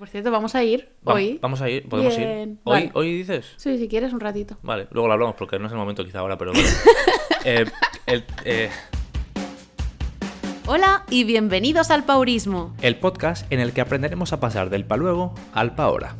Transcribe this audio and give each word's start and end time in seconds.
Por 0.00 0.08
cierto, 0.08 0.30
vamos 0.30 0.54
a 0.54 0.64
ir 0.64 0.88
Va- 1.06 1.12
hoy. 1.12 1.38
Vamos 1.42 1.60
a 1.60 1.68
ir, 1.68 1.86
podemos 1.86 2.16
Bien, 2.16 2.52
ir. 2.52 2.58
¿Hoy, 2.64 2.72
vale. 2.72 2.90
¿Hoy 2.94 3.18
dices? 3.18 3.52
Sí, 3.58 3.76
si 3.76 3.86
quieres, 3.86 4.14
un 4.14 4.20
ratito. 4.20 4.56
Vale, 4.62 4.88
luego 4.92 5.06
lo 5.08 5.12
hablamos 5.12 5.34
porque 5.36 5.58
no 5.58 5.66
es 5.66 5.72
el 5.72 5.76
momento 5.76 6.02
quizá 6.06 6.20
ahora, 6.20 6.38
pero 6.38 6.52
vale. 6.52 6.64
Eh, 7.44 7.66
el, 8.06 8.24
eh, 8.46 8.70
Hola 10.66 11.04
y 11.10 11.24
bienvenidos 11.24 11.90
al 11.90 12.04
Paurismo. 12.04 12.74
el 12.80 12.96
podcast 12.96 13.50
en 13.52 13.60
el 13.60 13.74
que 13.74 13.82
aprenderemos 13.82 14.32
a 14.32 14.40
pasar 14.40 14.70
del 14.70 14.86
pa 14.86 14.96
luego 14.96 15.34
al 15.52 15.74
pa 15.74 15.82
ahora. 15.84 16.16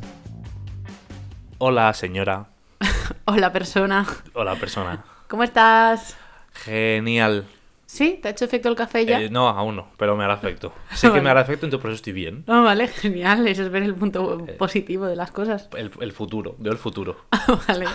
Hola, 1.57 1.91
señora. 1.95 2.49
Hola, 3.25 3.51
persona. 3.51 4.05
Hola, 4.33 4.53
persona. 4.57 5.03
¿Cómo 5.27 5.43
estás? 5.43 6.15
Genial. 6.53 7.45
¿Sí? 7.93 8.19
¿Te 8.21 8.29
ha 8.29 8.31
hecho 8.31 8.45
efecto 8.45 8.69
el 8.69 8.75
café 8.77 9.05
ya? 9.05 9.19
Eh, 9.19 9.29
no, 9.29 9.49
aún 9.49 9.75
no, 9.75 9.89
pero 9.97 10.15
me 10.15 10.23
hará 10.23 10.35
efecto. 10.35 10.71
Sé 10.93 11.11
que 11.11 11.19
me 11.19 11.29
hará 11.29 11.41
efecto, 11.41 11.65
entonces 11.65 11.81
por 11.81 11.91
eso 11.91 11.97
estoy 11.97 12.13
bien. 12.13 12.45
No, 12.47 12.63
vale, 12.63 12.87
genial. 13.03 13.45
Eso 13.49 13.63
es 13.63 13.69
ver 13.69 13.83
el 13.83 13.95
punto 13.95 14.45
Eh. 14.47 14.53
positivo 14.53 15.07
de 15.07 15.17
las 15.17 15.31
cosas. 15.31 15.67
El, 15.75 15.91
el 15.99 16.13
futuro, 16.13 16.55
veo 16.57 16.71
el 16.71 16.77
futuro. 16.77 17.17
vale. 17.67 17.85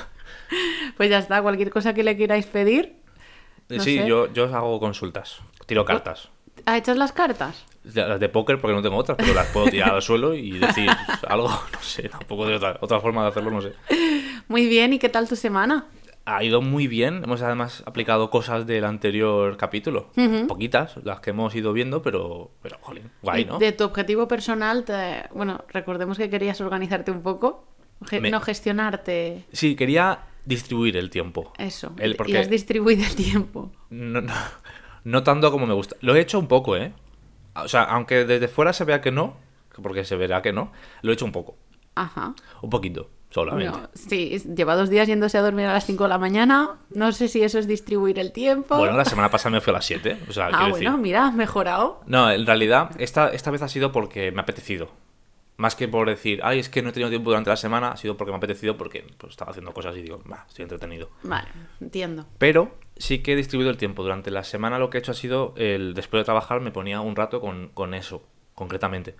Pues 0.98 1.08
ya 1.08 1.16
está. 1.18 1.40
Cualquier 1.40 1.70
cosa 1.70 1.94
que 1.94 2.04
le 2.04 2.14
queráis 2.14 2.44
pedir. 2.44 2.96
Eh, 3.70 3.76
No 3.78 3.82
sí, 3.82 3.96
sé. 3.96 4.06
yo, 4.06 4.30
yo 4.34 4.44
os 4.44 4.52
hago 4.52 4.78
consultas. 4.80 5.38
Tiro 5.64 5.86
cartas. 5.86 6.28
¿Ha 6.66 6.76
hecho 6.76 6.92
las 6.92 7.12
cartas? 7.12 7.64
Ya, 7.84 8.06
Las 8.06 8.20
de 8.20 8.28
póker 8.28 8.60
porque 8.60 8.74
no 8.76 8.82
tengo 8.82 8.96
otras, 8.98 9.16
pero 9.16 9.32
las 9.32 9.46
puedo 9.46 9.68
tirar 9.68 9.94
al 9.94 10.02
suelo 10.02 10.34
y 10.34 10.58
decir 10.58 10.90
algo, 11.26 11.48
no 11.48 11.80
sé, 11.80 12.08
tampoco 12.10 12.46
de 12.46 12.56
otra, 12.56 12.76
otra 12.82 13.00
forma 13.00 13.22
de 13.22 13.28
hacerlo, 13.28 13.50
no 13.50 13.62
sé. 13.62 13.72
Muy 14.48 14.66
bien. 14.66 14.92
¿Y 14.92 14.98
qué 14.98 15.08
tal 15.08 15.26
tu 15.26 15.36
semana? 15.36 15.86
Ha 16.28 16.42
ido 16.42 16.60
muy 16.60 16.88
bien, 16.88 17.22
hemos 17.22 17.40
además 17.42 17.84
aplicado 17.86 18.30
cosas 18.30 18.66
del 18.66 18.84
anterior 18.84 19.56
capítulo. 19.56 20.10
Poquitas, 20.48 20.96
las 21.04 21.20
que 21.20 21.30
hemos 21.30 21.54
ido 21.54 21.72
viendo, 21.72 22.02
pero, 22.02 22.50
pero 22.62 22.78
jolín, 22.80 23.10
guay, 23.22 23.42
Y 23.42 23.44
¿no? 23.44 23.58
De 23.58 23.70
tu 23.70 23.84
objetivo 23.84 24.26
personal, 24.26 24.84
te- 24.84 25.22
bueno, 25.32 25.64
recordemos 25.68 26.18
que 26.18 26.28
querías 26.28 26.60
organizarte 26.60 27.12
un 27.12 27.22
poco. 27.22 27.64
Ge- 28.04 28.20
Me- 28.20 28.30
No 28.32 28.40
gestionarte. 28.40 29.44
Sí, 29.52 29.76
quería 29.76 30.18
distribuir 30.44 30.96
el 30.96 31.10
tiempo. 31.10 31.52
Eso. 31.58 31.92
El- 31.96 32.12
Y 32.12 32.14
porque- 32.14 32.38
has 32.38 32.50
distribuido 32.50 33.04
el 33.04 33.14
tiempo. 33.14 33.70
No, 33.90 34.20
no, 34.20 34.32
no 35.04 35.22
tanto 35.22 35.52
como 35.52 35.66
me 35.66 35.74
gusta. 35.74 35.94
Lo 36.00 36.14
he 36.16 36.20
hecho 36.20 36.40
un 36.40 36.48
poco, 36.48 36.76
¿eh? 36.76 36.92
O 37.54 37.68
sea, 37.68 37.84
aunque 37.84 38.24
desde 38.24 38.48
fuera 38.48 38.72
se 38.72 38.84
vea 38.84 39.00
que 39.00 39.12
no, 39.12 39.36
porque 39.80 40.04
se 40.04 40.16
verá 40.16 40.42
que 40.42 40.52
no, 40.52 40.72
lo 41.02 41.10
he 41.12 41.14
hecho 41.14 41.24
un 41.24 41.32
poco. 41.32 41.56
Ajá. 41.94 42.34
Un 42.62 42.68
poquito, 42.70 43.08
solamente. 43.30 43.78
No, 43.78 43.88
sí, 43.94 44.38
lleva 44.54 44.76
dos 44.76 44.90
días 44.90 45.06
yéndose 45.08 45.38
a 45.38 45.42
dormir 45.42 45.66
a 45.66 45.72
las 45.72 45.86
5 45.86 46.04
de 46.04 46.08
la 46.08 46.18
mañana. 46.18 46.78
No 46.90 47.12
sé 47.12 47.28
si 47.28 47.42
eso 47.42 47.58
es 47.58 47.66
distribuir 47.66 48.18
el 48.18 48.32
tiempo. 48.32 48.76
Bueno, 48.76 48.96
la 48.96 49.04
semana 49.04 49.30
pasada 49.30 49.50
me 49.50 49.60
fui 49.60 49.70
a 49.70 49.74
las 49.74 49.86
7, 49.86 50.18
o 50.28 50.32
sea, 50.32 50.46
ah, 50.52 50.68
bueno, 50.68 50.76
decir... 50.76 50.90
mira, 50.98 51.26
has 51.26 51.34
mejorado. 51.34 52.00
No, 52.06 52.30
en 52.30 52.46
realidad, 52.46 52.90
esta, 52.98 53.28
esta 53.28 53.50
vez 53.50 53.62
ha 53.62 53.68
sido 53.68 53.92
porque 53.92 54.32
me 54.32 54.40
ha 54.40 54.42
apetecido. 54.42 54.90
Más 55.58 55.74
que 55.74 55.88
por 55.88 56.06
decir, 56.06 56.40
ay, 56.42 56.58
es 56.58 56.68
que 56.68 56.82
no 56.82 56.90
he 56.90 56.92
tenido 56.92 57.08
tiempo 57.08 57.30
durante 57.30 57.48
la 57.48 57.56
semana, 57.56 57.90
ha 57.90 57.96
sido 57.96 58.16
porque 58.16 58.30
me 58.30 58.34
ha 58.34 58.38
apetecido 58.38 58.76
porque 58.76 59.06
pues, 59.16 59.30
estaba 59.30 59.52
haciendo 59.52 59.72
cosas 59.72 59.96
y 59.96 60.02
digo, 60.02 60.22
va, 60.30 60.44
estoy 60.46 60.64
entretenido. 60.64 61.08
Vale, 61.22 61.48
entiendo. 61.80 62.26
Pero 62.36 62.74
sí 62.96 63.20
que 63.20 63.32
he 63.32 63.36
distribuido 63.36 63.70
el 63.70 63.78
tiempo. 63.78 64.02
Durante 64.02 64.30
la 64.30 64.44
semana 64.44 64.78
lo 64.78 64.90
que 64.90 64.98
he 64.98 65.00
hecho 65.00 65.12
ha 65.12 65.14
sido, 65.14 65.54
el, 65.56 65.94
después 65.94 66.20
de 66.20 66.24
trabajar, 66.24 66.60
me 66.60 66.72
ponía 66.72 67.00
un 67.00 67.16
rato 67.16 67.40
con, 67.40 67.68
con 67.68 67.94
eso, 67.94 68.22
concretamente. 68.54 69.14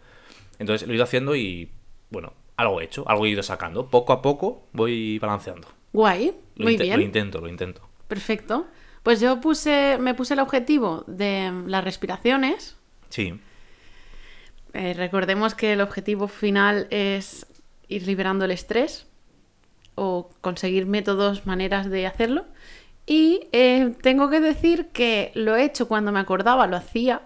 Entonces 0.59 0.87
lo 0.87 0.93
he 0.93 0.97
ido 0.97 1.05
haciendo 1.05 1.37
y, 1.37 1.71
bueno, 2.11 2.35
algo 2.57 2.81
he 2.81 2.85
hecho, 2.85 3.05
algo 3.09 3.27
he 3.27 3.31
ido 3.31 3.43
sacando. 3.43 3.87
Poco 3.89 4.13
a 4.13 4.23
poco 4.23 4.63
voy 4.73 5.19
balanceando. 5.19 5.69
Guay, 5.93 6.35
Lo 6.57 6.65
muy 6.65 6.77
bien. 6.77 6.97
Lo 6.99 7.03
intento, 7.05 7.41
lo 7.41 7.49
intento. 7.49 7.81
Perfecto. 8.09 8.67
Pues 9.03 9.21
yo 9.21 9.41
puse, 9.41 9.99
me 10.01 10.15
puse 10.15 10.35
el 10.35 10.41
objetivo 10.41 11.05
de 11.07 11.53
las 11.67 11.85
respiraciones. 11.85 12.77
Sí, 13.09 13.39
Eh, 14.73 14.93
recordemos 14.95 15.55
que 15.55 15.73
el 15.73 15.81
objetivo 15.81 16.29
final 16.29 16.87
es 16.91 17.47
ir 17.89 18.07
liberando 18.07 18.45
el 18.45 18.51
estrés 18.51 19.07
o 19.95 20.29
conseguir 20.43 20.85
métodos, 20.85 21.47
maneras 21.47 21.89
de 21.89 22.07
hacerlo. 22.07 22.45
Y 23.07 23.47
eh, 23.53 23.95
tengo 24.03 24.29
que 24.29 24.41
decir 24.41 24.89
que 24.89 25.31
lo 25.35 25.57
he 25.57 25.65
hecho 25.65 25.89
cuando 25.89 26.13
me 26.13 26.19
acordaba, 26.21 26.67
lo 26.67 26.77
hacía, 26.77 27.23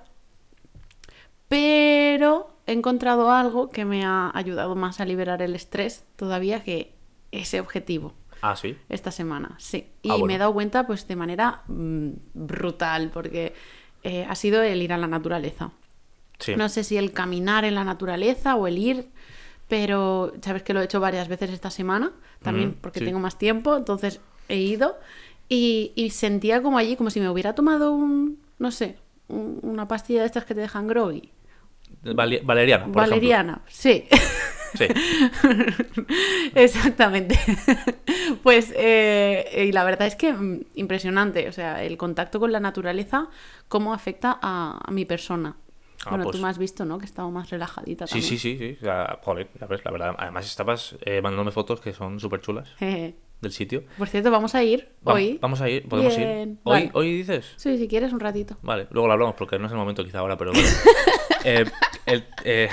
pero 1.48 2.49
he 2.66 2.72
encontrado 2.72 3.31
algo 3.32 3.69
que 3.71 3.84
me 3.84 4.04
ha 4.04 4.31
ayudado 4.34 4.75
más 4.76 5.00
a 5.00 5.04
liberar 5.04 5.43
el 5.43 5.54
estrés 5.54 6.04
todavía 6.16 6.62
que 6.62 6.93
ese 7.32 7.60
objetivo 7.60 8.15
ah, 8.43 8.56
sí. 8.56 8.76
esta 8.88 9.10
semana, 9.10 9.54
sí. 9.59 9.87
Y 10.03 10.10
Ah, 10.10 10.15
bueno. 10.15 10.26
me 10.26 10.34
he 10.34 10.38
dado 10.38 10.53
cuenta 10.53 10.87
pues 10.87 11.06
de 11.09 11.16
manera 11.16 11.62
mm, 11.69 12.10
brutal 12.34 13.10
porque 13.12 13.54
eh, 14.03 14.26
ha 14.28 14.34
sido 14.34 14.62
el 14.62 14.82
ir 14.82 14.93
a 14.93 14.98
la 14.98 15.06
naturaleza. 15.06 15.72
Sí. 16.38 16.54
No 16.56 16.69
sé 16.69 16.84
si 16.84 16.97
el 16.97 17.12
caminar 17.12 17.65
en 17.65 17.75
la 17.75 17.84
naturaleza 17.84 18.56
o 18.56 18.66
el 18.66 18.78
ir, 18.78 19.10
pero 19.69 20.32
sabes 20.42 20.62
que 20.62 20.72
lo 20.75 20.81
he 20.81 20.84
hecho 20.84 21.00
varias 21.00 21.28
veces 21.28 21.50
esta 21.50 21.71
semana, 21.71 22.12
también 22.42 22.71
Ujú, 22.71 22.78
porque 22.81 22.98
sí. 23.00 23.04
tengo 23.04 23.21
más 23.21 23.38
tiempo, 23.38 23.77
entonces 23.77 24.21
he 24.48 24.56
ido 24.56 24.98
y, 25.48 25.92
y 25.94 26.10
sentía 26.10 26.62
como 26.62 26.78
allí, 26.78 26.97
como 26.97 27.10
si 27.10 27.21
me 27.21 27.28
hubiera 27.28 27.54
tomado 27.54 27.92
un, 27.92 28.38
no 28.59 28.71
sé, 28.71 28.97
un- 29.28 29.60
una 29.62 29.87
pastilla 29.87 30.21
de 30.21 30.27
estas 30.27 30.44
que 30.44 30.54
te 30.54 30.60
dejan 30.62 30.87
groggy. 30.88 31.31
Vale- 32.14 32.40
Valeriana, 32.44 32.84
por 32.86 32.94
Valeriana, 32.96 33.60
sí. 33.68 34.04
ejemplo. 34.08 34.18
Sí. 34.74 34.86
Exactamente. 36.54 37.38
Pues, 38.44 38.72
eh, 38.76 39.64
y 39.68 39.72
la 39.72 39.82
verdad 39.84 40.06
es 40.06 40.14
que 40.14 40.32
mm, 40.32 40.60
impresionante, 40.76 41.48
o 41.48 41.52
sea, 41.52 41.82
el 41.82 41.96
contacto 41.98 42.38
con 42.38 42.52
la 42.52 42.60
naturaleza, 42.60 43.28
cómo 43.68 43.92
afecta 43.92 44.38
a, 44.40 44.78
a 44.82 44.90
mi 44.92 45.04
persona. 45.04 45.56
Ah, 46.06 46.10
bueno, 46.10 46.24
pues- 46.24 46.36
tú 46.36 46.42
me 46.42 46.48
has 46.48 46.56
visto, 46.56 46.84
¿no? 46.84 46.96
Que 46.98 47.04
estaba 47.06 47.28
más 47.28 47.50
relajadita 47.50 48.06
Sí, 48.06 48.12
también. 48.20 48.28
sí, 48.30 48.38
sí, 48.38 48.56
sí. 48.56 48.76
O 48.80 48.84
sea, 48.84 49.18
joder, 49.22 49.48
ya 49.60 49.66
ves, 49.66 49.84
la 49.84 49.90
verdad. 49.90 50.14
Además, 50.16 50.46
estabas 50.46 50.96
eh, 51.04 51.20
mandándome 51.20 51.50
fotos 51.50 51.80
que 51.80 51.92
son 51.92 52.20
súper 52.20 52.40
chulas 52.40 52.68
del 52.80 53.52
sitio. 53.52 53.82
Por 53.98 54.08
cierto, 54.08 54.30
vamos 54.30 54.54
a 54.54 54.62
ir 54.62 54.92
Va- 55.06 55.14
hoy. 55.14 55.38
Vamos 55.42 55.60
a 55.60 55.68
ir, 55.68 55.86
podemos 55.88 56.16
Bien, 56.16 56.30
ir. 56.52 56.56
¿Hoy, 56.62 56.72
vale. 56.72 56.90
¿Hoy 56.94 57.12
dices? 57.18 57.52
Sí, 57.56 57.76
si 57.76 57.88
quieres, 57.88 58.12
un 58.12 58.20
ratito. 58.20 58.56
Vale, 58.62 58.86
luego 58.90 59.08
lo 59.08 59.12
hablamos 59.14 59.34
porque 59.34 59.58
no 59.58 59.66
es 59.66 59.72
el 59.72 59.78
momento 59.78 60.04
quizá 60.04 60.20
ahora, 60.20 60.38
pero 60.38 60.52
vale. 60.52 60.64
Eh, 61.44 61.64
el- 62.06 62.24
eh, 62.44 62.68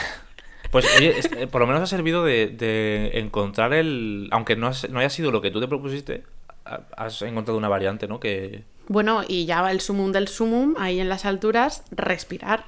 pues 0.71 0.85
oye, 0.97 1.15
eh, 1.37 1.47
por 1.47 1.61
lo 1.61 1.67
menos 1.67 1.81
ha 1.81 1.87
servido 1.87 2.23
de, 2.25 2.47
de 2.47 3.11
encontrar 3.19 3.73
el... 3.73 4.27
Aunque 4.31 4.55
no, 4.55 4.67
has- 4.67 4.89
no 4.89 4.99
haya 4.99 5.09
sido 5.09 5.31
lo 5.31 5.41
que 5.41 5.51
tú 5.51 5.59
te 5.61 5.67
propusiste, 5.67 6.23
ha- 6.65 6.81
has 6.97 7.21
encontrado 7.21 7.57
una 7.57 7.69
variante, 7.69 8.07
¿no? 8.07 8.19
Que... 8.19 8.63
Bueno, 8.89 9.21
y 9.27 9.45
ya 9.45 9.61
va 9.61 9.71
el 9.71 9.81
sumum 9.81 10.11
del 10.11 10.27
sumum, 10.27 10.75
ahí 10.77 10.99
en 10.99 11.09
las 11.09 11.25
alturas, 11.25 11.83
respirar. 11.91 12.65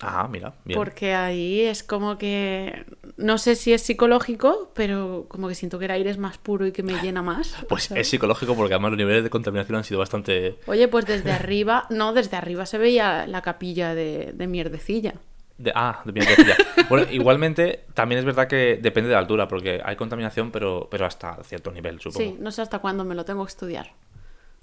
Ah, 0.00 0.26
mira, 0.28 0.54
bien. 0.64 0.76
Porque 0.76 1.14
ahí 1.14 1.60
es 1.60 1.84
como 1.84 2.18
que. 2.18 2.84
No 3.16 3.38
sé 3.38 3.54
si 3.54 3.72
es 3.72 3.82
psicológico, 3.82 4.72
pero 4.74 5.26
como 5.28 5.46
que 5.46 5.54
siento 5.54 5.78
que 5.78 5.84
el 5.84 5.92
aire 5.92 6.10
es 6.10 6.18
más 6.18 6.38
puro 6.38 6.66
y 6.66 6.72
que 6.72 6.82
me 6.82 7.00
llena 7.00 7.22
más. 7.22 7.54
Pues 7.68 7.84
¿sabes? 7.84 8.00
es 8.06 8.10
psicológico 8.10 8.56
porque 8.56 8.74
además 8.74 8.90
los 8.92 8.98
niveles 8.98 9.22
de 9.22 9.30
contaminación 9.30 9.76
han 9.76 9.84
sido 9.84 10.00
bastante... 10.00 10.56
Oye, 10.66 10.88
pues 10.88 11.06
desde 11.06 11.30
arriba. 11.30 11.86
No, 11.90 12.12
desde 12.12 12.36
arriba 12.36 12.66
se 12.66 12.78
veía 12.78 13.28
la 13.28 13.42
capilla 13.42 13.94
de, 13.94 14.32
de 14.34 14.46
mierdecilla. 14.48 15.14
De, 15.58 15.72
ah, 15.74 16.00
de 16.04 16.12
mierdecilla. 16.12 16.56
Bueno, 16.88 17.06
igualmente 17.10 17.84
también 17.94 18.18
es 18.18 18.24
verdad 18.24 18.48
que 18.48 18.78
depende 18.82 19.08
de 19.08 19.14
la 19.14 19.20
altura, 19.20 19.48
porque 19.48 19.80
hay 19.84 19.96
contaminación, 19.96 20.50
pero, 20.50 20.88
pero 20.90 21.06
hasta 21.06 21.42
cierto 21.44 21.70
nivel, 21.70 22.00
supongo. 22.00 22.18
Sí, 22.30 22.36
no 22.38 22.50
sé 22.50 22.62
hasta 22.62 22.80
cuándo 22.80 23.04
me 23.04 23.14
lo 23.14 23.24
tengo 23.24 23.44
que 23.44 23.50
estudiar. 23.50 23.92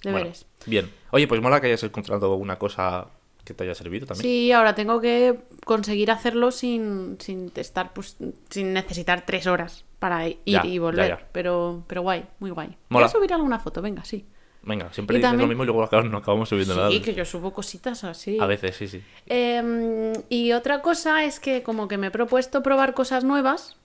Deberes. 0.04 0.46
Bueno, 0.66 0.70
bien. 0.70 0.92
Oye, 1.12 1.28
pues 1.28 1.42
mola 1.42 1.60
que 1.60 1.68
hayas 1.68 1.84
encontrado 1.84 2.36
una 2.36 2.58
cosa 2.58 3.08
que 3.44 3.54
te 3.54 3.64
haya 3.64 3.74
servido 3.76 4.06
también. 4.06 4.22
Sí, 4.24 4.52
ahora 4.52 4.76
tengo 4.76 5.02
que 5.02 5.40
conseguir 5.66 6.12
hacerlo 6.12 6.52
sin, 6.52 7.18
sin 7.20 7.52
estar, 7.56 7.94
pues, 7.94 8.18
sin 8.50 8.74
necesitar 8.74 9.26
tres 9.26 9.48
horas 9.48 9.86
para 9.98 10.28
ir 10.28 10.38
Ya, 10.46 10.66
y 10.66 10.76
ya, 10.76 10.82
volver. 10.82 11.08
ya. 11.10 11.28
Pero, 11.32 11.84
pero 11.88 12.02
guay, 12.04 12.26
muy 12.40 12.52
guay. 12.52 12.78
Mola. 12.90 13.06
Voy 13.08 13.10
a 13.10 13.10
subir 13.10 13.34
alguna 13.34 13.60
foto, 13.60 13.82
venga, 13.82 14.04
sí. 14.06 14.26
Venga, 14.70 14.94
siempre 14.94 15.18
dices 15.18 15.30
también- 15.32 15.48
lo 15.48 15.50
mismo 15.50 15.64
y 15.64 15.66
luego 15.66 15.84
acabamos- 15.84 16.12
no 16.12 16.18
acabamos 16.20 16.48
subiendo 16.48 16.76
nada. 16.76 16.90
Sí, 16.92 17.02
que 17.02 17.14
yo 17.16 17.26
subo 17.26 17.52
cositas 17.52 18.04
así. 18.04 18.38
A 18.40 18.46
veces, 18.46 18.76
sí, 18.76 18.88
sí. 18.88 19.04
Em, 19.26 20.14
y 20.30 20.52
otra 20.54 20.82
cosa 20.82 21.24
es 21.26 21.40
que 21.40 21.64
como 21.64 21.88
que 21.88 21.98
me 21.98 22.08
he 22.08 22.12
propuesto 22.12 22.62
probar 22.64 22.94
cosas 22.94 23.24
nuevas 23.24 23.76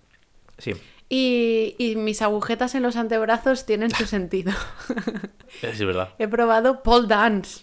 Sí, 0.59 0.75
y, 1.09 1.75
y 1.79 1.97
mis 1.97 2.23
agujetas 2.23 2.75
en 2.75 2.83
los 2.83 2.97
antebrazos 2.97 3.67
tienen 3.67 3.91
su 3.91 4.05
sentido. 4.07 4.53
Sí, 5.61 5.67
es 5.69 5.85
verdad. 5.85 6.09
he 6.19 6.27
probado 6.29 6.83
pole 6.83 7.07
dance 7.07 7.63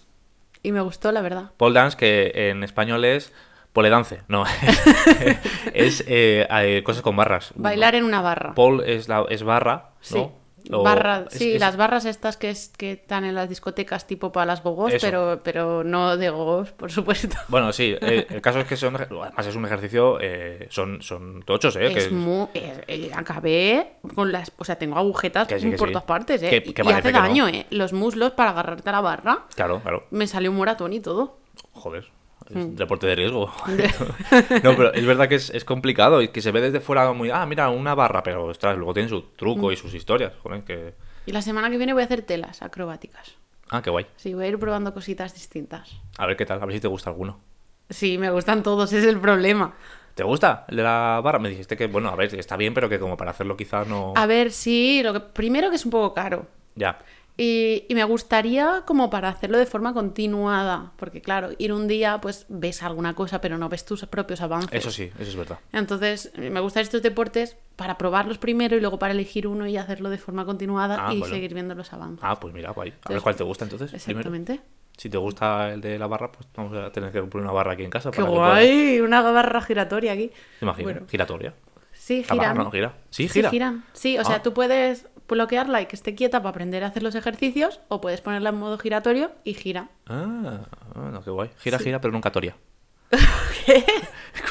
y 0.62 0.72
me 0.72 0.80
gustó, 0.80 1.12
la 1.12 1.20
verdad. 1.20 1.50
Pole 1.58 1.74
dance, 1.74 1.96
que 1.96 2.32
en 2.50 2.64
español 2.64 3.04
es 3.04 3.32
pole 3.74 3.90
dance. 3.90 4.22
No, 4.28 4.44
es 5.74 6.02
eh, 6.06 6.46
eh, 6.50 6.82
cosas 6.84 7.02
con 7.02 7.16
barras. 7.16 7.52
Bailar 7.54 7.94
en 7.94 8.04
una 8.04 8.20
barra. 8.22 8.54
Pole 8.54 8.94
es, 8.94 9.08
la, 9.08 9.24
es 9.28 9.42
barra, 9.42 9.90
Sí. 10.00 10.26
O- 10.70 10.82
Barra, 10.82 11.24
es- 11.30 11.38
sí, 11.38 11.54
es- 11.54 11.60
las 11.60 11.76
barras 11.76 12.04
estas 12.04 12.36
que, 12.36 12.50
es, 12.50 12.68
que 12.76 12.92
están 12.92 13.24
en 13.24 13.34
las 13.34 13.48
discotecas 13.48 14.06
tipo 14.06 14.30
para 14.32 14.46
las 14.46 14.62
gogos, 14.62 14.92
Eso. 14.92 15.06
pero, 15.06 15.40
pero 15.42 15.82
no 15.84 16.16
de 16.16 16.30
gogos, 16.30 16.72
por 16.72 16.90
supuesto. 16.92 17.36
Bueno, 17.48 17.72
sí, 17.72 17.96
eh, 18.00 18.26
el 18.30 18.40
caso 18.40 18.60
es 18.60 18.66
que 18.66 18.76
son, 18.76 18.96
además 18.96 19.46
es 19.46 19.56
un 19.56 19.64
ejercicio, 19.64 20.18
eh, 20.20 20.66
son, 20.70 21.02
son 21.02 21.42
tochos, 21.44 21.76
¿eh? 21.76 21.86
Es 21.86 22.08
que- 22.08 22.14
muy... 22.14 22.46
eh, 22.54 22.84
eh, 22.88 23.10
acabé 23.14 23.94
con 24.14 24.30
las... 24.32 24.52
O 24.58 24.64
sea, 24.64 24.76
tengo 24.76 24.96
agujetas 24.98 25.48
Que 25.48 25.58
sí, 25.60 25.70
que 25.70 25.76
por 25.76 25.88
sí. 25.88 25.92
todas 25.92 26.06
partes, 26.06 26.42
¿eh? 26.42 26.50
Que- 26.50 26.82
y 26.82 26.92
hace 26.92 27.12
no. 27.12 27.18
daño, 27.18 27.48
¿eh? 27.48 27.66
Los 27.70 27.92
muslos 27.92 28.32
para 28.32 28.50
agarrarte 28.50 28.88
a 28.88 28.92
la 28.92 29.00
barra. 29.00 29.44
Claro, 29.54 29.80
claro. 29.80 30.06
Me 30.10 30.26
salió 30.26 30.50
un 30.50 30.56
moratón 30.56 30.92
y 30.92 31.00
todo. 31.00 31.38
Joder. 31.72 32.08
Es 32.48 32.56
un 32.56 32.76
deporte 32.76 33.06
de 33.06 33.14
riesgo. 33.14 33.52
no, 34.62 34.76
pero 34.76 34.92
es 34.92 35.04
verdad 35.06 35.28
que 35.28 35.36
es, 35.36 35.50
es 35.50 35.64
complicado 35.64 36.22
y 36.22 36.28
que 36.28 36.40
se 36.40 36.50
ve 36.52 36.60
desde 36.60 36.80
fuera 36.80 37.12
muy, 37.12 37.30
ah, 37.30 37.46
mira, 37.46 37.68
una 37.70 37.94
barra, 37.94 38.22
pero 38.22 38.46
ostras, 38.46 38.76
luego 38.76 38.94
tiene 38.94 39.08
su 39.08 39.22
truco 39.36 39.72
y 39.72 39.76
sus 39.76 39.94
historias. 39.94 40.32
Joder, 40.42 40.64
que... 40.64 40.94
Y 41.26 41.32
la 41.32 41.42
semana 41.42 41.70
que 41.70 41.76
viene 41.76 41.92
voy 41.92 42.02
a 42.02 42.06
hacer 42.06 42.22
telas 42.22 42.62
acrobáticas. 42.62 43.36
Ah, 43.70 43.80
qué 43.82 43.90
guay. 43.90 44.06
Sí, 44.16 44.34
voy 44.34 44.44
a 44.44 44.48
ir 44.48 44.58
probando 44.58 44.92
cositas 44.92 45.34
distintas. 45.34 46.00
A 46.18 46.26
ver 46.26 46.36
qué 46.36 46.44
tal, 46.44 46.62
a 46.62 46.66
ver 46.66 46.74
si 46.74 46.80
te 46.80 46.88
gusta 46.88 47.10
alguno. 47.10 47.40
Sí, 47.88 48.18
me 48.18 48.30
gustan 48.30 48.62
todos, 48.62 48.92
es 48.92 49.04
el 49.04 49.18
problema. 49.18 49.74
¿Te 50.14 50.24
gusta 50.24 50.66
el 50.68 50.76
de 50.76 50.82
la 50.82 51.20
barra? 51.22 51.38
Me 51.38 51.48
dijiste 51.48 51.76
que, 51.76 51.86
bueno, 51.86 52.10
a 52.10 52.16
ver, 52.16 52.34
está 52.34 52.56
bien, 52.56 52.74
pero 52.74 52.88
que 52.88 52.98
como 52.98 53.16
para 53.16 53.30
hacerlo 53.30 53.56
quizás 53.56 53.86
no... 53.86 54.12
A 54.14 54.26
ver, 54.26 54.52
sí, 54.52 55.02
lo 55.02 55.12
que 55.12 55.20
primero 55.20 55.70
que 55.70 55.76
es 55.76 55.84
un 55.84 55.90
poco 55.90 56.12
caro. 56.12 56.46
Ya. 56.74 56.98
Y, 57.36 57.84
y 57.88 57.94
me 57.94 58.04
gustaría 58.04 58.82
como 58.86 59.08
para 59.08 59.30
hacerlo 59.30 59.56
de 59.58 59.64
forma 59.66 59.94
continuada, 59.94 60.92
porque 60.96 61.22
claro, 61.22 61.50
ir 61.58 61.72
un 61.72 61.88
día 61.88 62.20
pues 62.20 62.44
ves 62.48 62.82
alguna 62.82 63.14
cosa, 63.14 63.40
pero 63.40 63.56
no 63.58 63.68
ves 63.68 63.84
tus 63.84 64.04
propios 64.06 64.40
avances. 64.42 64.70
Eso 64.72 64.90
sí, 64.90 65.10
eso 65.18 65.30
es 65.30 65.36
verdad. 65.36 65.58
Entonces, 65.72 66.30
me 66.36 66.60
gustan 66.60 66.82
estos 66.82 67.00
deportes 67.02 67.56
para 67.76 67.96
probarlos 67.96 68.36
primero 68.38 68.76
y 68.76 68.80
luego 68.80 68.98
para 68.98 69.12
elegir 69.12 69.46
uno 69.46 69.66
y 69.66 69.76
hacerlo 69.78 70.10
de 70.10 70.18
forma 70.18 70.44
continuada 70.44 71.06
Ah, 71.08 71.14
y 71.14 71.20
bueno. 71.20 71.34
seguir 71.34 71.54
viendo 71.54 71.74
los 71.74 71.92
avances. 71.92 72.20
Ah, 72.22 72.38
pues 72.38 72.52
mira, 72.52 72.70
guay. 72.72 72.92
A 73.04 73.12
ver 73.12 73.22
cuál 73.22 73.34
te 73.34 73.44
gusta 73.44 73.64
entonces. 73.64 73.90
primero. 73.90 74.20
Exactamente. 74.20 74.60
Si 74.98 75.08
te 75.08 75.16
gusta 75.16 75.72
el 75.72 75.80
de 75.80 75.98
la 75.98 76.06
barra, 76.06 76.30
pues 76.30 76.46
vamos 76.54 76.76
a 76.76 76.92
tener 76.92 77.10
que 77.12 77.22
poner 77.22 77.44
una 77.46 77.52
barra 77.54 77.72
aquí 77.72 77.82
en 77.82 77.90
casa. 77.90 78.10
Qué 78.10 78.18
para 78.20 78.30
puedas- 78.30 78.50
guay, 78.52 79.00
una 79.00 79.22
barra 79.22 79.62
giratoria 79.62 80.12
aquí. 80.12 80.28
Te 80.28 80.64
imagino, 80.66 80.84
Bueno. 80.92 81.06
giratoria. 81.08 81.54
Sí, 81.94 82.24
giran. 82.24 82.56
no 82.58 82.70
gira. 82.70 82.94
Sí, 83.10 83.28
Sí, 83.28 83.42
gira. 83.44 83.76
Sí, 83.92 84.18
o 84.18 84.24
sea, 84.24 84.36
Ah. 84.36 84.42
tú 84.42 84.52
puedes 84.52 85.06
bloquearla 85.28 85.80
y 85.82 85.86
que 85.86 85.96
esté 85.96 86.14
quieta 86.14 86.40
para 86.40 86.50
aprender 86.50 86.84
a 86.84 86.88
hacer 86.88 87.02
los 87.02 87.14
ejercicios 87.14 87.80
o 87.88 88.00
puedes 88.00 88.20
ponerla 88.20 88.50
en 88.50 88.56
modo 88.56 88.78
giratorio 88.78 89.32
y 89.44 89.54
gira. 89.54 89.88
Ah, 90.06 90.60
bueno, 90.94 91.22
qué 91.22 91.30
guay. 91.30 91.50
Gira, 91.58 91.78
gira, 91.78 92.00
pero 92.00 92.12
nunca 92.12 92.30
toria. 92.32 92.56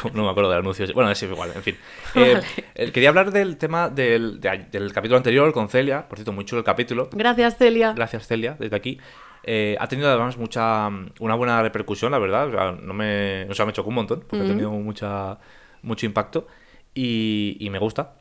Como 0.02 0.14
No 0.16 0.24
me 0.24 0.30
acuerdo 0.30 0.50
del 0.52 0.60
anuncio. 0.60 0.86
Bueno, 0.94 1.12
es 1.12 1.22
igual, 1.24 1.52
en 1.56 1.64
fin. 1.64 1.76
Eh, 2.16 2.34
Vale. 2.34 2.46
eh, 2.76 2.92
quería 2.92 3.08
hablar 3.10 3.32
del 3.32 3.56
tema 3.58 3.88
del, 3.90 4.42
de- 4.42 4.68
del 4.70 4.92
capítulo 4.92 5.18
anterior 5.18 5.54
con 5.54 5.70
Celia. 5.70 6.08
Por 6.10 6.18
cierto, 6.18 6.34
muy 6.34 6.44
chulo 6.46 6.60
el 6.60 6.66
capítulo. 6.66 7.10
Gracias, 7.14 7.58
Celia. 7.58 7.94
Gracias, 7.94 8.28
Celia, 8.28 8.58
desde 8.60 8.76
aquí. 8.76 9.00
Eh, 9.44 9.76
ha 9.80 9.88
tenido 9.88 10.10
además 10.10 10.38
mucha 10.38 10.88
una 11.20 11.36
buena 11.36 11.62
repercusión, 11.64 12.12
la 12.12 12.20
verdad. 12.20 12.48
O 12.48 12.52
sea, 12.52 12.72
no 12.74 12.94
me, 12.94 13.48
o 13.50 13.54
sea, 13.54 13.66
me 13.66 13.72
chocó 13.74 13.90
un 13.90 13.96
montón, 13.96 14.24
porque 14.28 14.44
ha 14.44 14.48
tenido 14.48 14.72
mucha, 14.72 15.40
mucho 15.84 16.06
impacto. 16.06 16.48
Y, 16.94 17.56
y 17.62 17.70
me 17.70 17.80
gusta. 17.80 18.16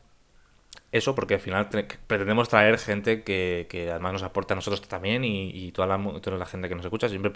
Eso, 0.92 1.14
porque 1.14 1.34
al 1.34 1.40
final 1.40 1.68
te- 1.68 1.84
pretendemos 1.84 2.48
traer 2.48 2.76
gente 2.76 3.22
que, 3.22 3.66
que 3.70 3.90
además 3.90 4.12
nos 4.14 4.22
aporte 4.24 4.54
a 4.54 4.56
nosotros 4.56 4.82
también 4.88 5.22
y, 5.24 5.50
y 5.50 5.70
toda, 5.70 5.86
la, 5.86 6.20
toda 6.20 6.36
la 6.36 6.46
gente 6.46 6.68
que 6.68 6.74
nos 6.74 6.84
escucha. 6.84 7.08
Siempre 7.08 7.30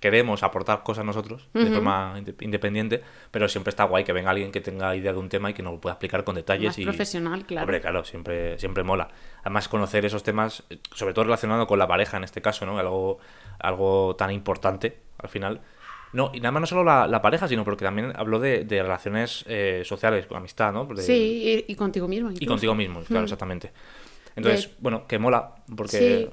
queremos 0.00 0.42
aportar 0.42 0.82
cosas 0.82 1.04
nosotros 1.04 1.48
de 1.54 1.70
forma 1.70 2.14
inde- 2.18 2.34
independiente, 2.40 3.02
pero 3.30 3.48
siempre 3.48 3.70
está 3.70 3.84
guay 3.84 4.04
que 4.04 4.12
venga 4.12 4.30
alguien 4.30 4.52
que 4.52 4.60
tenga 4.60 4.94
idea 4.94 5.12
de 5.12 5.18
un 5.18 5.30
tema 5.30 5.48
y 5.50 5.54
que 5.54 5.62
nos 5.62 5.72
lo 5.72 5.80
pueda 5.80 5.94
explicar 5.94 6.22
con 6.24 6.34
detalles. 6.34 6.66
Más 6.68 6.78
y, 6.78 6.84
profesional, 6.84 7.46
claro. 7.46 7.64
Hombre, 7.64 7.80
claro, 7.80 8.04
siempre, 8.04 8.58
siempre 8.58 8.82
mola. 8.84 9.08
Además, 9.40 9.68
conocer 9.68 10.04
esos 10.04 10.22
temas, 10.22 10.62
eh, 10.68 10.78
sobre 10.94 11.14
todo 11.14 11.24
relacionado 11.24 11.66
con 11.66 11.78
la 11.78 11.86
pareja 11.88 12.18
en 12.18 12.24
este 12.24 12.42
caso, 12.42 12.66
¿no? 12.66 12.78
Algo, 12.78 13.18
algo 13.58 14.16
tan 14.16 14.30
importante 14.32 14.98
al 15.18 15.30
final. 15.30 15.60
No, 16.12 16.30
y 16.34 16.40
nada 16.40 16.52
más 16.52 16.60
no 16.62 16.66
solo 16.66 16.84
la, 16.84 17.06
la 17.06 17.22
pareja, 17.22 17.48
sino 17.48 17.64
porque 17.64 17.84
también 17.84 18.12
habló 18.16 18.38
de, 18.38 18.64
de 18.64 18.82
relaciones 18.82 19.44
eh, 19.48 19.82
sociales, 19.84 20.26
con 20.26 20.36
amistad, 20.36 20.72
¿no? 20.72 20.84
De- 20.84 21.02
Sí, 21.02 21.64
y, 21.68 21.72
y 21.72 21.74
contigo 21.74 22.06
mismo. 22.08 22.30
Y 22.38 22.44
contigo 22.46 22.74
mismo, 22.74 23.00
claro, 23.02 23.22
Mm. 23.22 23.24
exactamente. 23.24 23.72
Entonces, 24.36 24.68
De- 24.68 24.74
bueno, 24.80 25.06
que 25.06 25.18
mola, 25.18 25.54
porque... 25.76 25.98
Sí. 25.98 26.28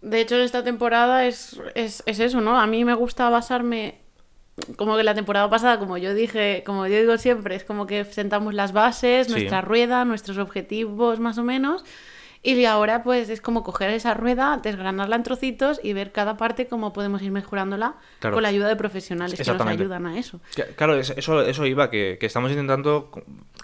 De 0.00 0.20
hecho, 0.20 0.34
en 0.34 0.40
esta 0.42 0.64
temporada 0.64 1.26
es, 1.26 1.60
es, 1.76 2.02
es 2.06 2.18
eso, 2.18 2.40
¿no? 2.40 2.58
A 2.58 2.66
mí 2.66 2.84
me 2.84 2.94
gusta 2.94 3.30
basarme, 3.30 4.00
como 4.76 4.96
que 4.96 5.04
la 5.04 5.14
temporada 5.14 5.48
pasada, 5.48 5.78
como 5.78 5.96
yo 5.96 6.12
dije, 6.14 6.64
como 6.66 6.88
yo 6.88 6.98
digo 6.98 7.16
siempre, 7.18 7.54
es 7.54 7.62
como 7.62 7.86
que 7.86 8.04
sentamos 8.04 8.52
las 8.54 8.72
bases, 8.72 9.28
Sí. 9.28 9.32
nuestra 9.32 9.60
rueda, 9.60 10.04
nuestros 10.04 10.38
objetivos 10.38 11.20
más 11.20 11.38
o 11.38 11.44
menos. 11.44 11.84
Y 12.44 12.64
ahora 12.64 13.04
pues 13.04 13.28
es 13.28 13.40
como 13.40 13.62
coger 13.62 13.90
esa 13.90 14.14
rueda, 14.14 14.58
desgranarla 14.60 15.14
en 15.14 15.22
trocitos 15.22 15.78
y 15.82 15.92
ver 15.92 16.10
cada 16.10 16.36
parte 16.36 16.66
cómo 16.66 16.92
podemos 16.92 17.22
ir 17.22 17.30
mejorándola 17.30 17.94
Claro. 18.18 18.34
con 18.34 18.42
la 18.42 18.48
ayuda 18.48 18.66
de 18.66 18.74
profesionales 18.74 19.38
que 19.40 19.44
nos 19.52 19.60
ayudan 19.64 20.06
a 20.06 20.18
eso. 20.18 20.40
Claro, 20.76 20.96
es- 20.96 21.10
eso, 21.16 21.42
eso 21.42 21.66
iba, 21.66 21.88
que, 21.88 22.16
que 22.18 22.26
estamos 22.26 22.50
intentando 22.50 23.10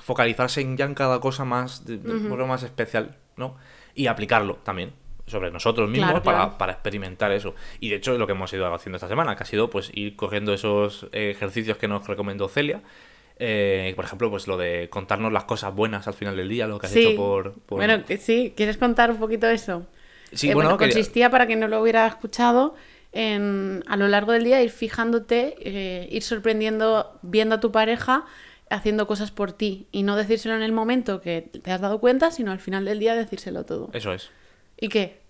focalizarse 0.01 0.61
en 0.61 0.77
ya 0.77 0.85
en 0.85 0.95
cada 0.95 1.21
cosa 1.21 1.45
más, 1.45 1.85
de, 1.87 1.99
de 1.99 2.29
forma 2.29 2.47
más 2.47 2.63
especial, 2.63 3.17
¿no? 3.37 3.57
Y 3.95 4.07
aplicarlo 4.07 4.57
también 4.63 4.93
sobre 5.27 5.51
nosotros 5.51 5.91
mismos 5.91 6.11
Claro, 6.11 6.23
para, 6.23 6.39
claro. 6.39 6.59
para 6.59 6.73
experimentar 6.73 7.33
eso. 7.33 7.55
Y 7.81 7.91
de 7.91 7.97
hecho 7.97 8.13
es 8.13 8.19
lo 8.19 8.27
que 8.27 8.33
hemos 8.33 8.53
ido 8.53 8.73
haciendo 8.73 8.97
esta 8.97 9.09
semana, 9.09 9.37
que 9.37 9.43
ha 9.43 9.47
sido 9.47 9.69
pues 9.69 9.91
ir 9.93 10.17
cogiendo 10.17 10.55
esos 10.55 11.07
eh, 11.13 11.31
ejercicios 11.31 11.77
que 11.79 11.89
nos 11.89 12.07
recomendó 12.07 12.49
Celia. 12.49 12.81
Eh, 13.38 13.93
por 13.94 14.05
ejemplo, 14.05 14.31
pues 14.31 14.49
lo 14.49 14.56
de 14.56 14.88
contarnos 14.90 15.32
las 15.32 15.44
cosas 15.44 15.73
buenas 15.75 16.08
al 16.08 16.14
final 16.14 16.37
del 16.37 16.49
día, 16.49 16.67
lo 16.67 16.79
que 16.79 16.87
has 16.87 16.93
Sí. 16.93 17.00
hecho 17.06 17.17
por... 17.17 17.52
por- 17.61 17.79
Bueno, 17.79 18.05
que 18.05 18.17
sí, 18.17 18.52
¿quieres 18.56 18.76
contar 18.79 19.11
un 19.12 19.19
poquito 19.19 19.46
eso? 19.49 19.87
Sí, 20.32 20.50
Eh, 20.50 20.55
bueno, 20.55 20.76
quería- 20.76 20.94
consistía, 20.94 21.31
para 21.31 21.46
quien 21.46 21.61
no 21.61 21.69
lo 21.69 21.81
hubiera 21.81 22.06
escuchado, 22.06 22.75
en 23.12 23.82
a 23.87 23.96
lo 23.96 24.08
largo 24.08 24.32
del 24.32 24.44
día 24.44 24.61
ir 24.62 24.70
fijándote, 24.70 25.55
eh, 25.61 26.08
ir 26.11 26.23
sorprendiendo, 26.23 27.19
viendo 27.23 27.55
a 27.55 27.61
tu 27.61 27.73
pareja 27.73 28.26
haciendo 28.70 29.06
cosas 29.06 29.31
por 29.31 29.52
ti 29.52 29.87
y 29.93 30.02
no 30.02 30.14
decírselo 30.17 30.55
en 30.55 30.62
el 30.62 30.73
momento 30.73 31.23
que 31.23 31.40
te 31.40 31.70
has 31.73 31.81
dado 31.81 32.00
cuenta, 32.00 32.31
sino 32.31 32.52
al 32.52 32.58
final 32.58 32.85
del 32.85 32.99
día 32.99 33.14
decírselo 33.14 33.64
todo. 33.64 33.88
Eso 33.94 34.12
es. 34.12 34.31
¿Y 34.79 34.88
qué? 34.90 35.20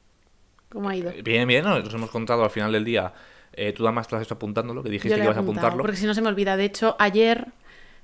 ¿Cómo 0.71 0.89
ha 0.89 0.97
ido? 0.97 1.13
Bien, 1.23 1.47
bien, 1.47 1.63
¿no? 1.65 1.79
nos 1.79 1.95
hemos 1.95 2.11
contado 2.11 2.43
al 2.43 2.51
final 2.51 2.73
del 2.73 2.85
día. 2.85 3.13
Eh, 3.53 3.73
tú 3.73 3.87
además 3.87 4.09
te 4.09 4.15
lo 4.15 4.21
has 4.21 4.27
hecho 4.27 4.35
apuntándolo, 4.35 4.83
que 4.83 4.91
dijiste 4.91 5.17
que 5.17 5.25
ibas 5.25 5.37
a 5.37 5.41
apuntarlo. 5.41 5.83
porque 5.83 5.97
si 5.97 6.07
no 6.07 6.15
se 6.15 6.21
me 6.23 6.29
olvida. 6.29 6.57
De 6.57 6.65
hecho, 6.65 6.97
ayer 6.99 7.47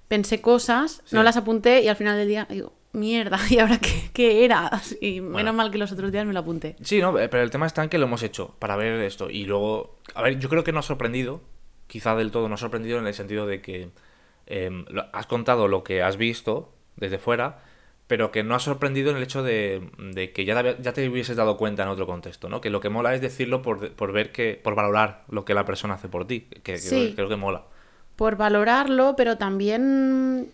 pensé 0.08 0.40
cosas, 0.40 1.02
Sí. 1.04 1.16
no 1.16 1.22
las 1.22 1.36
apunté 1.36 1.82
y 1.82 1.88
al 1.88 1.96
final 1.96 2.16
del 2.16 2.28
día 2.28 2.46
digo, 2.48 2.72
mierda, 2.92 3.38
¿y 3.50 3.58
ahora 3.58 3.78
qué, 3.78 4.10
qué 4.12 4.44
era? 4.44 4.70
Y 5.00 5.20
menos 5.20 5.32
Bueno. 5.32 5.52
mal 5.52 5.70
que 5.70 5.78
los 5.78 5.90
otros 5.92 6.12
días 6.12 6.26
me 6.26 6.32
lo 6.32 6.40
apunté. 6.40 6.76
Sí, 6.82 7.00
no, 7.00 7.18
eh, 7.18 7.28
pero 7.28 7.42
el 7.42 7.50
tema 7.50 7.66
está 7.66 7.82
en 7.82 7.88
que 7.88 7.98
lo 7.98 8.06
hemos 8.06 8.22
hecho 8.22 8.54
para 8.58 8.76
ver 8.76 9.00
esto. 9.00 9.30
Y 9.30 9.44
luego, 9.44 9.98
a 10.14 10.22
ver, 10.22 10.38
yo 10.38 10.48
creo 10.48 10.62
que 10.64 10.72
no 10.72 10.78
ha 10.80 10.82
sorprendido, 10.82 11.40
quizá 11.86 12.14
del 12.16 12.30
todo 12.30 12.48
no 12.48 12.54
ha 12.54 12.58
sorprendido 12.58 12.98
en 12.98 13.06
el 13.06 13.14
sentido 13.14 13.46
de 13.46 13.60
que 13.60 13.90
em, 14.46 14.84
has 15.12 15.26
contado 15.26 15.68
lo 15.68 15.82
que 15.84 16.02
has 16.02 16.16
visto 16.16 16.72
desde 16.96 17.18
fuera, 17.18 17.62
pero 18.06 18.30
que 18.30 18.42
no 18.44 18.54
ha 18.54 18.58
sorprendido 18.60 19.10
en 19.10 19.16
el 19.16 19.22
hecho 19.22 19.42
de, 19.42 19.88
de 19.98 20.32
que 20.32 20.44
ya 20.44 20.62
te, 20.62 20.76
ya 20.82 20.92
te 20.92 21.08
hubieses 21.08 21.36
dado 21.36 21.56
cuenta 21.56 21.82
en 21.82 21.88
otro 21.88 22.06
contexto, 22.06 22.50
¿no? 22.50 22.60
Que 22.60 22.68
lo 22.68 22.78
que 22.80 22.90
mola 22.90 23.14
es 23.14 23.22
decirlo 23.22 23.62
por, 23.62 23.92
por 23.94 24.12
ver 24.12 24.30
que, 24.30 24.60
por 24.62 24.74
valorar 24.74 25.24
lo 25.30 25.44
que 25.46 25.54
la 25.54 25.64
persona 25.64 25.94
hace 25.94 26.08
por 26.08 26.26
ti, 26.26 26.40
que, 26.62 26.78
creo 27.16 27.28
que 27.30 27.36
mola. 27.36 27.64
Por 28.16 28.36
valorarlo, 28.36 29.14
pero 29.16 29.36
también, 29.38 30.50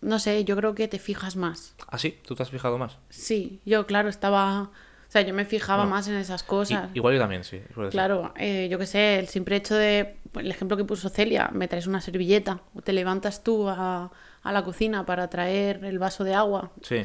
no 0.00 0.18
sé, 0.18 0.44
yo 0.44 0.56
creo 0.56 0.74
que 0.74 0.88
te 0.88 0.98
fijas 0.98 1.36
más. 1.36 1.74
¿Ah, 1.88 1.98
sí? 1.98 2.18
¿Tú 2.26 2.34
te 2.34 2.42
has 2.42 2.50
fijado 2.50 2.76
más? 2.78 2.98
Sí, 3.10 3.60
yo, 3.64 3.86
claro, 3.86 4.08
estaba. 4.08 4.62
O 5.08 5.10
sea, 5.14 5.22
yo 5.22 5.32
me 5.32 5.44
fijaba 5.44 5.84
Bueno, 5.84 5.94
más 5.96 6.08
en 6.08 6.14
esas 6.16 6.42
cosas. 6.42 6.90
igual 6.94 7.14
yo 7.14 7.20
también, 7.20 7.44
sí. 7.44 7.60
Claro, 7.90 8.34
eh, 8.36 8.68
yo 8.70 8.78
qué 8.78 8.86
sé, 8.86 9.18
el 9.18 9.28
simple 9.28 9.56
hecho 9.56 9.74
de. 9.76 10.16
El 10.34 10.50
ejemplo 10.50 10.76
que 10.76 10.84
puso 10.84 11.08
Celia, 11.08 11.50
me 11.52 11.68
traes 11.68 11.86
una 11.86 12.00
servilleta 12.00 12.60
o 12.74 12.82
te 12.82 12.92
levantas 12.92 13.44
tú 13.44 13.68
a, 13.68 14.10
a 14.42 14.52
la 14.52 14.64
cocina 14.64 15.06
para 15.06 15.28
traer 15.30 15.84
el 15.84 15.98
vaso 16.00 16.24
de 16.24 16.34
agua. 16.34 16.72
Sí. 16.82 17.02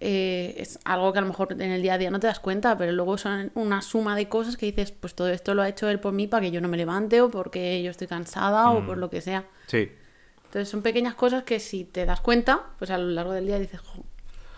Eh, 0.00 0.54
es 0.58 0.78
algo 0.84 1.12
que 1.12 1.18
a 1.18 1.22
lo 1.22 1.28
mejor 1.28 1.52
en 1.52 1.60
el 1.72 1.82
día 1.82 1.94
a 1.94 1.98
día 1.98 2.10
no 2.10 2.20
te 2.20 2.26
das 2.26 2.40
cuenta, 2.40 2.76
pero 2.76 2.92
luego 2.92 3.16
son 3.18 3.50
una 3.54 3.80
suma 3.82 4.14
de 4.16 4.28
cosas 4.28 4.56
que 4.56 4.66
dices, 4.66 4.92
pues 4.92 5.14
todo 5.14 5.28
esto 5.28 5.54
lo 5.54 5.62
ha 5.62 5.68
hecho 5.68 5.88
él 5.88 6.00
por 6.00 6.12
mí 6.12 6.26
para 6.26 6.42
que 6.42 6.50
yo 6.50 6.60
no 6.60 6.68
me 6.68 6.76
levante 6.76 7.20
o 7.20 7.30
porque 7.30 7.82
yo 7.82 7.90
estoy 7.90 8.06
cansada 8.06 8.70
o 8.70 8.82
Mm. 8.82 8.86
por 8.86 8.98
lo 8.98 9.08
que 9.10 9.20
sea. 9.20 9.44
Sí. 9.66 9.90
Entonces 10.46 10.68
son 10.68 10.82
pequeñas 10.82 11.14
cosas 11.14 11.42
que 11.44 11.60
si 11.60 11.84
te 11.84 12.06
das 12.06 12.20
cuenta, 12.20 12.62
pues 12.78 12.90
a 12.90 12.98
lo 12.98 13.08
largo 13.08 13.32
del 13.32 13.46
día 13.46 13.58
dices, 13.58 13.80
"Jo, 13.80 14.02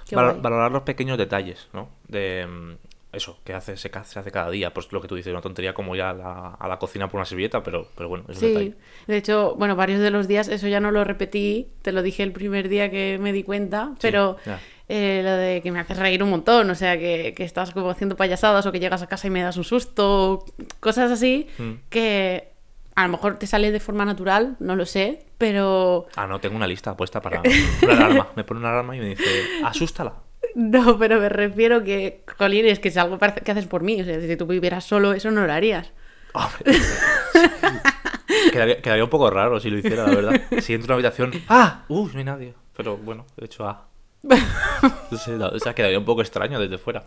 qué 0.08 0.16
Valo- 0.16 0.30
guay". 0.32 0.42
valorar 0.42 0.70
los 0.72 0.82
pequeños 0.82 1.18
detalles, 1.18 1.68
¿no? 1.72 1.88
De 2.08 2.46
mm, 2.46 2.72
eso, 3.12 3.38
que 3.44 3.54
hace, 3.54 3.76
se, 3.76 3.90
hace 3.94 4.30
cada 4.30 4.50
día. 4.50 4.72
Pues 4.74 4.92
lo 4.92 5.00
que 5.00 5.08
tú 5.08 5.14
dices, 5.16 5.32
una 5.32 5.40
tontería 5.40 5.72
como 5.72 5.94
ir 5.96 6.02
a 6.02 6.12
la, 6.12 6.54
a 6.54 6.68
la 6.68 6.78
cocina 6.78 7.08
por 7.08 7.18
una 7.18 7.24
servilleta, 7.24 7.62
pero, 7.62 7.88
pero 7.96 8.08
bueno, 8.08 8.24
es 8.28 8.36
un 8.36 8.40
Sí, 8.40 8.48
detalle. 8.48 8.74
de 9.06 9.16
hecho, 9.16 9.54
bueno, 9.56 9.76
varios 9.76 10.00
de 10.00 10.10
los 10.10 10.28
días, 10.28 10.48
eso 10.48 10.68
ya 10.68 10.78
no 10.80 10.90
lo 10.90 11.04
repetí, 11.04 11.68
te 11.82 11.90
lo 11.92 12.02
dije 12.02 12.22
el 12.22 12.32
primer 12.32 12.68
día 12.68 12.90
que 12.90 13.18
me 13.20 13.32
di 13.32 13.42
cuenta, 13.44 13.92
pero 14.00 14.36
ya. 14.44 14.60
Eh, 14.88 15.20
lo 15.22 15.32
de 15.32 15.60
que 15.62 15.70
me 15.70 15.80
haces 15.80 15.98
reír 15.98 16.22
un 16.22 16.30
montón, 16.30 16.70
o 16.70 16.74
sea, 16.74 16.98
que, 16.98 17.34
que 17.36 17.44
estás 17.44 17.72
como 17.72 17.90
haciendo 17.90 18.16
payasadas 18.16 18.64
o 18.66 18.72
que 18.72 18.80
llegas 18.80 19.02
a 19.02 19.06
casa 19.06 19.26
y 19.26 19.30
me 19.30 19.42
das 19.42 19.56
un 19.56 19.64
susto, 19.64 20.44
cosas 20.80 21.10
así, 21.10 21.46
Mm. 21.58 21.72
que 21.90 22.48
a 22.94 23.04
lo 23.04 23.10
mejor 23.10 23.38
te 23.38 23.46
sale 23.46 23.70
de 23.70 23.78
forma 23.80 24.04
natural, 24.04 24.56
no 24.60 24.74
lo 24.76 24.84
sé, 24.86 25.24
pero 25.38 26.06
Ah, 26.16 26.26
no, 26.26 26.40
tengo 26.40 26.56
una 26.56 26.66
lista 26.66 26.96
puesta 26.96 27.20
para 27.22 27.40
una 27.82 27.92
alarma. 27.92 28.28
Me 28.34 28.42
pone 28.44 28.60
una 28.60 28.70
alarma 28.70 28.96
y 28.96 29.00
me 29.00 29.08
dice, 29.10 29.24
asústala. 29.64 30.14
no, 30.56 30.98
pero 30.98 31.20
me 31.20 31.28
refiero 31.28 31.84
que, 31.84 32.24
jolín, 32.38 32.66
es 32.66 32.78
que 32.80 32.88
es 32.88 32.96
algo 32.96 33.18
que 33.18 33.52
haces 33.52 33.66
por 33.66 33.82
mí, 33.82 34.00
o 34.00 34.04
sea, 34.04 34.20
si 34.20 34.36
tú 34.36 34.46
vivieras 34.46 34.84
solo, 34.84 35.12
eso 35.12 35.30
no 35.30 35.46
lo 35.46 35.52
harías. 35.52 35.92
Hombre. 36.34 36.78
quedaría, 38.52 38.80
quedaría 38.82 39.04
un 39.04 39.10
poco 39.10 39.30
raro 39.30 39.60
si 39.60 39.70
lo 39.70 39.78
hiciera, 39.78 40.06
la 40.06 40.14
verdad. 40.14 40.40
Si 40.60 40.74
entro 40.74 40.94
a 40.94 40.96
una 40.98 41.06
habitación, 41.08 41.32
¡ah! 41.48 41.84
¡Uh! 41.88 42.08
No 42.12 42.18
hay 42.18 42.24
nadie. 42.24 42.54
Pero 42.76 42.96
bueno, 42.96 43.26
de 43.36 43.46
hecho, 43.46 43.66
¡ah! 43.68 43.87
No 44.22 45.18
sé, 45.18 45.36
la- 45.36 45.48
o 45.48 45.58
sea, 45.58 45.74
quedaría 45.74 45.98
un 45.98 46.04
poco 46.04 46.20
extraño 46.22 46.58
desde 46.60 46.78
fuera. 46.78 47.04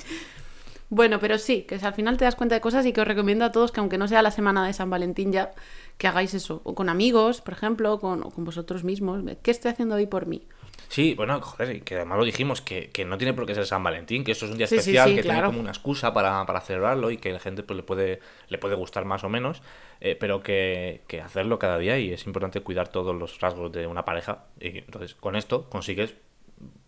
Bueno, 0.89 1.19
pero 1.19 1.37
sí, 1.37 1.61
que 1.63 1.75
al 1.75 1.93
final 1.93 2.17
te 2.17 2.25
das 2.25 2.35
cuenta 2.35 2.55
de 2.55 2.61
cosas 2.61 2.85
y 2.85 2.91
que 2.91 2.99
os 3.01 3.07
recomiendo 3.07 3.45
a 3.45 3.51
todos 3.51 3.71
que 3.71 3.79
aunque 3.79 3.97
no 3.97 4.07
sea 4.09 4.21
la 4.21 4.31
semana 4.31 4.65
de 4.67 4.73
San 4.73 4.89
Valentín 4.89 5.31
ya, 5.31 5.53
que 5.97 6.07
hagáis 6.07 6.33
eso. 6.33 6.61
O 6.65 6.75
con 6.75 6.89
amigos, 6.89 7.39
por 7.41 7.53
ejemplo, 7.53 7.99
con, 7.99 8.23
o 8.23 8.29
con 8.29 8.43
vosotros 8.43 8.83
mismos. 8.83 9.23
¿Qué 9.41 9.51
estoy 9.51 9.71
haciendo 9.71 9.95
hoy 9.95 10.05
por 10.07 10.25
mí? 10.25 10.45
Sí, 10.89 11.13
bueno, 11.15 11.39
joder, 11.41 11.81
que 11.83 11.95
además 11.95 12.17
lo 12.17 12.25
dijimos, 12.25 12.59
que, 12.59 12.89
que 12.89 13.05
no 13.05 13.17
tiene 13.17 13.33
por 13.33 13.45
qué 13.45 13.55
ser 13.55 13.65
San 13.65 13.81
Valentín, 13.81 14.25
que 14.25 14.33
esto 14.33 14.43
es 14.45 14.51
un 14.51 14.57
día 14.57 14.67
Sí, 14.67 14.75
especial, 14.75 15.09
sí, 15.09 15.15
que 15.15 15.21
tiene 15.21 15.41
como 15.43 15.61
una 15.61 15.69
excusa 15.69 16.13
para, 16.13 16.45
para 16.45 16.59
celebrarlo 16.59 17.09
y 17.11 17.15
que 17.17 17.31
la 17.31 17.39
gente 17.39 17.63
pues, 17.63 17.77
le, 17.77 17.83
puede, 17.83 18.19
le 18.49 18.57
puede 18.57 18.75
gustar 18.75 19.05
más 19.05 19.23
o 19.23 19.29
menos, 19.29 19.61
eh, 20.01 20.17
pero 20.19 20.43
que, 20.43 21.03
que 21.07 21.21
hacerlo 21.21 21.57
cada 21.59 21.77
día 21.77 21.97
y 21.97 22.11
es 22.11 22.25
importante 22.25 22.59
cuidar 22.59 22.89
todos 22.89 23.15
los 23.15 23.39
rasgos 23.39 23.71
de 23.71 23.87
una 23.87 24.03
pareja. 24.03 24.43
Y 24.59 24.79
entonces, 24.79 25.15
con 25.15 25.37
esto 25.37 25.69
consigues, 25.69 26.15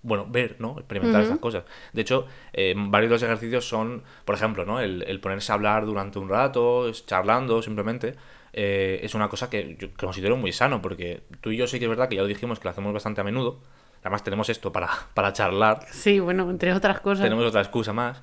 bueno, 0.01 0.25
ver, 0.29 0.57
¿no? 0.59 0.75
Experimentar 0.77 1.21
Ujú. 1.21 1.25
estas 1.33 1.39
cosas. 1.39 1.63
De 1.93 2.01
hecho, 2.01 2.27
eh, 2.51 2.73
varios 2.77 3.09
de 3.09 3.15
los 3.15 3.23
ejercicios 3.23 3.67
son, 3.67 4.03
por 4.25 4.35
ejemplo, 4.35 4.65
¿no? 4.65 4.79
El, 4.81 5.03
el 5.03 5.19
ponerse 5.19 5.51
a 5.51 5.55
hablar 5.55 5.85
durante 5.85 6.19
un 6.19 6.27
rato, 6.29 6.91
charlando 6.91 7.61
simplemente. 7.61 8.15
eh, 8.55 8.99
es 9.01 9.15
una 9.15 9.29
cosa 9.29 9.49
que 9.49 9.77
yo 9.79 9.87
considero 9.97 10.35
muy 10.37 10.51
sano, 10.51 10.81
porque 10.81 11.23
tú 11.41 11.49
y 11.51 11.57
yo 11.57 11.65
sí 11.67 11.79
que 11.79 11.85
es 11.85 11.89
verdad 11.89 12.07
que 12.09 12.15
ya 12.17 12.21
lo 12.21 12.27
dijimos 12.27 12.59
que 12.59 12.65
lo 12.65 12.69
hacemos 12.71 12.93
bastante 12.93 13.21
a 13.21 13.23
menudo. 13.23 13.59
Además 14.01 14.23
tenemos 14.23 14.49
esto 14.49 14.71
para, 14.71 14.89
para 15.15 15.31
charlar, 15.33 15.79
Sí, 15.89 16.19
bueno, 16.19 16.49
entre 16.51 16.73
otras 16.73 16.99
cosas. 16.99 17.23
tenemos 17.23 17.45
otra 17.45 17.61
excusa 17.61 17.93
más. 17.93 18.21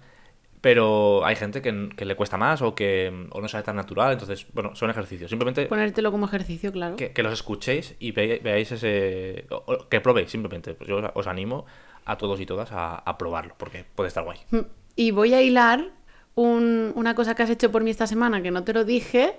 Pero 0.61 1.25
hay 1.25 1.37
gente 1.37 1.63
que, 1.63 1.89
que 1.97 2.05
le 2.05 2.17
cuesta 2.17 2.37
más 2.37 2.61
o 2.61 2.75
que 2.75 3.11
o 3.31 3.41
no 3.41 3.49
sabe 3.49 3.65
tan 3.65 3.77
natural. 3.77 4.13
Entonces, 4.13 4.47
bueno, 4.53 4.75
son 4.77 4.91
ejercicios. 4.91 5.31
Simplemente 5.31 5.67
Ponértelo 5.67 6.11
como 6.13 6.27
ejercicio, 6.27 6.71
claro. 6.71 6.97
que, 6.97 7.13
que 7.13 7.23
los 7.23 7.33
escuchéis 7.33 7.95
y 7.99 8.13
ve- 8.13 8.41
veáis 8.45 8.71
ese... 8.73 9.47
o- 9.51 9.89
que 9.89 10.01
probéis 10.01 10.31
simplemente. 10.31 10.75
Pues 10.75 10.89
yo 10.89 10.99
os, 10.99 11.05
os 11.15 11.27
animo 11.27 11.65
a 12.05 12.19
todos 12.19 12.41
y 12.41 12.47
todas 12.47 12.73
a, 12.73 12.97
a 12.97 13.17
probarlo, 13.17 13.55
porque 13.57 13.85
puede 13.95 14.09
estar 14.09 14.23
guay. 14.25 14.39
Mm, 14.51 14.59
Y 14.97 15.11
voy 15.13 15.33
a 15.33 15.41
hilar 15.43 15.91
un- 16.35 16.93
una 16.95 17.15
cosa 17.15 17.35
que 17.35 17.43
has 17.43 17.51
hecho 17.51 17.71
por 17.73 17.83
mí 17.83 17.91
esta 17.91 18.07
semana 18.07 18.43
que 18.43 18.51
no 18.51 18.63
te 18.65 18.73
lo 18.75 18.85
dije 18.85 19.37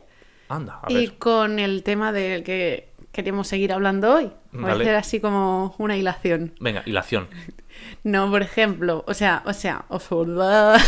Anda, 0.49 0.79
a 0.83 0.91
y 0.91 1.07
con 1.09 1.59
el 1.59 1.83
tema 1.83 2.11
del 2.11 2.43
que 2.43 2.89
queremos 3.11 3.47
seguir 3.47 3.73
hablando 3.73 4.13
hoy. 4.15 4.31
Voy 4.53 4.69
a 4.69 4.73
hacer 4.73 4.95
así 4.95 5.19
como 5.19 5.75
una 5.77 5.95
hilación. 5.97 6.53
Venga, 6.59 6.81
hilación. 6.85 7.27
No, 8.03 8.29
por 8.31 8.41
ejemplo, 8.41 9.03
o 9.07 9.13
sea, 9.13 9.41
o 9.45 9.53
sea, 9.53 9.85
o 9.89 9.99
sea, 9.99 10.77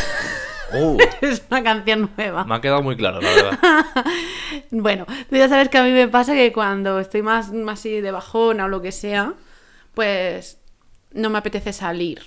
Uh, 0.75 0.97
es 1.21 1.43
una 1.51 1.61
canción 1.63 2.09
nueva. 2.17 2.45
me 2.45 2.55
ha 2.55 2.61
quedado 2.61 2.81
muy 2.81 2.95
claro, 2.97 3.21
la 3.21 3.29
verdad. 3.29 3.59
Bueno, 4.71 5.05
tú 5.29 5.35
ya 5.35 5.47
sabes 5.47 5.69
que 5.69 5.77
a 5.77 5.83
mí 5.83 5.91
me 5.91 6.07
pasa 6.07 6.33
que 6.33 6.51
cuando 6.51 6.99
estoy 6.99 7.21
más, 7.21 7.51
más 7.51 7.79
así 7.79 8.01
de 8.01 8.11
bajona 8.11 8.65
o 8.65 8.67
lo 8.67 8.81
que 8.81 8.91
sea, 8.91 9.33
pues 9.93 10.57
no 11.11 11.29
me 11.29 11.37
apetece 11.37 11.73
salir. 11.73 12.21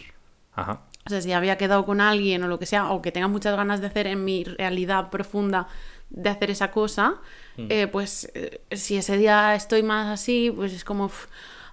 Ajá. 0.55 0.83
O 1.07 1.11
sea, 1.11 1.21
si 1.21 1.33
había 1.33 1.57
quedado 1.59 1.85
con 1.85 2.01
alguien 2.01 2.43
o 2.45 2.49
lo 2.49 2.59
que 2.61 2.67
sea, 2.67 2.91
o 2.91 3.03
que 3.03 3.11
tenga 3.13 3.27
muchas 3.29 3.57
ganas 3.57 3.81
de 3.81 3.89
hacer 3.89 4.07
en 4.07 4.25
mi 4.25 4.45
realidad 4.45 5.11
profunda 5.11 5.67
de 6.11 6.31
hacer 6.31 6.51
esa 6.51 6.71
cosa, 6.71 7.17
Mm. 7.57 7.67
eh, 7.71 7.87
pues 7.89 8.31
eh, 8.35 8.61
si 8.73 8.97
ese 8.99 9.17
día 9.17 9.55
estoy 9.55 9.83
más 9.83 10.07
así, 10.09 10.53
pues 10.55 10.73
es 10.75 10.85
como, 10.85 11.07
"Uf, 11.07 11.27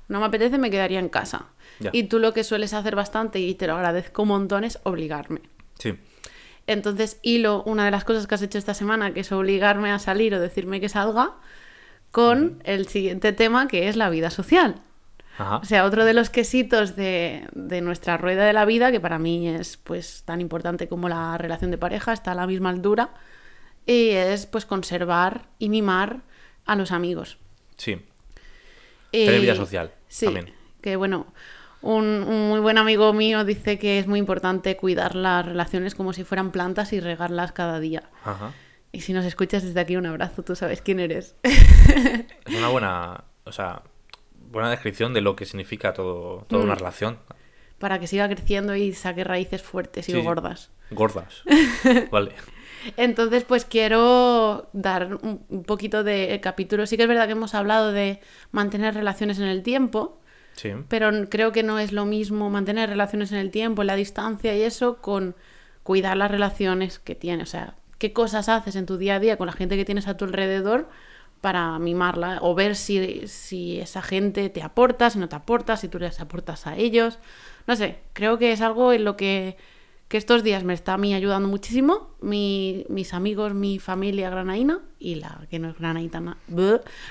no 0.07 0.19
me 0.21 0.25
apetece, 0.27 0.57
me 0.57 0.71
quedaría 0.71 0.99
en 0.99 1.09
casa. 1.09 1.45
Y 1.91 2.03
tú 2.03 2.19
lo 2.19 2.33
que 2.33 2.43
sueles 2.43 2.73
hacer 2.73 2.95
bastante, 2.95 3.39
y 3.39 3.55
te 3.55 3.67
lo 3.67 3.75
agradezco 3.75 4.21
un 4.23 4.29
montón, 4.29 4.63
es 4.63 4.79
obligarme. 4.83 5.41
Sí. 5.79 5.95
Entonces, 6.67 7.19
hilo 7.23 7.61
una 7.63 7.83
de 7.85 7.91
las 7.91 8.05
cosas 8.05 8.25
que 8.27 8.35
has 8.35 8.41
hecho 8.41 8.57
esta 8.57 8.73
semana, 8.73 9.13
que 9.13 9.19
es 9.21 9.31
obligarme 9.31 9.91
a 9.91 9.99
salir 9.99 10.33
o 10.33 10.39
decirme 10.39 10.79
que 10.79 10.87
salga, 10.89 11.33
con 12.11 12.61
el 12.63 12.87
siguiente 12.87 13.33
tema, 13.33 13.67
que 13.67 13.89
es 13.89 13.95
la 13.95 14.09
vida 14.09 14.29
social. 14.29 14.75
Ajá. 15.37 15.57
O 15.57 15.65
sea, 15.65 15.83
otro 15.85 16.05
de 16.05 16.13
los 16.13 16.29
quesitos 16.29 16.95
de, 16.95 17.47
de 17.53 17.81
nuestra 17.81 18.17
rueda 18.17 18.45
de 18.45 18.53
la 18.53 18.65
vida, 18.65 18.91
que 18.91 18.99
para 18.99 19.17
mí 19.17 19.49
es 19.49 19.77
pues 19.77 20.21
tan 20.25 20.39
importante 20.41 20.87
como 20.87 21.09
la 21.09 21.37
relación 21.39 21.71
de 21.71 21.77
pareja, 21.79 22.13
está 22.13 22.33
a 22.33 22.35
la 22.35 22.45
misma 22.47 22.69
altura, 22.69 23.09
y 23.85 24.09
es 24.09 24.45
pues 24.45 24.65
conservar 24.65 25.47
y 25.59 25.69
mimar 25.69 26.21
a 26.65 26.75
los 26.75 26.91
amigos. 26.91 27.39
Sí. 27.77 27.99
Tener 29.11 29.41
vida 29.41 29.55
social 29.55 29.91
Sí, 30.07 30.25
también. 30.25 30.53
que 30.81 30.95
bueno, 30.95 31.27
un, 31.83 32.05
un 32.23 32.49
muy 32.49 32.59
buen 32.59 32.77
amigo 32.79 33.13
mío 33.13 33.45
dice 33.45 33.77
que 33.77 33.99
es 33.99 34.07
muy 34.07 34.17
importante 34.17 34.75
cuidar 34.77 35.15
las 35.15 35.45
relaciones 35.45 35.93
como 35.93 36.11
si 36.13 36.23
fueran 36.23 36.51
plantas 36.51 36.91
y 36.93 36.99
regarlas 36.99 37.51
cada 37.51 37.79
día. 37.79 38.09
Ajá. 38.25 38.51
Y 38.91 39.01
si 39.01 39.13
nos 39.13 39.25
escuchas 39.25 39.63
desde 39.63 39.79
aquí, 39.79 39.95
un 39.95 40.05
abrazo, 40.05 40.43
tú 40.43 40.55
sabes 40.55 40.81
quién 40.81 40.99
eres. 40.99 41.35
Es 41.43 42.55
una 42.57 42.69
buena, 42.69 43.23
o 43.43 43.51
sea, 43.51 43.81
buena 44.51 44.69
descripción 44.69 45.13
de 45.13 45.21
lo 45.21 45.35
que 45.35 45.45
significa 45.45 45.93
todo, 45.93 46.45
toda 46.47 46.61
Mm. 46.61 46.65
una 46.65 46.75
relación. 46.75 47.17
Para 47.79 47.99
que 47.99 48.07
siga 48.07 48.27
creciendo 48.29 48.75
y 48.75 48.93
saque 48.93 49.23
raíces 49.23 49.61
fuertes 49.61 50.07
y 50.09 50.13
Sí, 50.13 50.21
gordas. 50.21 50.71
Gordas. 50.91 51.43
Vale. 52.11 52.31
Entonces, 52.97 53.43
pues 53.45 53.65
quiero 53.65 54.69
dar 54.73 55.15
un 55.21 55.43
un 55.49 55.63
poquito 55.63 56.03
de 56.03 56.39
capítulo. 56.41 56.85
Sí 56.85 56.95
que 56.97 57.03
es 57.03 57.09
verdad 57.09 57.25
que 57.25 57.31
hemos 57.31 57.55
hablado 57.55 57.91
de 57.91 58.19
mantener 58.51 58.93
relaciones 58.93 59.39
en 59.39 59.45
el 59.45 59.63
tiempo, 59.63 60.21
Sí. 60.55 60.71
pero 60.87 61.09
creo 61.29 61.51
que 61.51 61.63
no 61.63 61.79
es 61.79 61.91
lo 61.91 62.05
mismo 62.05 62.49
mantener 62.49 62.89
relaciones 62.89 63.31
en 63.31 63.39
el 63.39 63.51
tiempo, 63.51 63.81
en 63.81 63.87
la 63.87 63.95
distancia 63.95 64.55
y 64.55 64.61
eso, 64.61 64.97
con 65.01 65.35
cuidar 65.83 66.17
las 66.17 66.31
relaciones 66.31 66.99
que 66.99 67.15
tienes. 67.15 67.49
O 67.49 67.51
sea, 67.51 67.75
qué 67.97 68.13
cosas 68.13 68.49
haces 68.49 68.75
en 68.75 68.85
tu 68.85 68.97
día 68.97 69.15
a 69.15 69.19
día 69.19 69.37
con 69.37 69.47
la 69.47 69.53
gente 69.53 69.77
que 69.77 69.85
tienes 69.85 70.07
a 70.07 70.17
tu 70.17 70.25
alrededor 70.25 70.89
para 71.41 71.77
mimarla 71.77 72.39
o 72.41 72.55
ver 72.55 72.75
si, 72.75 73.27
si 73.27 73.79
esa 73.79 74.01
gente 74.01 74.49
te 74.49 74.61
aporta, 74.63 75.09
si 75.09 75.19
no 75.19 75.27
te 75.27 75.35
aporta, 75.35 75.75
si 75.75 75.89
tú 75.89 75.99
les 75.99 76.19
aportas 76.21 76.67
a 76.67 76.77
ellos. 76.77 77.19
No 77.67 77.75
sé, 77.75 77.99
creo 78.13 78.37
que 78.37 78.51
es 78.53 78.61
algo 78.61 78.93
en 78.93 79.03
lo 79.03 79.17
que, 79.17 79.57
que 80.13 80.17
estos 80.19 80.43
días 80.43 80.63
me 80.63 80.75
está 80.75 80.93
a 80.93 80.97
mí 80.99 81.15
ayudando 81.15 81.47
muchísimo. 81.47 82.11
Mi- 82.21 82.85
mis 82.87 83.15
amigos, 83.15 83.55
mi 83.55 83.79
familia 83.79 84.29
granaína 84.29 84.79
y 84.99 85.15
la 85.15 85.39
que 85.49 85.57
no 85.57 85.71
es 85.71 85.79
granaína, 85.79 86.37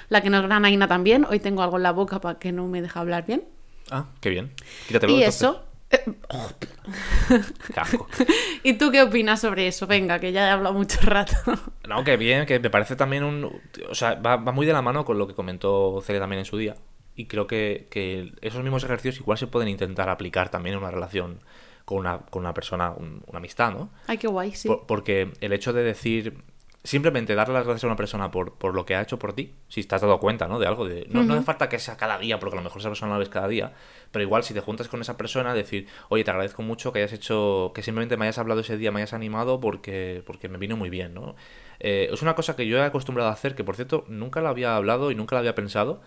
la 0.09 0.21
que 0.21 0.31
no 0.31 0.37
es 0.39 0.43
granaína 0.45 0.87
también. 0.87 1.27
Hoy 1.29 1.41
tengo 1.41 1.65
algo 1.65 1.79
en 1.79 1.83
la 1.83 1.91
boca 1.91 2.21
para 2.21 2.39
que 2.39 2.53
no 2.53 2.69
me 2.69 2.81
deje 2.81 2.97
hablar 2.97 3.27
bien. 3.27 3.43
Ah, 3.91 4.07
qué 4.21 4.31
bien. 4.31 4.53
Quítatelo. 4.87 5.15
y 5.15 5.25
entonces. 5.25 5.43
eso. 5.43 5.65
¿Y 8.63 8.75
tú 8.75 8.93
qué 8.93 9.03
opinas 9.03 9.41
sobre 9.41 9.67
eso? 9.67 9.89
Venga, 9.89 10.21
que 10.21 10.31
ya 10.31 10.47
he 10.47 10.51
hablado 10.53 10.73
mucho 10.75 11.01
rato. 11.03 11.35
No, 11.89 12.05
que 12.05 12.17
bien, 12.17 12.47
que 12.47 12.61
me 12.61 12.71
parece 12.71 12.95
también 12.95 13.25
un... 13.25 13.51
O 13.91 13.95
sea, 13.97 14.15
va, 14.15 14.37
va 14.37 14.53
muy 14.53 14.65
de 14.65 14.73
la 14.73 14.81
mano 14.81 15.05
con 15.05 15.19
lo 15.19 15.27
que 15.27 15.35
comentó 15.35 16.01
Cele 16.03 16.21
también 16.21 16.39
en 16.39 16.45
su 16.45 16.57
día. 16.57 16.77
Y 17.17 17.27
creo 17.27 17.49
que, 17.49 17.89
que 17.91 18.33
esos 18.41 18.63
mismos 18.63 18.85
ejercicios 18.85 19.19
igual 19.19 19.39
se 19.39 19.49
pueden 19.49 19.69
intentar 19.69 20.09
aplicar 20.09 20.51
también 20.51 20.75
en 20.75 20.79
una 20.83 20.93
relación 20.93 21.41
con 21.85 21.99
una, 21.99 22.19
con 22.19 22.41
una 22.43 22.55
persona, 22.55 22.91
un- 22.91 23.23
una 23.27 23.39
amistad, 23.39 23.73
¿no? 23.73 23.91
Ay, 24.07 24.19
qué 24.19 24.29
guay, 24.29 24.53
sí. 24.55 24.69
Por- 24.69 24.87
porque 24.87 25.33
el 25.41 25.53
hecho 25.53 25.73
de 25.73 25.83
decir, 25.83 26.39
simplemente 26.85 27.37
darle 27.37 27.55
las 27.55 27.65
gracias 27.65 27.85
a 27.85 27.87
una 27.87 27.97
persona 27.97 28.31
por, 28.33 28.55
por 28.55 28.75
lo 28.75 28.85
que 28.85 28.97
ha 28.97 29.03
hecho 29.03 29.17
por 29.19 29.33
ti, 29.35 29.55
si 29.69 29.85
te 29.85 29.95
has 29.95 30.01
dado 30.01 30.19
cuenta, 30.19 30.49
¿no? 30.49 30.59
De 30.59 30.67
algo, 30.67 30.85
de, 30.89 31.07
no, 31.09 31.23
no 31.23 31.35
hace 31.35 31.43
falta 31.45 31.69
que 31.69 31.79
sea 31.79 31.97
cada 31.97 32.19
día, 32.19 32.41
porque 32.41 32.57
a 32.57 32.61
lo 32.61 32.65
mejor 32.65 32.81
esa 32.81 32.89
persona 32.91 33.13
la 33.13 33.19
ves 33.19 33.29
cada 33.29 33.47
día, 33.47 33.73
pero 34.11 34.25
igual 34.25 34.43
si 34.43 34.53
te 34.53 34.61
juntas 34.61 34.89
con 34.89 35.01
esa 35.01 35.17
persona, 35.17 35.55
decir, 35.55 35.87
oye, 36.09 36.25
te 36.25 36.31
agradezco 36.33 36.63
mucho 36.63 36.93
que 36.93 36.99
hayas 36.99 37.13
hecho, 37.13 37.71
que 37.75 37.83
simplemente 37.83 38.17
me 38.17 38.25
hayas 38.25 38.39
hablado 38.39 38.61
ese 38.63 38.77
día, 38.79 38.91
me 38.91 38.99
hayas 39.01 39.13
animado 39.13 39.61
porque, 39.61 40.25
porque 40.27 40.49
me 40.49 40.59
vino 40.59 40.77
muy 40.77 40.91
bien, 40.91 41.15
¿no? 41.15 41.37
Eh, 41.79 42.09
es 42.13 42.21
una 42.23 42.35
cosa 42.35 42.57
que 42.57 42.67
yo 42.67 42.79
he 42.79 42.83
acostumbrado 42.83 43.31
a 43.31 43.33
hacer, 43.33 43.55
que 43.55 43.63
por 43.65 43.77
cierto, 43.77 44.05
nunca 44.09 44.41
la 44.41 44.49
había 44.49 44.75
hablado 44.75 45.13
y 45.13 45.15
nunca 45.15 45.37
la 45.37 45.41
había 45.41 45.55
pensado, 45.55 46.01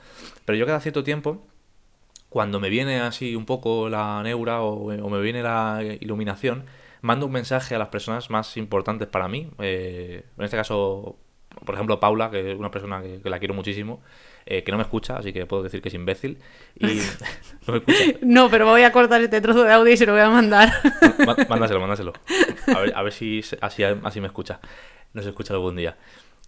pero 0.44 0.58
yo 0.58 0.66
cada 0.66 0.82
cierto 0.82 1.04
tiempo 1.06 1.46
cuando 2.36 2.60
me 2.60 2.70
viene 2.70 3.00
así 3.00 3.34
un 3.34 3.46
poco 3.46 3.88
la 3.88 4.22
neura 4.22 4.60
o, 4.62 4.92
o 4.92 5.10
me 5.10 5.22
viene 5.22 5.42
la 5.42 5.80
iluminación, 6.02 6.66
mando 7.00 7.28
un 7.28 7.32
mensaje 7.32 7.76
a 7.76 7.80
las 7.80 7.88
personas 7.88 8.30
más 8.30 8.58
importantes 8.58 9.08
para 9.08 9.30
mí. 9.30 9.50
eh, 9.60 10.26
en 10.38 10.44
este 10.44 10.58
caso, 10.58 11.16
por 11.66 11.76
ejemplo, 11.76 11.98
Paula, 12.02 12.30
que 12.30 12.52
es 12.52 12.60
una 12.60 12.70
persona 12.72 13.02
que, 13.02 13.22
que 13.22 13.30
la 13.30 13.40
quiero 13.40 13.54
muchísimo, 13.54 14.02
eh, 14.46 14.66
que 14.66 14.72
no 14.74 14.78
me 14.78 14.84
escucha, 14.84 15.16
así 15.16 15.32
que 15.32 15.46
puedo 15.46 15.64
decir 15.64 15.82
que 15.82 15.88
es 15.88 15.96
imbécil. 15.96 16.38
Y 16.78 16.86
no 17.68 17.72
me 17.74 17.78
escucha. 17.78 18.04
No, 18.22 18.50
pero 18.50 18.66
voy 18.66 18.82
a 18.84 18.92
cortar 18.92 19.22
este 19.22 19.40
trozo 19.40 19.64
de 19.64 19.72
audio 19.72 19.94
y 19.94 19.96
se 19.96 20.06
lo 20.06 20.12
voy 20.12 20.22
a 20.22 20.30
mandar. 20.30 20.74
Má- 21.26 21.38
Mándaselo, 21.48 21.80
mándaselo. 21.80 22.12
A 22.76 22.80
ver, 22.82 22.92
a 22.98 23.02
ver 23.02 23.14
si 23.14 23.40
así, 23.62 23.82
así 23.84 24.20
me 24.20 24.28
escucha. 24.28 24.60
No 25.14 25.22
se 25.22 25.30
escucha 25.30 25.54
algún 25.54 25.78
día. 25.78 25.96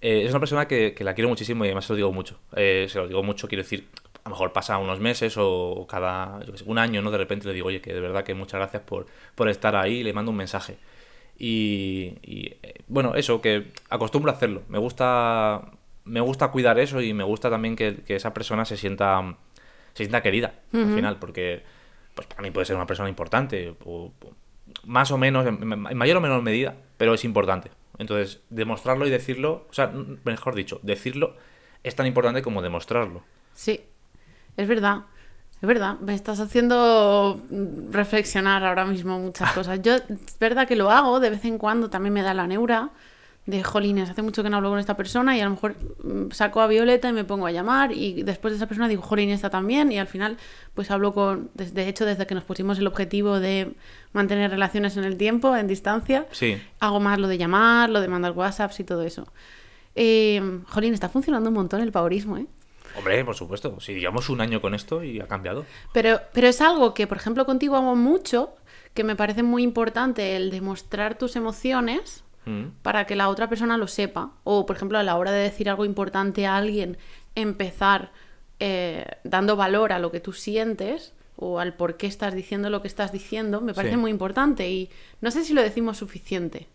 Eh, 0.01 0.23
es 0.25 0.29
una 0.31 0.39
persona 0.39 0.67
que, 0.67 0.93
que 0.93 1.03
la 1.03 1.15
quiero 1.15 1.29
muchísimo 1.29 1.63
y 1.63 1.69
además 1.69 1.85
se 1.85 1.93
lo 1.93 1.97
digo 1.97 2.11
mucho. 2.11 2.37
Eh, 2.57 2.85
se 2.89 2.99
lo 2.99 3.07
digo 3.07 3.23
mucho, 3.23 3.47
quiero 3.47 3.63
decir, 3.63 3.87
a 4.27 4.29
lo 4.29 4.35
mejor 4.35 4.51
pasa 4.51 4.77
unos 4.77 4.99
meses 4.99 5.35
o 5.37 5.87
cada 5.89 6.43
yo 6.45 6.57
sé, 6.57 6.65
un 6.67 6.77
año, 6.77 7.01
¿no? 7.01 7.11
De 7.11 7.17
repente 7.17 7.47
le 7.47 7.53
digo, 7.53 7.67
oye, 7.67 7.79
que 7.79 7.93
de 7.93 8.01
verdad 8.01 8.25
que 8.25 8.33
muchas 8.33 8.59
gracias 8.59 8.83
por, 8.83 9.05
por 9.35 9.47
estar 9.47 9.73
ahí 9.77 9.99
y 9.99 10.03
le 10.03 10.11
mando 10.11 10.31
un 10.31 10.37
mensaje. 10.37 10.77
Y, 11.39 12.17
y, 12.21 12.57
eh, 12.61 12.73
bueno, 12.89 13.15
eso, 13.15 13.39
que 13.39 13.71
acostumbro 13.89 14.29
a 14.29 14.35
hacerlo. 14.35 14.63
Me 14.67 14.79
gusta, 14.79 15.71
me 16.03 16.19
gusta 16.19 16.49
cuidar 16.49 16.77
eso 16.77 16.99
y 17.01 17.13
me 17.13 17.23
gusta 17.23 17.49
también 17.49 17.77
que, 17.77 18.03
que 18.05 18.17
esa 18.17 18.33
persona 18.33 18.65
se 18.65 18.75
sienta, 18.75 19.37
se 19.93 20.03
sienta 20.03 20.21
querida 20.21 20.55
al 20.73 20.93
final, 20.93 21.19
porque 21.19 21.63
pues 22.13 22.27
para 22.27 22.41
mí 22.41 22.51
puede 22.51 22.65
ser 22.65 22.75
una 22.75 22.87
persona 22.87 23.07
importante, 23.07 23.69
o, 23.69 23.75
o 23.85 24.11
más 24.83 25.09
o 25.11 25.17
menos, 25.17 25.45
en, 25.45 25.61
en 25.71 25.97
mayor 25.97 26.17
o 26.17 26.21
menor 26.21 26.41
medida, 26.41 26.75
pero 26.97 27.13
es 27.13 27.23
importante. 27.23 27.71
Entonces, 27.97 28.41
demostrarlo 28.49 29.07
y 29.07 29.09
decirlo, 29.09 29.67
o 29.69 29.73
sea, 29.73 29.93
mejor 30.25 30.53
dicho, 30.53 30.81
decirlo 30.83 31.37
es 31.83 31.95
tan 31.95 32.07
importante 32.07 32.41
como 32.41 32.61
demostrarlo. 32.61 33.23
Sí, 33.53 33.85
es 34.57 34.67
verdad. 34.67 35.01
Es 35.59 35.67
verdad, 35.67 35.99
me 36.01 36.13
estás 36.13 36.39
haciendo 36.39 37.41
reflexionar 37.89 38.63
ahora 38.63 38.85
mismo 38.85 39.17
muchas 39.19 39.53
cosas. 39.53 39.81
Yo, 39.81 39.95
es 39.95 40.39
verdad 40.39 40.67
que 40.67 40.75
lo 40.75 40.91
hago, 40.91 41.19
de 41.19 41.31
vez 41.31 41.45
en 41.45 41.57
cuando 41.57 41.89
también 41.89 42.13
me 42.13 42.21
da 42.21 42.35
la 42.35 42.45
neura 42.45 42.91
de, 43.47 43.63
jolines, 43.63 44.07
hace 44.09 44.21
mucho 44.21 44.43
que 44.43 44.51
no 44.51 44.57
hablo 44.57 44.69
con 44.69 44.77
esta 44.77 44.95
persona 44.95 45.35
y 45.35 45.41
a 45.41 45.45
lo 45.45 45.51
mejor 45.51 45.75
mm, 46.03 46.31
saco 46.31 46.61
a 46.61 46.67
Violeta 46.67 47.09
y 47.09 47.13
me 47.13 47.23
pongo 47.23 47.47
a 47.47 47.51
llamar 47.51 47.91
y 47.91 48.21
después 48.21 48.51
de 48.51 48.57
esa 48.57 48.67
persona 48.67 48.87
digo, 48.87 49.01
jolín, 49.01 49.29
esta 49.29 49.49
también 49.49 49.91
y 49.91 49.97
al 49.97 50.07
final 50.07 50.37
pues 50.75 50.91
hablo 50.91 51.13
con, 51.13 51.49
de 51.55 51.87
hecho 51.87 52.05
desde 52.05 52.27
que 52.27 52.35
nos 52.35 52.43
pusimos 52.43 52.77
el 52.77 52.85
objetivo 52.85 53.39
de 53.39 53.73
mantener 54.11 54.51
relaciones 54.51 54.97
en 54.97 55.05
el 55.05 55.17
tiempo, 55.17 55.55
en 55.55 55.65
distancia, 55.65 56.27
Sí. 56.31 56.61
hago 56.81 56.99
más 56.99 57.19
lo 57.19 57.27
de 57.29 57.37
llamar, 57.37 57.89
lo 57.89 58.01
de 58.01 58.09
mandar 58.09 58.33
WhatsApps 58.33 58.81
y 58.81 58.83
todo 58.83 59.01
eso. 59.03 59.27
Eh, 59.95 60.59
jolín, 60.67 60.93
está 60.93 61.09
funcionando 61.09 61.49
un 61.49 61.55
montón 61.55 61.81
el 61.81 61.91
paurismo, 61.91 62.37
¿eh? 62.37 62.45
Hombre, 62.95 63.23
por 63.25 63.35
supuesto. 63.35 63.79
Si 63.79 63.93
llevamos 63.95 64.29
un 64.29 64.41
año 64.41 64.61
con 64.61 64.73
esto 64.73 65.03
y 65.03 65.19
ha 65.19 65.27
cambiado. 65.27 65.65
Pero, 65.93 66.19
pero 66.33 66.47
es 66.47 66.61
algo 66.61 66.93
que, 66.93 67.07
por 67.07 67.17
ejemplo, 67.17 67.45
contigo 67.45 67.75
hago 67.75 67.95
mucho, 67.95 68.55
que 68.93 69.03
me 69.03 69.15
parece 69.15 69.43
muy 69.43 69.63
importante 69.63 70.35
el 70.35 70.49
demostrar 70.51 71.17
tus 71.17 71.35
emociones 71.35 72.23
Mm. 72.45 72.69
para 72.81 73.05
que 73.05 73.17
la 73.17 73.27
otra 73.27 73.49
persona 73.49 73.77
lo 73.77 73.87
sepa. 73.87 74.31
O, 74.45 74.65
por 74.65 74.77
ejemplo, 74.77 74.97
a 74.97 75.03
la 75.03 75.17
hora 75.17 75.31
de 75.33 75.41
decir 75.43 75.69
algo 75.69 75.83
importante 75.83 76.45
a 76.45 76.55
alguien, 76.55 76.97
empezar 77.35 78.11
eh, 78.59 79.05
dando 79.23 79.55
valor 79.57 79.91
a 79.91 79.99
lo 79.99 80.11
que 80.11 80.19
tú 80.21 80.31
sientes 80.33 81.13
o 81.35 81.59
al 81.59 81.73
por 81.75 81.97
qué 81.97 82.07
estás 82.07 82.33
diciendo 82.33 82.69
lo 82.71 82.81
que 82.81 82.87
estás 82.87 83.11
diciendo, 83.11 83.59
me 83.61 83.73
parece 83.73 83.95
Sí. 83.95 83.99
muy 83.99 84.09
importante. 84.11 84.69
Y 84.69 84.89
no 85.21 85.29
sé 85.29 85.43
si 85.43 85.53
lo 85.53 85.61
decimos 85.61 85.97
suficiente. 85.97 86.67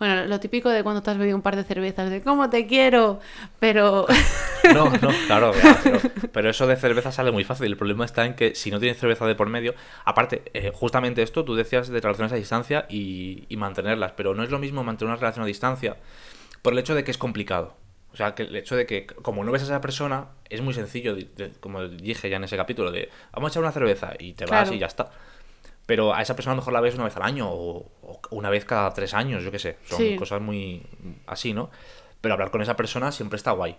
Bueno, 0.00 0.24
lo 0.26 0.40
típico 0.40 0.68
de 0.70 0.82
cuando 0.82 1.02
te 1.02 1.10
has 1.12 1.18
bebido 1.18 1.36
un 1.36 1.42
par 1.42 1.54
de 1.54 1.62
cervezas, 1.62 2.10
de 2.10 2.22
cómo 2.22 2.50
te 2.50 2.66
quiero, 2.66 3.20
pero... 3.60 4.06
No, 4.74 4.90
no, 4.90 5.08
claro, 5.26 5.52
claro, 5.52 5.78
pero, 5.82 6.00
pero 6.32 6.50
eso 6.50 6.66
de 6.66 6.76
cerveza 6.76 7.12
sale 7.12 7.30
muy 7.32 7.44
fácil. 7.44 7.66
El 7.66 7.76
problema 7.76 8.04
está 8.04 8.26
en 8.26 8.34
que 8.34 8.54
si 8.54 8.70
no 8.70 8.78
tienes 8.78 8.98
cerveza 8.98 9.26
de 9.26 9.34
por 9.34 9.48
medio, 9.48 9.74
aparte, 10.04 10.42
eh, 10.54 10.70
justamente 10.74 11.22
esto, 11.22 11.44
tú 11.44 11.54
decías 11.54 11.88
de 11.88 12.00
relaciones 12.00 12.32
a 12.32 12.36
distancia 12.36 12.86
y, 12.88 13.44
y 13.48 13.56
mantenerlas, 13.56 14.12
pero 14.12 14.34
no 14.34 14.42
es 14.42 14.50
lo 14.50 14.58
mismo 14.58 14.82
mantener 14.84 15.12
una 15.12 15.20
relación 15.20 15.44
a 15.44 15.46
distancia 15.46 15.96
por 16.62 16.72
el 16.74 16.78
hecho 16.78 16.94
de 16.94 17.04
que 17.04 17.10
es 17.10 17.18
complicado. 17.18 17.74
O 18.12 18.16
sea, 18.16 18.34
que 18.34 18.42
el 18.42 18.54
hecho 18.56 18.76
de 18.76 18.86
que, 18.86 19.06
como 19.06 19.44
no 19.44 19.52
ves 19.52 19.62
a 19.62 19.66
esa 19.66 19.80
persona, 19.80 20.26
es 20.48 20.60
muy 20.60 20.74
sencillo, 20.74 21.14
de- 21.14 21.28
de- 21.36 21.50
como 21.60 21.86
dije 21.88 22.28
ya 22.28 22.36
en 22.36 22.44
ese 22.44 22.56
capítulo, 22.56 22.90
de 22.90 23.08
vamos 23.32 23.48
a 23.48 23.52
echar 23.52 23.62
una 23.62 23.72
cerveza 23.72 24.12
y 24.18 24.32
te 24.34 24.44
vas 24.46 24.68
y 24.74 24.78
ya 24.78 24.86
está. 24.86 25.10
Pero 25.90 26.14
a 26.14 26.22
esa 26.22 26.36
persona 26.36 26.52
a 26.52 26.54
lo 26.54 26.60
mejor 26.62 26.72
la 26.72 26.80
ves 26.80 26.94
una 26.94 27.02
vez 27.02 27.16
al 27.16 27.24
año 27.24 27.50
o, 27.50 27.90
o 28.02 28.20
una 28.30 28.48
vez 28.48 28.64
cada 28.64 28.92
tres 28.94 29.12
años, 29.12 29.42
yo 29.42 29.50
qué 29.50 29.58
sé. 29.58 29.76
Son 29.82 29.98
Sí. 29.98 30.14
cosas 30.14 30.40
muy 30.40 30.86
así, 31.26 31.52
¿no? 31.52 31.68
Pero 32.20 32.34
hablar 32.34 32.52
con 32.52 32.62
esa 32.62 32.76
persona 32.76 33.10
siempre 33.10 33.36
está 33.36 33.50
guay. 33.50 33.76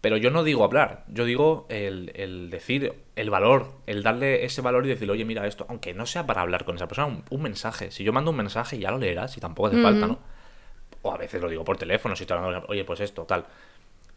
Pero 0.00 0.16
yo 0.16 0.30
no 0.30 0.42
digo 0.42 0.64
hablar, 0.64 1.04
yo 1.08 1.26
digo 1.26 1.66
el, 1.68 2.12
el 2.14 2.48
decir 2.48 2.94
el 3.14 3.28
valor, 3.28 3.72
el 3.86 4.02
darle 4.02 4.46
ese 4.46 4.62
valor 4.62 4.86
y 4.86 4.88
decirle, 4.88 5.12
oye, 5.12 5.26
mira 5.26 5.46
esto, 5.46 5.66
aunque 5.68 5.92
no 5.92 6.06
sea 6.06 6.24
para 6.24 6.40
hablar 6.40 6.64
con 6.64 6.76
esa 6.76 6.88
persona, 6.88 7.08
un, 7.08 7.24
un 7.28 7.42
mensaje. 7.42 7.90
Si 7.90 8.04
yo 8.04 8.14
mando 8.14 8.30
un 8.30 8.38
mensaje, 8.38 8.78
ya 8.78 8.90
lo 8.90 8.96
leerás 8.96 9.36
y 9.36 9.40
tampoco 9.40 9.68
hace 9.68 9.82
falta, 9.82 10.06
¿no? 10.06 10.18
O 11.02 11.12
a 11.12 11.18
veces 11.18 11.42
lo 11.42 11.50
digo 11.50 11.62
por 11.62 11.76
teléfono, 11.76 12.16
si 12.16 12.22
estoy 12.22 12.38
hablando, 12.38 12.66
oye, 12.68 12.84
pues 12.86 13.00
esto, 13.00 13.24
tal. 13.24 13.44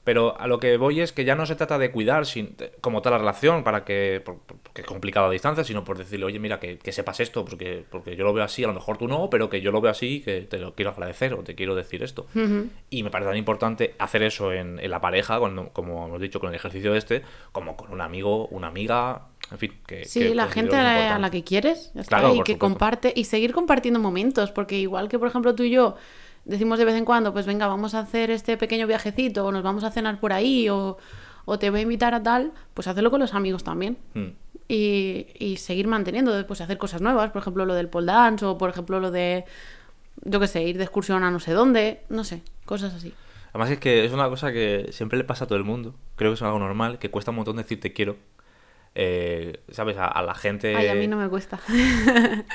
Pero 0.08 0.40
a 0.40 0.48
lo 0.48 0.58
que 0.58 0.78
voy 0.78 1.02
es 1.02 1.12
que 1.12 1.26
ya 1.26 1.36
no 1.36 1.46
se 1.46 1.56
trata 1.58 1.78
de 1.78 1.92
cuidar 1.92 2.26
sin, 2.26 2.56
como 2.80 3.02
tal 3.02 3.12
la 3.12 3.18
relación, 3.18 3.66
para 3.66 3.84
que, 3.84 4.22
por- 4.24 4.38
por- 4.40 4.56
porque 4.60 4.80
es 4.80 4.88
complicado 4.88 5.28
a 5.28 5.32
distancia, 5.32 5.66
sino 5.66 5.84
por 5.84 5.98
decirle, 5.98 6.26
oye, 6.26 6.40
mira, 6.40 6.62
que, 6.62 6.78
que 6.78 6.94
sepas 6.94 7.20
esto, 7.20 7.44
porque, 7.44 7.84
porque 7.90 8.16
yo 8.16 8.24
lo 8.24 8.32
veo 8.32 8.46
así, 8.46 8.64
a 8.64 8.68
lo 8.68 8.74
mejor 8.74 8.98
tú 8.98 9.10
no, 9.10 9.30
pero 9.30 9.50
que 9.50 9.60
yo 9.60 9.70
lo 9.70 9.82
veo 9.82 9.92
así 9.92 10.22
que 10.22 10.44
te 10.44 10.60
lo 10.60 10.74
quiero 10.76 10.92
agradecer 10.92 11.34
o 11.34 11.44
te 11.44 11.56
quiero 11.56 11.76
decir 11.76 12.04
esto. 12.04 12.26
Y 12.90 13.04
me 13.04 13.10
parece 13.10 13.32
tan 13.32 13.38
importante 13.38 13.96
hacer 14.00 14.24
eso 14.24 14.54
en, 14.54 14.80
en 14.80 14.90
la 14.92 15.02
pareja, 15.02 15.40
cuando, 15.40 15.74
como 15.74 16.06
hemos 16.08 16.22
dicho 16.22 16.40
con 16.40 16.48
el 16.52 16.56
ejercicio 16.56 16.96
este, 16.96 17.22
como 17.52 17.76
con 17.76 17.92
un 17.92 18.00
amigo, 18.00 18.48
una 18.48 18.68
amiga, 18.68 19.24
en 19.52 19.58
fin. 19.58 19.74
Que, 19.86 20.06
Sí, 20.06 20.22
que 20.22 20.36
la 20.36 20.48
gente 20.48 20.74
a 20.78 20.84
la, 20.84 20.90
a 20.90 20.94
importante. 20.94 21.22
la 21.22 21.30
que 21.32 21.44
quieres, 21.44 21.92
ya 21.94 22.00
está, 22.00 22.20
Claro, 22.20 22.30
y 22.34 22.38
que 22.44 22.54
supuesto. 22.54 22.60
comparte 22.60 23.12
y 23.14 23.26
seguir 23.26 23.52
compartiendo 23.52 24.00
momentos, 24.00 24.52
porque 24.54 24.76
igual 24.78 25.10
que 25.10 25.20
por 25.20 25.28
ejemplo 25.28 25.54
tú 25.54 25.64
y 25.64 25.72
yo 25.72 25.96
decimos 26.48 26.80
de 26.80 26.86
vez 26.86 26.96
en 26.96 27.06
cuando, 27.06 27.32
pues 27.34 27.46
venga, 27.46 27.68
vamos 27.68 27.94
a 27.94 28.00
hacer 28.00 28.32
este 28.32 28.58
pequeño 28.58 28.88
viajecito 28.88 29.46
o 29.46 29.52
nos 29.52 29.62
vamos 29.64 29.84
a 29.84 29.92
cenar 29.92 30.20
por 30.20 30.34
ahí 30.34 30.68
o, 30.70 30.98
o 31.46 31.60
te 31.60 31.70
voy 31.70 31.80
a 31.80 31.84
invitar 31.84 32.14
a 32.14 32.24
tal, 32.24 32.52
pues 32.74 32.88
hacerlo 32.88 33.12
con 33.12 33.20
los 33.20 33.34
amigos 33.34 33.64
también. 33.64 33.98
Mm. 34.16 34.28
Y, 34.70 35.28
y 35.40 35.58
seguir 35.58 35.88
manteniendo, 35.88 36.46
pues 36.48 36.60
hacer 36.62 36.78
cosas 36.78 37.02
nuevas, 37.02 37.30
por 37.32 37.42
ejemplo 37.42 37.66
lo 37.66 37.74
del 37.76 37.88
pole 37.88 38.08
dance 38.08 38.44
o 38.46 38.58
por 38.58 38.70
ejemplo 38.70 39.00
lo 39.00 39.12
de, 39.12 39.46
yo 40.24 40.40
qué 40.40 40.48
sé, 40.48 40.64
ir 40.64 40.78
de 40.78 40.84
excursión 40.84 41.24
a 41.24 41.32
no 41.32 41.40
sé 41.40 41.54
dónde, 41.54 42.02
no 42.10 42.24
sé, 42.24 42.42
cosas 42.66 42.94
así. 42.94 43.14
Además 43.52 43.72
es 43.72 43.80
que 43.80 44.04
es 44.06 44.12
una 44.12 44.28
cosa 44.30 44.52
que 44.52 44.90
siempre 44.92 45.18
le 45.18 45.24
pasa 45.24 45.46
a 45.46 45.48
todo 45.48 45.58
el 45.58 45.64
mundo. 45.64 45.96
Creo 46.16 46.32
que 46.32 46.36
es 46.36 46.42
algo 46.42 46.60
normal, 46.60 47.00
que 47.00 47.10
cuesta 47.10 47.32
un 47.32 47.38
montón 47.38 47.56
decir 47.56 47.80
te 47.80 47.94
quiero. 47.94 48.18
Eh, 48.94 49.62
¿Sabes? 49.72 49.98
A, 49.98 50.06
a 50.08 50.22
la 50.24 50.34
gente... 50.36 50.76
Ay, 50.76 50.88
a 50.88 50.96
mí 50.96 51.08
no 51.08 51.18
me 51.18 51.30
cuesta. 51.30 51.60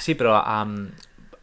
Sí, 0.01 0.15
pero 0.15 0.35
a- 0.37 0.63
a- 0.63 0.67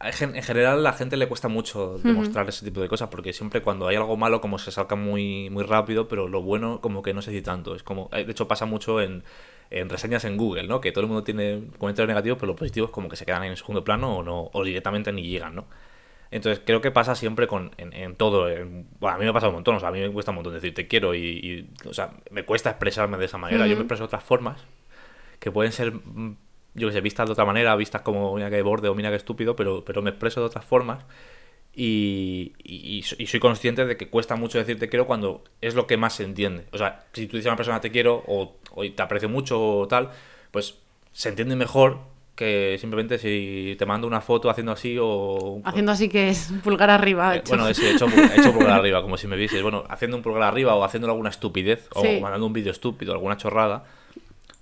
en 0.02 0.12
gen- 0.12 0.36
en 0.36 0.42
general 0.42 0.78
a 0.78 0.80
la 0.80 0.92
gente 0.94 1.16
le 1.16 1.28
cuesta 1.28 1.48
mucho 1.48 1.98
demostrar 1.98 2.48
ese 2.48 2.64
tipo 2.64 2.80
de 2.80 2.88
cosas 2.88 3.08
porque 3.10 3.32
siempre 3.32 3.60
cuando 3.62 3.86
hay 3.88 3.96
algo 3.96 4.16
malo 4.16 4.40
como 4.40 4.58
se 4.58 4.70
salga 4.70 4.96
muy, 4.96 5.50
muy 5.50 5.62
rápido, 5.64 6.08
pero 6.08 6.28
lo 6.28 6.42
bueno 6.42 6.80
como 6.80 7.02
que 7.02 7.12
no 7.14 7.22
se 7.22 7.30
dice 7.30 7.42
tanto. 7.44 7.74
Es 7.74 7.82
como, 7.82 8.08
eh, 8.12 8.24
de 8.24 8.32
hecho 8.32 8.48
pasa 8.48 8.66
mucho 8.66 9.00
en, 9.00 9.22
en 9.70 9.88
reseñas 9.88 10.24
en 10.24 10.36
Google, 10.36 10.64
¿no? 10.68 10.80
Que 10.80 10.92
todo 10.92 11.02
el 11.02 11.08
mundo 11.08 11.22
tiene 11.24 11.64
comentarios 11.78 12.08
negativos, 12.08 12.38
pero 12.38 12.48
los 12.48 12.56
positivos 12.58 12.90
como 12.90 13.08
que 13.08 13.16
se 13.16 13.26
quedan 13.26 13.44
en 13.44 13.56
segundo 13.56 13.84
plano 13.84 14.16
o 14.18 14.22
no 14.22 14.50
o 14.52 14.64
directamente 14.64 15.12
ni 15.12 15.22
llegan, 15.24 15.54
¿no? 15.54 15.66
Entonces 16.32 16.62
creo 16.64 16.80
que 16.80 16.92
pasa 16.92 17.14
siempre 17.16 17.46
con, 17.48 17.72
en, 17.76 17.92
en 17.92 18.14
todo. 18.14 18.48
en- 18.48 18.86
bueno, 19.00 19.16
a 19.16 19.18
mí 19.18 19.24
me 19.26 19.32
pasa 19.32 19.48
un 19.48 19.54
montón, 19.54 19.76
o 19.76 19.80
sea, 19.80 19.88
a 19.88 19.92
mí 19.92 20.00
me 20.00 20.10
cuesta 20.10 20.30
un 20.30 20.36
montón 20.36 20.54
decir 20.54 20.72
te 20.72 20.86
quiero 20.86 21.14
y, 21.14 21.18
y, 21.20 21.88
o 21.88 21.92
sea, 21.92 22.12
me 22.30 22.44
cuesta 22.44 22.70
expresarme 22.70 23.18
de 23.18 23.24
esa 23.26 23.36
manera. 23.38 23.66
Yo 23.66 23.74
me 23.76 23.82
expreso 23.82 24.04
de 24.04 24.06
otras 24.06 24.22
formas 24.24 24.60
que 25.40 25.50
pueden 25.50 25.72
ser, 25.72 25.92
mm, 25.92 26.36
yo 26.80 26.88
que 26.88 26.94
sé, 26.94 27.00
vistas 27.00 27.26
de 27.28 27.32
otra 27.32 27.44
manera, 27.44 27.76
vistas 27.76 28.02
como 28.02 28.34
mira 28.34 28.50
que 28.50 28.60
borde 28.62 28.88
o 28.88 28.94
mira 28.94 29.10
que 29.10 29.16
estúpido, 29.16 29.54
pero, 29.54 29.84
pero 29.84 30.02
me 30.02 30.10
expreso 30.10 30.40
de 30.40 30.46
otras 30.46 30.64
formas. 30.64 31.04
Y, 31.72 32.52
y- 32.64 32.98
y 32.98 33.02
so- 33.02 33.14
y 33.18 33.26
soy 33.26 33.38
consciente 33.38 33.84
de 33.86 33.96
que 33.96 34.08
cuesta 34.08 34.34
mucho 34.34 34.58
decir 34.58 34.78
te 34.78 34.88
quiero 34.88 35.06
cuando 35.06 35.44
es 35.60 35.74
lo 35.76 35.86
que 35.86 35.96
más 35.96 36.14
se 36.14 36.24
entiende. 36.24 36.66
O 36.72 36.78
sea, 36.78 37.04
si 37.12 37.26
tú 37.28 37.36
dices 37.36 37.46
a 37.46 37.50
una 37.50 37.56
persona 37.56 37.80
te 37.80 37.90
quiero 37.92 38.24
o, 38.26 38.56
o 38.74 38.90
te 38.90 39.02
aprecio 39.02 39.28
mucho 39.28 39.60
o 39.80 39.86
tal, 39.88 40.10
pues 40.50 40.78
se 41.12 41.28
entiende 41.28 41.54
mejor 41.54 41.98
que 42.34 42.76
simplemente 42.80 43.18
si 43.18 43.76
te 43.78 43.86
mando 43.86 44.06
una 44.06 44.20
foto 44.20 44.50
haciendo 44.50 44.72
así 44.72 44.96
o... 45.00 45.60
Haciendo 45.64 45.92
así 45.92 46.08
que 46.08 46.30
es 46.30 46.52
pulgar 46.64 46.90
arriba. 46.90 47.34
Eh, 47.36 47.38
hecho. 47.38 47.50
bueno, 47.50 47.68
ese 47.68 47.90
hecho, 47.92 48.06
hecho 48.36 48.52
pulgar 48.52 48.72
arriba, 48.80 49.02
como 49.02 49.16
si 49.16 49.26
me 49.28 49.36
vieses. 49.36 49.62
Bueno, 49.62 49.84
haciendo 49.88 50.16
un 50.16 50.22
pulgar 50.22 50.42
arriba 50.44 50.74
o 50.74 50.82
haciendo 50.82 51.06
alguna 51.08 51.28
estupidez 51.30 51.88
o 51.94 52.02
Sí. 52.02 52.18
mandando 52.20 52.46
un 52.46 52.52
vídeo 52.52 52.72
estúpido, 52.72 53.12
alguna 53.12 53.36
chorrada. 53.36 53.84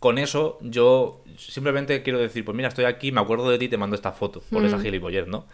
Con 0.00 0.18
eso, 0.18 0.58
yo 0.61 1.22
simplemente 1.37 2.02
quiero 2.04 2.20
decir, 2.20 2.44
pues 2.44 2.56
mira, 2.56 2.68
estoy 2.68 2.84
aquí, 2.84 3.11
me 3.11 3.20
acuerdo 3.20 3.50
de 3.50 3.58
ti, 3.58 3.68
te 3.68 3.76
mando 3.76 3.96
esta 3.96 4.12
foto 4.12 4.42
por 4.52 4.64
esa 4.64 4.78
gilipollez, 4.78 5.26
¿no? 5.26 5.46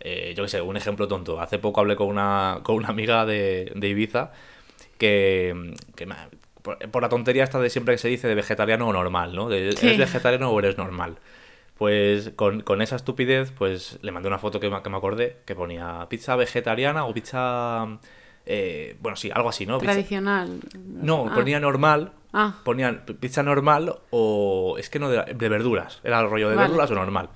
Eh, 0.00 0.34
yo 0.36 0.44
qué 0.44 0.48
sé, 0.50 0.60
un 0.62 0.76
ejemplo 0.76 1.08
tonto. 1.08 1.40
Hace 1.40 1.58
poco 1.58 1.80
hablé 1.80 1.96
con 1.96 2.08
una, 2.08 2.60
con 2.64 2.76
una 2.76 2.88
amiga 2.88 3.26
de, 3.26 3.72
de 3.74 3.88
Ibiza 3.88 4.32
que, 4.98 5.74
que 5.96 6.06
me- 6.06 6.16
por, 6.62 6.78
por 6.90 7.02
la 7.02 7.08
tontería 7.08 7.44
esta 7.44 7.60
de 7.60 7.70
siempre 7.70 7.94
que 7.94 7.98
se 7.98 8.08
dice 8.08 8.28
de 8.28 8.34
vegetariano 8.34 8.88
o 8.88 8.92
normal, 8.92 9.34
¿no? 9.36 9.48
De. 9.48 9.68
¿Eres 9.70 9.96
vegetariano 9.96 10.50
o 10.50 10.58
eres 10.58 10.78
normal? 10.78 11.18
Pues 11.78 12.30
con, 12.36 12.62
con 12.62 12.82
esa 12.82 12.96
estupidez, 12.96 13.52
pues 13.52 13.98
le 14.02 14.12
mandé 14.12 14.28
una 14.28 14.38
foto 14.38 14.60
que 14.60 14.70
me, 14.70 14.82
que 14.82 14.90
me 14.90 14.96
acordé, 14.96 15.38
que 15.46 15.54
ponía 15.56 16.06
pizza 16.08 16.36
vegetariana 16.36 17.04
o 17.06 17.14
pizza... 17.14 17.98
eh, 18.46 18.96
bueno, 19.00 19.16
sí, 19.16 19.30
algo 19.32 19.48
así, 19.48 19.66
¿no? 19.66 19.78
Pizza- 19.78 19.92
Tradicional. 19.92 20.60
no, 20.86 21.28
Ah. 21.30 21.34
ponía 21.34 21.60
normal. 21.60 22.12
Ah. 22.32 22.56
Ponían 22.64 23.04
pizza 23.20 23.42
normal 23.42 23.94
o. 24.10 24.76
Es 24.78 24.90
que 24.90 24.98
no, 24.98 25.08
de, 25.08 25.34
de 25.34 25.48
verduras. 25.48 26.00
Era 26.02 26.20
el 26.20 26.28
rollo 26.28 26.48
de 26.48 26.56
Vale. 26.56 26.68
verduras 26.68 26.90
o 26.90 26.94
normal. 26.94 27.28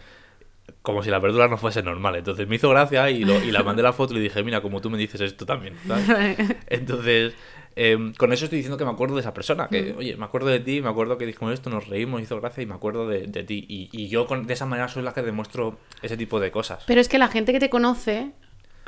Como 0.83 1.03
si 1.03 1.11
las 1.11 1.21
verduras 1.23 1.49
no 1.51 1.57
fuesen 1.57 1.85
normal. 1.85 2.17
Entonces 2.17 2.49
me 2.49 2.57
hizo 2.57 2.69
gracia 2.71 3.09
y, 3.11 3.25
lo, 3.25 3.43
y 3.43 3.51
la 3.53 3.63
mandé 3.63 3.83
la 3.83 3.93
foto 3.93 4.13
y 4.15 4.17
le 4.17 4.23
dije, 4.23 4.43
mira, 4.43 4.61
como 4.61 4.81
tú 4.81 4.91
me 4.91 4.99
dices 4.99 5.21
esto 5.21 5.47
también. 5.47 5.75
¿sabes? 5.87 6.39
Entonces, 6.67 7.35
em, 7.77 8.13
con 8.15 8.33
eso 8.33 8.45
estoy 8.47 8.59
diciendo 8.59 8.77
que 8.77 8.85
me 8.85 8.91
acuerdo 8.91 9.15
de 9.17 9.21
esa 9.21 9.33
persona. 9.35 9.69
Que, 9.69 9.95
oye, 9.97 10.17
me 10.17 10.25
acuerdo 10.25 10.49
de 10.49 10.61
ti, 10.61 10.81
me 10.81 10.89
acuerdo 10.89 11.17
que 11.19 11.27
dijimos 11.27 11.55
esto, 11.55 11.71
nos 11.71 11.89
reímos, 11.89 12.21
hizo 12.23 12.41
gracia 12.41 12.63
y 12.63 12.67
me 12.67 12.75
acuerdo 12.75 13.07
de, 13.09 13.27
de 13.27 13.45
ti. 13.45 13.65
Y, 13.69 13.89
y 13.93 14.09
yo 14.09 14.27
con, 14.27 14.47
de 14.47 14.55
esa 14.55 14.67
manera 14.67 14.89
soy 14.89 15.03
la 15.03 15.13
que 15.15 15.23
demuestro 15.23 15.79
ese 16.03 16.17
tipo 16.17 16.41
de 16.41 16.51
cosas. 16.51 16.85
Pero 16.87 17.01
es 17.01 17.09
que 17.09 17.19
la 17.19 17.29
gente 17.29 17.53
que 17.53 17.61
te 17.61 17.71
conoce 17.71 18.33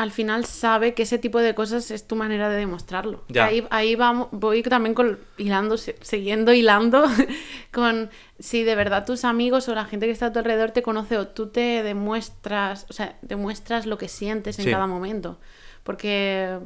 al 0.01 0.13
final 0.13 0.47
sabe 0.47 0.95
que 0.95 1.03
ese 1.03 1.19
tipo 1.19 1.41
de 1.41 1.55
cosas 1.55 1.91
es 1.91 2.07
tu 2.07 2.17
manera 2.17 2.49
de 2.49 2.57
demostrarlo. 2.57 3.23
Ya. 3.29 3.45
Ahí, 3.45 3.67
ahí 3.69 3.97
vamos, 3.97 4.29
voy 4.33 4.63
también 4.63 4.95
con, 4.95 5.19
hilando, 5.37 5.77
siguiendo 5.77 6.55
hilando 6.55 7.05
con 7.71 8.09
si 8.39 8.65
de 8.65 8.77
verdad 8.77 9.05
tus 9.05 9.27
amigos 9.27 9.69
o 9.69 9.75
la 9.75 9.85
gente 9.85 10.07
que 10.07 10.13
está 10.13 10.25
a 10.27 10.33
tu 10.33 10.39
alrededor 10.39 10.71
te 10.71 10.81
conoce 10.81 11.19
o 11.19 11.29
tú 11.29 11.49
te 11.49 11.83
demuestras, 11.83 12.87
o 12.89 12.95
sea, 12.95 13.19
demuestras 13.21 13.85
lo 13.85 13.99
que 13.99 14.09
sientes 14.09 14.59
en 14.59 14.65
Sí. 14.65 14.71
cada 14.71 14.87
momento. 14.87 15.39
Porque, 15.83 16.59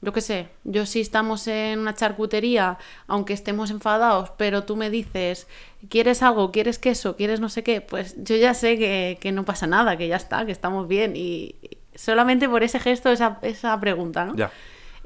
yo 0.00 0.12
qué 0.12 0.20
sé, 0.20 0.48
yo 0.64 0.86
si 0.86 1.00
estamos 1.00 1.46
en 1.46 1.78
una 1.78 1.94
charcutería, 1.94 2.78
aunque 3.06 3.32
estemos 3.32 3.70
enfadados, 3.70 4.30
pero 4.36 4.64
tú 4.64 4.74
me 4.74 4.90
dices, 4.90 5.46
¿quieres 5.88 6.20
algo? 6.20 6.50
¿Quieres 6.50 6.80
queso? 6.80 7.14
¿Quieres 7.14 7.38
no 7.38 7.48
sé 7.48 7.62
qué? 7.62 7.80
Pues 7.80 8.16
yo 8.18 8.34
ya 8.34 8.54
sé 8.54 8.76
que, 8.76 9.18
que 9.20 9.30
no 9.30 9.44
pasa 9.44 9.68
nada, 9.68 9.96
que 9.96 10.08
ya 10.08 10.16
está, 10.16 10.44
que 10.46 10.50
estamos 10.52 10.88
bien. 10.88 11.12
Y 11.14 11.54
solamente 11.96 12.48
por 12.48 12.62
ese 12.62 12.78
gesto, 12.78 13.10
esa, 13.10 13.38
esa 13.42 13.78
pregunta, 13.80 14.24
¿no? 14.24 14.36
Ya. 14.36 14.50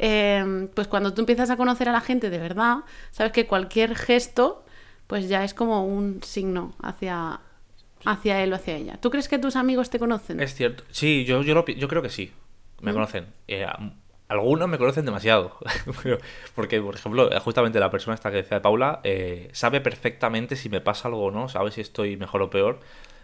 Eh, 0.03 0.69
pues 0.75 0.89
cuando 0.89 1.13
tú 1.13 1.21
empiezas 1.21 1.51
a 1.51 1.57
conocer 1.57 1.89
a 1.89 1.93
la 1.93 2.01
gente 2.01 2.31
de 2.31 2.39
verdad, 2.39 2.79
sabes 3.11 3.33
que 3.33 3.47
cualquier 3.47 3.95
gesto 3.97 4.65
pues 5.07 5.29
ya 5.29 5.43
es 5.43 5.55
como 5.55 5.85
un 5.85 6.23
signo 6.23 6.73
hacia, 6.81 7.41
hacia 8.05 8.43
él 8.45 8.53
o 8.53 8.57
hacia 8.57 8.77
ella. 8.77 8.97
¿Tú 9.01 9.11
crees 9.11 9.29
que 9.29 9.39
tus 9.39 9.57
amigos 9.57 9.91
te 9.91 9.99
conocen? 9.99 10.41
Es 10.41 10.55
cierto. 10.55 10.85
Sí, 10.93 11.25
yo, 11.25 11.43
yo, 11.43 11.53
lo 11.55 11.67
yo 11.67 11.89
creo 11.89 12.01
que 12.01 12.11
sí. 12.11 12.33
Me 12.81 12.93
conocen. 12.93 13.27
Eh, 13.49 13.67
algunos 14.29 14.69
me 14.69 14.79
conocen 14.79 15.05
demasiado. 15.05 15.59
Porque, 16.55 16.81
por 16.81 16.95
ejemplo, 16.95 17.29
justamente 17.41 17.81
la 17.81 17.91
persona 17.91 18.15
esta 18.15 18.31
que 18.31 18.37
decía 18.37 18.59
de 18.59 18.61
Paula 18.63 19.01
eh, 19.03 19.49
sabe 19.53 19.81
perfectamente 19.81 20.55
si 20.55 20.69
me 20.69 20.81
pasa 20.81 21.09
algo 21.09 21.25
o 21.25 21.31
no, 21.33 21.49
sabe 21.49 21.73
si 21.73 21.81
estoy 21.81 22.17
mejor 22.17 22.43
o 22.43 22.51
peor. 22.51 22.79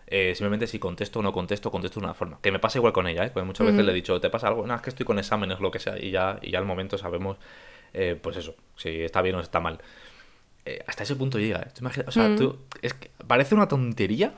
Eh, 0.09 0.35
simplemente 0.37 0.66
si 0.69 0.79
contesto 0.79 1.19
o 1.19 1.23
no 1.23 1.33
contesto, 1.33 1.71
contesto 1.71 1.99
de 2.01 2.07
una 2.07 2.14
forma. 2.14 2.38
Que 2.40 2.53
me 2.53 2.59
pasa 2.61 2.79
igual 2.79 2.92
con 2.92 3.07
ella, 3.09 3.25
¿eh? 3.25 3.31
Porque 3.33 3.45
muchas 3.47 3.66
veces 3.66 3.85
le 3.85 3.92
he 3.92 3.95
dicho, 3.95 4.21
¿te 4.21 4.31
pasa 4.31 4.49
algo? 4.49 4.66
No, 4.66 4.75
es 4.75 4.81
que 4.83 4.90
estoy 4.90 5.05
con 5.07 5.19
exámenes, 5.19 5.59
lo 5.61 5.71
que 5.71 5.81
sea. 5.81 5.99
Y 5.99 6.11
ya, 6.12 6.38
y 6.42 6.53
ya 6.53 6.59
al 6.59 6.64
momento 6.64 6.97
sabemos, 6.99 7.38
eh, 7.92 8.19
pues 8.21 8.37
eso, 8.37 8.55
si 8.77 9.03
está 9.03 9.23
bien 9.23 9.35
o 9.37 9.40
está 9.40 9.61
mal. 9.61 9.81
Eh, 10.64 10.83
hasta 10.87 11.05
ese 11.05 11.16
punto 11.16 11.38
llega, 11.38 11.61
¿eh? 11.62 12.05
O 12.07 12.11
sea, 12.11 12.35
tú, 12.35 12.59
es 12.83 12.95
que 12.95 13.11
parece 13.27 13.55
una 13.55 13.69
tontería, 13.69 14.33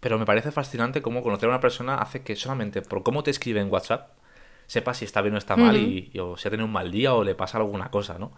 pero 0.00 0.18
me 0.18 0.26
parece 0.26 0.52
fascinante 0.52 1.02
cómo 1.02 1.22
conocer 1.22 1.48
a 1.48 1.52
una 1.52 1.60
persona 1.60 1.96
hace 1.96 2.22
que 2.22 2.36
solamente 2.36 2.82
por 2.82 3.02
cómo 3.02 3.22
te 3.22 3.30
escribe 3.30 3.60
en 3.60 3.70
WhatsApp 3.70 4.10
sepa 4.66 4.94
si 4.94 5.04
está 5.04 5.22
bien 5.22 5.34
o 5.34 5.38
está 5.38 5.56
mal 5.56 5.76
y, 5.76 6.10
y- 6.14 6.18
o 6.20 6.36
si 6.36 6.48
ha 6.48 6.50
tenido 6.50 6.66
un 6.66 6.72
mal 6.72 6.90
día 6.90 7.14
o 7.14 7.24
le 7.24 7.34
pasa 7.34 7.58
alguna 7.58 7.90
cosa, 7.90 8.18
¿no? 8.18 8.32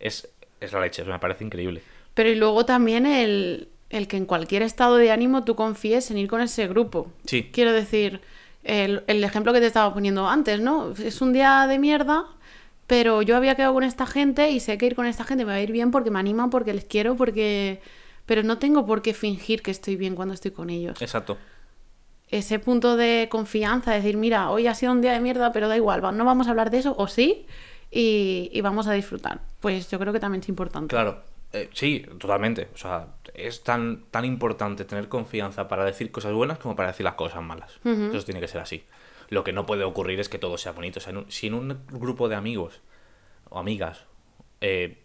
Es, 0.00 0.28
es 0.60 0.72
la 0.72 0.80
leche, 0.80 1.04
me 1.04 1.18
parece 1.18 1.44
increíble. 1.44 1.82
Pero 2.14 2.30
y 2.30 2.34
luego 2.34 2.64
también 2.66 3.06
el, 3.06 3.68
el 3.90 4.08
que 4.08 4.16
en 4.16 4.26
cualquier 4.26 4.62
estado 4.62 4.96
de 4.96 5.10
ánimo 5.10 5.44
tú 5.44 5.54
confíes 5.54 6.10
en 6.10 6.18
ir 6.18 6.28
con 6.28 6.40
ese 6.40 6.68
grupo. 6.68 7.10
Sí. 7.24 7.50
Quiero 7.52 7.72
decir, 7.72 8.20
el, 8.64 9.02
el 9.06 9.24
ejemplo 9.24 9.52
que 9.52 9.60
te 9.60 9.66
estaba 9.66 9.92
poniendo 9.92 10.28
antes, 10.28 10.60
¿no? 10.60 10.92
Es 10.92 11.20
un 11.22 11.32
día 11.32 11.66
de 11.66 11.78
mierda, 11.78 12.26
pero 12.86 13.22
yo 13.22 13.36
había 13.36 13.54
quedado 13.54 13.74
con 13.74 13.84
esta 13.84 14.06
gente 14.06 14.50
y 14.50 14.60
sé 14.60 14.78
que 14.78 14.86
ir 14.86 14.94
con 14.94 15.06
esta 15.06 15.24
gente 15.24 15.44
me 15.44 15.52
va 15.52 15.58
a 15.58 15.62
ir 15.62 15.72
bien 15.72 15.90
porque 15.90 16.10
me 16.10 16.18
anima, 16.18 16.50
porque 16.50 16.74
les 16.74 16.84
quiero, 16.84 17.16
porque... 17.16 17.80
Pero 18.26 18.42
no 18.42 18.58
tengo 18.58 18.84
por 18.84 19.00
qué 19.00 19.14
fingir 19.14 19.62
que 19.62 19.70
estoy 19.70 19.96
bien 19.96 20.14
cuando 20.14 20.34
estoy 20.34 20.50
con 20.50 20.68
ellos. 20.68 21.00
Exacto. 21.00 21.38
Ese 22.28 22.58
punto 22.58 22.94
de 22.98 23.28
confianza, 23.30 23.94
decir, 23.94 24.18
mira, 24.18 24.50
hoy 24.50 24.66
ha 24.66 24.74
sido 24.74 24.92
un 24.92 25.00
día 25.00 25.12
de 25.12 25.20
mierda, 25.20 25.50
pero 25.50 25.66
da 25.66 25.78
igual, 25.78 26.02
no 26.14 26.24
vamos 26.26 26.46
a 26.46 26.50
hablar 26.50 26.70
de 26.70 26.76
eso, 26.76 26.94
o 26.98 27.06
sí, 27.08 27.46
y, 27.90 28.50
y 28.52 28.60
vamos 28.60 28.86
a 28.86 28.92
disfrutar. 28.92 29.40
Pues 29.60 29.90
yo 29.90 29.98
creo 29.98 30.12
que 30.12 30.20
también 30.20 30.42
es 30.42 30.48
importante. 30.50 30.88
Claro, 30.88 31.22
eh, 31.52 31.68
sí, 31.72 32.04
totalmente. 32.18 32.68
O 32.74 32.76
sea, 32.76 33.08
es 33.34 33.62
tan, 33.62 34.04
tan 34.10 34.24
importante 34.24 34.84
tener 34.84 35.08
confianza 35.08 35.68
para 35.68 35.84
decir 35.84 36.10
cosas 36.10 36.32
buenas 36.32 36.58
como 36.58 36.76
para 36.76 36.88
decir 36.88 37.04
las 37.04 37.14
cosas 37.14 37.42
malas. 37.42 37.78
Eso 37.84 38.24
tiene 38.24 38.40
que 38.40 38.48
ser 38.48 38.60
así. 38.60 38.84
Lo 39.30 39.44
que 39.44 39.52
no 39.52 39.66
puede 39.66 39.84
ocurrir 39.84 40.20
es 40.20 40.28
que 40.28 40.38
todo 40.38 40.56
sea 40.58 40.72
bonito. 40.72 40.98
O 40.98 41.02
sea, 41.02 41.10
en 41.10 41.18
un- 41.18 41.30
si 41.30 41.46
en 41.48 41.54
un 41.54 41.80
grupo 41.90 42.28
de 42.28 42.34
amigos 42.36 42.80
o 43.50 43.58
amigas 43.58 44.04
eh, 44.60 45.02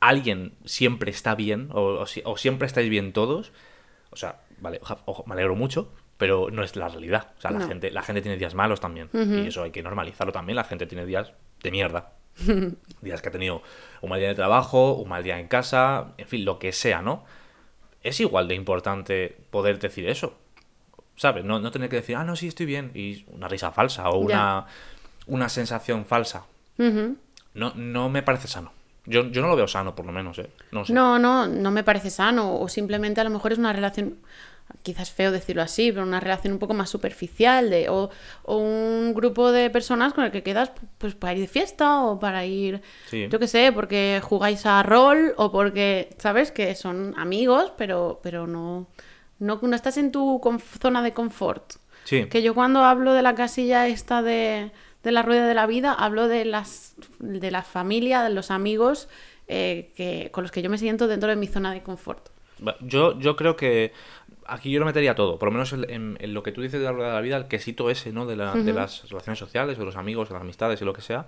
alguien 0.00 0.54
siempre 0.64 1.10
está 1.10 1.34
bien 1.34 1.68
o, 1.72 1.82
o 2.00 2.06
si- 2.06 2.22
o 2.24 2.36
siempre 2.36 2.66
estáis 2.66 2.88
bien 2.88 3.12
todos, 3.12 3.52
o 4.10 4.16
sea, 4.16 4.42
vale, 4.60 4.80
ojo, 5.06 5.24
me 5.26 5.34
alegro 5.34 5.54
mucho, 5.56 5.92
pero 6.16 6.48
no 6.50 6.62
es 6.62 6.76
la 6.76 6.88
realidad. 6.88 7.32
O 7.38 7.40
sea, 7.40 7.50
la, 7.50 7.58
No. 7.60 7.68
gente, 7.68 7.90
la 7.90 8.02
gente 8.02 8.22
tiene 8.22 8.36
días 8.36 8.54
malos 8.54 8.80
también. 8.80 9.08
Y 9.12 9.48
eso 9.48 9.62
hay 9.62 9.70
que 9.70 9.82
normalizarlo 9.82 10.32
también. 10.32 10.56
La 10.56 10.64
gente 10.64 10.86
tiene 10.86 11.06
días 11.06 11.32
de 11.62 11.70
mierda. 11.70 12.12
días 13.00 13.22
que 13.22 13.28
ha 13.28 13.32
tenido 13.32 13.62
un 14.00 14.10
mal 14.10 14.18
día 14.18 14.28
de 14.28 14.34
trabajo, 14.34 14.94
un 14.94 15.08
mal 15.08 15.22
día 15.22 15.38
en 15.38 15.48
casa, 15.48 16.08
en 16.18 16.26
fin, 16.26 16.44
lo 16.44 16.58
que 16.58 16.72
sea, 16.72 17.02
¿no? 17.02 17.24
Es 18.02 18.20
igual 18.20 18.48
de 18.48 18.54
importante 18.54 19.36
poder 19.50 19.78
decir 19.78 20.08
eso. 20.08 20.34
¿Sabes? 21.16 21.44
No, 21.44 21.58
no 21.58 21.72
tener 21.72 21.88
que 21.88 21.96
decir, 21.96 22.14
ah, 22.14 22.24
no, 22.24 22.36
sí, 22.36 22.46
estoy 22.46 22.66
bien. 22.66 22.92
Y 22.94 23.24
una 23.28 23.48
risa 23.48 23.72
falsa 23.72 24.08
o 24.08 24.18
una, 24.18 24.66
una 25.26 25.48
sensación 25.48 26.04
falsa. 26.04 26.44
No, 27.54 27.72
no 27.74 28.08
me 28.08 28.22
parece 28.22 28.46
sano. 28.46 28.72
Yo, 29.04 29.24
yo 29.30 29.42
no 29.42 29.48
lo 29.48 29.56
veo 29.56 29.66
sano, 29.66 29.96
por 29.96 30.06
lo 30.06 30.12
menos, 30.12 30.38
¿eh? 30.38 30.50
No 30.70 30.84
sé. 30.84 30.92
No, 30.92 31.18
no, 31.18 31.48
no 31.48 31.70
me 31.72 31.82
parece 31.82 32.10
sano. 32.10 32.60
O 32.60 32.68
simplemente 32.68 33.20
a 33.20 33.24
lo 33.24 33.30
mejor 33.30 33.52
es 33.52 33.58
una 33.58 33.72
relación, 33.72 34.18
quizás 34.82 35.10
feo 35.10 35.30
decirlo 35.32 35.62
así, 35.62 35.90
pero 35.92 36.04
una 36.04 36.20
relación 36.20 36.52
un 36.52 36.58
poco 36.58 36.74
más 36.74 36.90
superficial. 36.90 37.70
De, 37.70 37.88
o, 37.88 38.10
o 38.44 38.56
un 38.58 39.12
grupo 39.14 39.50
de 39.52 39.70
personas 39.70 40.12
con 40.14 40.24
el 40.24 40.30
que 40.30 40.42
quedas 40.42 40.72
pues 40.98 41.14
para 41.14 41.34
ir 41.34 41.40
de 41.40 41.48
fiesta 41.48 42.04
o 42.04 42.18
para 42.18 42.44
ir, 42.44 42.82
Sí. 43.08 43.28
yo 43.30 43.38
qué 43.38 43.46
sé, 43.48 43.72
porque 43.72 44.20
jugáis 44.22 44.66
a 44.66 44.82
rol 44.82 45.34
o 45.36 45.50
porque, 45.52 46.10
¿sabes? 46.18 46.52
Que 46.52 46.74
son 46.74 47.14
amigos, 47.18 47.72
pero, 47.76 48.20
pero 48.22 48.46
no, 48.46 48.86
no, 49.38 49.58
no 49.62 49.76
estás 49.76 49.96
en 49.96 50.12
tu 50.12 50.40
zona 50.80 51.02
de 51.02 51.12
confort. 51.12 51.74
Sí. 52.04 52.26
Que 52.26 52.42
yo 52.42 52.54
cuando 52.54 52.84
hablo 52.84 53.12
de 53.12 53.22
la 53.22 53.34
casilla 53.34 53.86
esta 53.86 54.22
de, 54.22 54.70
de 55.02 55.12
la 55.12 55.22
rueda 55.22 55.46
de 55.46 55.54
la 55.54 55.66
vida, 55.66 55.92
hablo 55.92 56.26
de 56.28 56.44
las 56.44 56.94
de 57.18 57.50
la 57.50 57.62
familia, 57.62 58.22
de 58.22 58.30
los 58.30 58.50
amigos 58.50 59.08
eh, 59.46 59.92
que, 59.96 60.30
con 60.32 60.42
los 60.44 60.50
que 60.50 60.62
yo 60.62 60.70
me 60.70 60.78
siento 60.78 61.06
dentro 61.06 61.28
de 61.28 61.36
mi 61.36 61.46
zona 61.46 61.72
de 61.72 61.82
confort. 61.82 62.28
Yo, 62.80 63.18
yo 63.18 63.36
creo 63.36 63.56
que 63.56 63.92
aquí 64.46 64.70
yo 64.70 64.80
lo 64.80 64.86
metería 64.86 65.14
todo, 65.14 65.38
por 65.38 65.48
lo 65.48 65.52
menos 65.52 65.72
en, 65.72 66.16
en- 66.20 66.34
lo 66.34 66.42
que 66.42 66.52
tú 66.52 66.62
dices 66.62 66.80
de 66.80 66.86
la 66.86 66.92
rueda 66.92 67.08
de 67.10 67.14
la 67.14 67.20
vida, 67.20 67.36
el 67.36 67.46
quesito 67.48 67.90
ese, 67.90 68.12
¿no? 68.12 68.26
De, 68.26 68.36
la- 68.36 68.54
de 68.64 68.72
las 68.72 69.08
relaciones 69.08 69.38
sociales, 69.38 69.78
de 69.78 69.84
los 69.84 69.96
amigos, 69.96 70.28
de 70.28 70.34
las 70.34 70.42
amistades 70.42 70.80
y 70.82 70.84
lo 70.84 70.92
que 70.92 71.02
sea, 71.02 71.26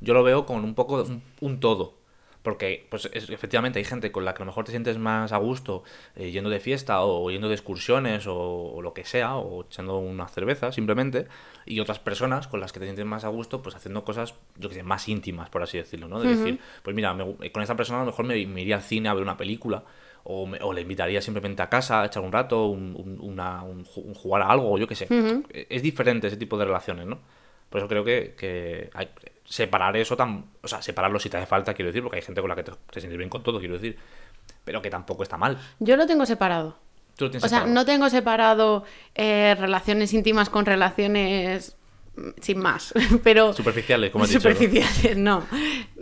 yo 0.00 0.14
lo 0.14 0.22
veo 0.22 0.46
con 0.46 0.64
un 0.64 0.74
poco 0.74 1.02
un, 1.02 1.22
un 1.40 1.60
todo. 1.60 2.00
Porque, 2.42 2.88
pues, 2.90 3.08
es- 3.12 3.30
efectivamente, 3.30 3.78
hay 3.78 3.84
gente 3.84 4.10
con 4.10 4.24
la 4.24 4.34
que 4.34 4.42
a 4.42 4.44
lo 4.44 4.50
mejor 4.50 4.64
te 4.64 4.72
sientes 4.72 4.98
más 4.98 5.30
a 5.30 5.36
gusto 5.36 5.84
eh, 6.16 6.32
yendo 6.32 6.50
de 6.50 6.58
fiesta 6.58 7.00
o 7.02 7.30
yendo 7.30 7.46
de 7.48 7.54
excursiones 7.54 8.26
o, 8.26 8.34
o 8.36 8.82
lo 8.82 8.92
que 8.94 9.04
sea, 9.04 9.36
o 9.36 9.62
echando 9.62 9.98
una 9.98 10.26
cerveza 10.26 10.72
simplemente, 10.72 11.28
y 11.66 11.78
otras 11.78 12.00
personas 12.00 12.48
con 12.48 12.58
las 12.58 12.72
que 12.72 12.80
te 12.80 12.86
sientes 12.86 13.04
más 13.04 13.22
a 13.24 13.28
gusto, 13.28 13.62
pues 13.62 13.76
haciendo 13.76 14.04
cosas, 14.04 14.34
yo 14.56 14.68
que 14.68 14.74
sé, 14.74 14.82
más 14.82 15.08
íntimas, 15.08 15.50
por 15.50 15.62
así 15.62 15.78
decirlo, 15.78 16.08
¿no? 16.08 16.20
De 16.20 16.26
decir, 16.30 16.58
pues 16.82 16.96
mira, 16.96 17.14
me 17.14 17.22
gu- 17.24 17.52
con 17.52 17.62
esta 17.62 17.76
persona 17.76 17.98
a 18.00 18.02
lo 18.04 18.06
mejor 18.10 18.24
me, 18.24 18.44
me 18.46 18.62
iría 18.62 18.74
al 18.74 18.82
cine 18.82 19.08
a 19.08 19.14
ver 19.14 19.22
una 19.22 19.36
película, 19.36 19.84
o, 20.24 20.46
me- 20.46 20.58
o 20.62 20.72
le 20.72 20.80
invitaría 20.82 21.20
simplemente 21.20 21.62
a 21.62 21.68
casa 21.68 22.02
a 22.02 22.06
echar 22.06 22.22
un 22.22 22.32
rato, 22.32 22.66
un, 22.66 22.94
un- 22.96 23.18
una- 23.20 23.62
un 23.62 23.84
ju- 23.84 24.04
un 24.04 24.14
jugar 24.14 24.42
a 24.42 24.48
algo, 24.48 24.72
o 24.72 24.78
yo 24.78 24.86
qué 24.86 24.94
sé. 24.94 25.08
Es 25.68 25.82
diferente 25.82 26.26
ese 26.28 26.36
tipo 26.36 26.56
de 26.58 26.64
relaciones, 26.64 27.06
¿no? 27.06 27.18
Por 27.70 27.80
eso 27.80 27.88
creo 27.88 28.04
que, 28.04 28.34
que 28.38 28.90
hay- 28.94 29.08
separar 29.44 29.96
eso 29.96 30.16
tan. 30.16 30.44
O 30.62 30.68
sea, 30.68 30.80
separarlo 30.82 31.18
si 31.18 31.28
te 31.30 31.36
hace 31.38 31.46
falta, 31.46 31.74
quiero 31.74 31.88
decir, 31.90 32.02
porque 32.02 32.16
hay 32.16 32.22
gente 32.22 32.40
con 32.40 32.48
la 32.50 32.56
que 32.56 32.62
te, 32.64 32.72
te 32.90 33.00
sientes 33.00 33.16
bien 33.18 33.30
con 33.30 33.42
todo, 33.42 33.58
quiero 33.58 33.74
decir. 33.74 33.96
Pero 34.64 34.80
que 34.82 34.90
tampoco 34.90 35.22
está 35.22 35.36
mal. 35.36 35.58
Yo 35.80 35.96
lo 35.96 36.06
tengo 36.06 36.24
separado. 36.26 36.76
Tú 37.16 37.24
lo 37.26 37.30
tienes 37.30 37.44
O 37.44 37.48
sea, 37.48 37.66
no 37.66 37.84
tengo 37.84 38.08
separado 38.10 38.84
eh, 39.14 39.54
relaciones 39.58 40.12
íntimas 40.14 40.48
con 40.50 40.64
relaciones 40.66 41.76
mm, 42.16 42.28
sin 42.40 42.58
más, 42.58 42.92
pero... 43.24 43.52
Superficiales, 43.52 44.10
como 44.10 44.24
has 44.24 44.30
dicho. 44.30 44.48
¿no? 44.48 44.54
Superficiales, 44.54 45.16
no. 45.18 45.44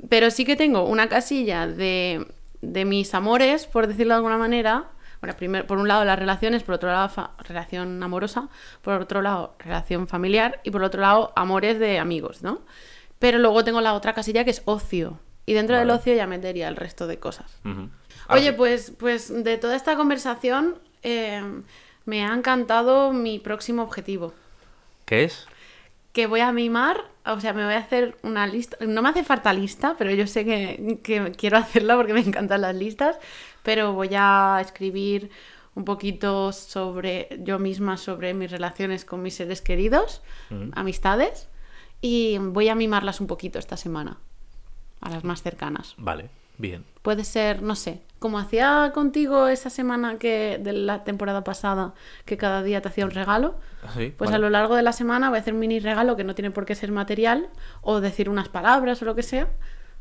Pero 0.08 0.30
sí 0.30 0.44
que 0.44 0.56
tengo 0.56 0.84
una 0.84 1.08
casilla 1.08 1.66
de, 1.66 2.26
de 2.60 2.84
mis 2.84 3.14
amores, 3.14 3.66
por 3.66 3.86
decirlo 3.86 4.14
de 4.14 4.16
alguna 4.16 4.38
manera. 4.38 4.84
Bueno, 5.20 5.36
por 5.66 5.78
un 5.78 5.88
lado 5.88 6.04
las 6.04 6.18
relaciones, 6.18 6.62
por 6.62 6.76
otro 6.76 6.90
lado 6.90 7.30
relación 7.38 8.02
amorosa, 8.02 8.48
por 8.80 9.00
otro 9.00 9.20
lado 9.20 9.54
relación 9.58 10.08
familiar 10.08 10.60
y 10.64 10.70
por 10.70 10.82
otro 10.82 11.02
lado 11.02 11.32
amores 11.36 11.78
de 11.78 11.98
amigos, 11.98 12.42
¿no? 12.42 12.62
Pero 13.18 13.38
luego 13.38 13.62
tengo 13.62 13.82
la 13.82 13.92
otra 13.92 14.14
casilla 14.14 14.44
que 14.44 14.50
es 14.50 14.62
ocio. 14.64 15.18
Y 15.44 15.52
dentro 15.52 15.76
del 15.76 15.90
ocio 15.90 16.14
ya 16.14 16.26
metería 16.26 16.68
el 16.68 16.76
resto 16.76 17.06
de 17.06 17.18
cosas. 17.18 17.60
Oye, 18.28 18.52
pues, 18.52 18.92
pues 18.98 19.32
de 19.44 19.58
toda 19.58 19.74
esta 19.76 19.96
conversación 19.96 20.78
eh, 21.02 21.42
me 22.04 22.24
ha 22.24 22.32
encantado 22.32 23.12
mi 23.12 23.38
próximo 23.38 23.82
objetivo. 23.82 24.32
¿Qué 25.04 25.24
es? 25.24 25.46
Que 26.12 26.26
voy 26.26 26.40
a 26.40 26.52
mimar, 26.52 27.04
o 27.24 27.38
sea, 27.40 27.52
me 27.52 27.64
voy 27.64 27.74
a 27.74 27.78
hacer 27.78 28.16
una 28.22 28.46
lista. 28.46 28.76
No 28.84 29.02
me 29.02 29.10
hace 29.10 29.22
falta 29.22 29.52
lista, 29.52 29.94
pero 29.96 30.10
yo 30.12 30.26
sé 30.26 30.44
que, 30.44 30.98
que 31.02 31.32
quiero 31.32 31.56
hacerla 31.58 31.96
porque 31.96 32.14
me 32.14 32.20
encantan 32.20 32.62
las 32.62 32.74
listas. 32.74 33.18
Pero 33.62 33.92
voy 33.92 34.10
a 34.14 34.58
escribir 34.60 35.30
un 35.74 35.84
poquito 35.84 36.52
sobre 36.52 37.28
yo 37.40 37.58
misma, 37.58 37.96
sobre 37.96 38.34
mis 38.34 38.50
relaciones 38.50 39.04
con 39.04 39.22
mis 39.22 39.34
seres 39.34 39.62
queridos, 39.62 40.22
amistades. 40.72 41.48
Y 42.00 42.38
voy 42.38 42.68
a 42.68 42.74
mimarlas 42.74 43.20
un 43.20 43.26
poquito 43.26 43.58
esta 43.58 43.76
semana, 43.76 44.18
a 45.00 45.10
las 45.10 45.24
más 45.24 45.42
cercanas. 45.42 45.94
Vale, 45.98 46.30
bien. 46.60 46.84
Puede 47.02 47.24
ser, 47.24 47.62
no 47.62 47.74
sé, 47.74 48.02
como 48.18 48.38
hacía 48.38 48.90
contigo 48.94 49.48
esa 49.48 49.70
semana 49.70 50.18
que 50.18 50.58
de 50.62 50.72
la 50.72 51.04
temporada 51.04 51.42
pasada, 51.44 51.94
que 52.26 52.36
cada 52.36 52.62
día 52.62 52.80
te 52.82 52.88
hacía 52.88 53.04
un 53.06 53.10
regalo. 53.10 53.58
Sí, 53.96 54.14
Pues 54.16 54.30
vale. 54.30 54.36
a 54.36 54.38
lo 54.38 54.50
largo 54.50 54.76
de 54.76 54.82
la 54.82 54.92
semana 54.92 55.30
voy 55.30 55.38
a 55.38 55.40
hacer 55.40 55.54
un 55.54 55.60
mini 55.60 55.80
regalo 55.80 56.16
que 56.16 56.24
no 56.24 56.34
tiene 56.34 56.50
por 56.50 56.66
qué 56.66 56.74
ser 56.74 56.92
material 56.92 57.48
o 57.80 58.00
decir 58.00 58.28
unas 58.28 58.48
palabras 58.48 59.00
o 59.02 59.04
lo 59.06 59.14
que 59.14 59.22
sea 59.22 59.48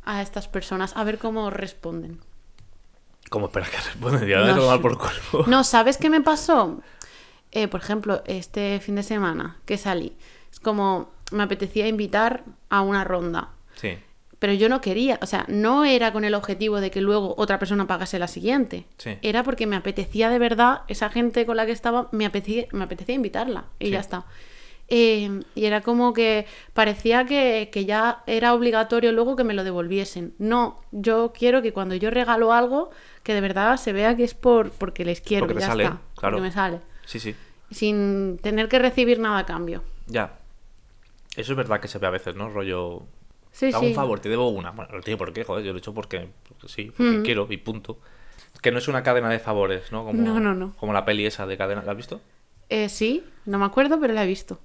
a 0.04 0.22
estas 0.22 0.48
personas 0.48 0.95
a 0.98 1.04
ver 1.04 1.17
cómo 1.17 1.50
responden. 1.50 2.19
¿Cómo 3.30 3.45
esperas 3.48 3.69
que 3.69 3.78
responda? 3.78 4.26
Ya 4.26 4.39
No 4.45 4.56
tomar 4.56 4.82
por 4.82 4.98
culo. 4.98 5.45
No, 5.48 5.63
¿sabes 5.63 5.98
qué 5.98 6.10
me 6.10 6.22
pasó? 6.22 6.82
Eh, 7.52 7.67
por 7.67 7.80
ejemplo, 7.80 8.22
este 8.26 8.80
fin 8.80 8.95
de 8.95 9.04
semana 9.04 9.58
que 9.65 9.78
salí, 9.78 10.15
es 10.52 10.60
como 10.60 11.12
me 11.32 11.43
apetecía 11.43 11.88
invitar 11.88 12.43
a 12.69 12.82
una 12.82 13.04
ronda. 13.04 13.50
Sí. 13.76 13.98
Pero 14.39 14.54
yo 14.54 14.69
no 14.69 14.80
quería, 14.80 15.19
o 15.21 15.25
sea, 15.25 15.45
no 15.49 15.84
era 15.86 16.13
con 16.13 16.23
el 16.23 16.34
objetivo 16.34 16.80
de 16.80 16.91
que 16.91 17.02
luego 17.02 17.36
otra 17.38 17.60
persona 17.60 17.88
pagase 17.88 18.19
la 18.19 18.28
siguiente. 18.30 18.86
Sí. 18.97 19.17
Era 19.21 19.43
porque 19.43 19.67
me 19.67 19.75
apetecía 19.75 20.30
de 20.30 20.39
verdad, 20.39 20.82
esa 20.88 21.10
gente 21.10 21.45
con 21.45 21.58
la 21.58 21.65
que 21.65 21.73
estaba, 21.73 22.08
me 22.12 22.25
apetecía, 22.25 22.65
me 22.71 22.86
apetecía 22.86 23.15
invitarla 23.15 23.65
y 23.80 23.86
Sí. 23.88 23.91
ya 23.91 23.99
está. 23.99 24.25
Eh, 24.91 25.41
y 25.54 25.65
era 25.65 25.82
como 25.82 26.13
que 26.13 26.47
parecía 26.73 27.25
que, 27.25 27.69
que 27.71 27.86
ya 27.86 28.23
era 28.25 28.54
obligatorio 28.56 29.12
luego 29.12 29.36
que 29.36 29.43
me 29.43 29.54
lo 29.54 29.63
devolviesen. 29.63 30.34
No, 30.39 30.82
yo 30.91 31.32
quiero 31.38 31.62
que 31.62 31.73
cuando 31.73 31.93
yo 31.95 32.10
regalo 32.10 32.54
algo, 32.54 32.89
que 33.21 33.34
de 33.36 33.41
verdad 33.41 33.78
se 33.78 33.93
vea 33.93 34.15
que 34.15 34.23
es 34.23 34.34
por 34.34 34.71
porque 34.71 35.06
les 35.06 35.21
quiero, 35.21 35.45
Porque 35.45 35.60
ya 35.62 35.67
sale, 35.67 35.84
está, 35.84 35.99
claro. 36.15 36.38
porque 36.38 36.41
me 36.47 36.52
sale. 36.52 36.80
Sí, 37.06 37.19
sí. 37.19 37.36
Sin 37.69 38.39
tener 38.41 38.67
que 38.67 38.80
recibir 38.80 39.19
nada 39.19 39.38
a 39.39 39.45
cambio. 39.45 39.84
Ya. 40.08 40.39
Eso 41.36 41.52
es 41.52 41.58
verdad 41.58 41.80
que 41.82 41.88
se 41.88 41.99
ve 41.99 42.08
a 42.08 42.12
veces, 42.12 42.36
¿no? 42.36 42.49
Rollo. 42.49 43.04
Sí, 43.60 43.72
un 43.74 43.93
favor, 43.93 44.19
te 44.19 44.30
debo 44.30 44.50
una. 44.50 44.72
Bueno, 44.72 44.93
no 44.95 45.02
tiene 45.02 45.17
por 45.17 45.34
qué, 45.34 45.43
joder, 45.43 45.63
yo 45.65 45.72
lo 45.72 45.78
he 45.78 45.80
hecho 45.80 45.93
porque, 45.93 46.30
porque 46.48 46.67
sí, 46.67 46.91
porque 46.95 47.17
Mm. 47.19 47.24
quiero 47.24 47.48
y 47.50 47.58
punto. 47.58 48.00
Que 48.62 48.72
no 48.72 48.78
es 48.80 48.88
una 48.88 49.04
cadena 49.04 49.30
de 49.30 49.39
favores, 49.39 49.91
¿no? 49.91 50.04
Como, 50.06 50.22
No, 50.22 50.39
no, 50.39 50.54
no. 50.54 50.74
Como 50.78 50.93
la 50.93 51.06
peli 51.06 51.26
esa 51.26 51.45
de 51.45 51.58
cadena. 51.58 51.84
¿La 51.84 51.91
has 51.91 51.98
visto? 51.98 52.22
Eh, 52.69 52.89
sí, 52.89 53.24
no 53.45 53.58
me 53.60 53.65
acuerdo, 53.65 54.00
pero 54.00 54.13
la 54.13 54.24
he 54.24 54.28
visto. 54.28 54.60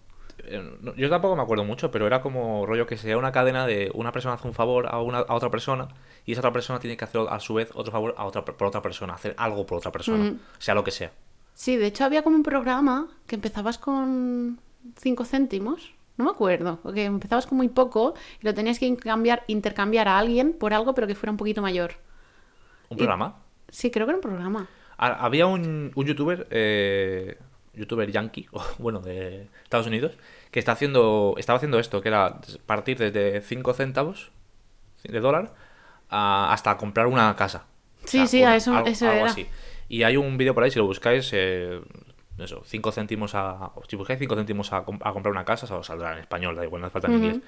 Eh, 0.46 0.62
Yo 0.96 1.08
tampoco 1.08 1.36
me 1.36 1.42
acuerdo 1.42 1.64
mucho, 1.64 1.90
pero 1.90 2.06
era 2.06 2.20
como 2.20 2.66
rollo 2.66 2.86
que 2.86 2.96
sea 2.96 3.16
una 3.16 3.30
cadena 3.32 3.66
de 3.66 3.90
una 3.94 4.10
persona 4.12 4.34
hace 4.34 4.46
un 4.48 4.54
favor 4.54 4.86
a, 4.88 5.00
una, 5.00 5.18
a 5.20 5.34
otra 5.34 5.48
persona 5.50 5.88
y 6.26 6.32
esa 6.32 6.40
otra 6.40 6.52
persona 6.52 6.80
tiene 6.80 6.96
que 6.96 7.04
hacer 7.04 7.20
a 7.28 7.38
su 7.40 7.54
vez 7.54 7.70
otro 7.74 7.92
favor 7.92 8.14
a 8.18 8.24
otra, 8.24 8.44
por 8.44 8.66
otra 8.66 8.82
persona, 8.82 9.14
hacer 9.14 9.34
algo 9.38 9.64
por 9.64 9.78
otra 9.78 9.92
persona, 9.92 10.24
Mm. 10.32 10.38
sea 10.58 10.74
lo 10.74 10.82
que 10.84 10.90
sea. 10.90 11.12
Sí, 11.54 11.76
de 11.76 11.86
hecho 11.86 12.04
había 12.04 12.22
como 12.22 12.34
un 12.36 12.42
programa 12.42 13.06
que 13.28 13.36
empezabas 13.36 13.78
con 13.78 14.58
5 14.98 15.24
céntimos. 15.24 15.92
No 16.16 16.24
me 16.24 16.30
acuerdo, 16.30 16.78
porque 16.82 17.04
empezabas 17.04 17.46
con 17.46 17.58
muy 17.58 17.68
poco 17.68 18.14
y 18.40 18.44
lo 18.46 18.54
tenías 18.54 18.78
que 18.78 18.96
cambiar, 18.96 19.42
intercambiar 19.48 20.06
a 20.08 20.18
alguien 20.18 20.52
por 20.52 20.72
algo, 20.72 20.94
pero 20.94 21.06
que 21.06 21.14
fuera 21.14 21.32
un 21.32 21.36
poquito 21.36 21.60
mayor. 21.62 21.92
¿Un 22.88 22.96
Y- 22.96 22.98
programa? 22.98 23.40
Sí, 23.68 23.90
creo 23.90 24.06
que 24.06 24.10
era 24.10 24.16
un 24.18 24.22
programa. 24.22 24.68
Ha- 24.96 25.24
Había 25.24 25.46
un, 25.46 25.90
un 25.94 26.06
youtuber, 26.06 26.46
eh, 26.50 27.36
youtuber 27.72 28.10
yankee, 28.12 28.46
bueno, 28.78 29.00
de 29.00 29.48
Estados 29.64 29.86
Unidos, 29.88 30.16
que 30.52 30.60
está 30.60 30.72
haciendo, 30.72 31.34
estaba 31.36 31.56
haciendo 31.56 31.80
esto, 31.80 32.00
que 32.00 32.08
era 32.08 32.40
partir 32.66 32.96
desde 32.98 33.40
5 33.40 33.74
centavos 33.74 34.30
de 35.02 35.18
dólar 35.18 35.52
a- 36.08 36.52
hasta 36.52 36.76
comprar 36.76 37.08
una 37.08 37.34
casa. 37.34 37.66
Sí, 38.04 38.26
sí, 38.28 38.44
a 38.44 38.54
eso- 38.54 38.78
eso 38.86 39.10
era. 39.10 39.26
así. 39.26 39.48
Y 39.88 40.04
hay 40.04 40.16
un 40.16 40.36
vídeo 40.38 40.54
por 40.54 40.62
ahí, 40.62 40.70
si 40.70 40.78
lo 40.78 40.86
buscáis, 40.86 41.28
eh, 41.32 41.80
eso, 42.38 42.62
5 42.64 42.92
céntimos 42.92 43.34
a... 43.34 43.70
Si 43.88 43.96
buscáis 43.96 44.18
5 44.18 44.34
céntimos 44.34 44.72
a, 44.72 44.84
com- 44.84 44.98
a 45.02 45.12
comprar 45.12 45.32
una 45.32 45.44
casa, 45.44 45.72
os 45.76 45.86
saldrá 45.86 46.14
en 46.14 46.18
español, 46.20 46.56
da 46.56 46.64
igual, 46.64 46.80
no 46.80 46.86
hace 46.86 46.92
falta 46.92 47.08
en 47.08 47.14
inglés. 47.14 47.40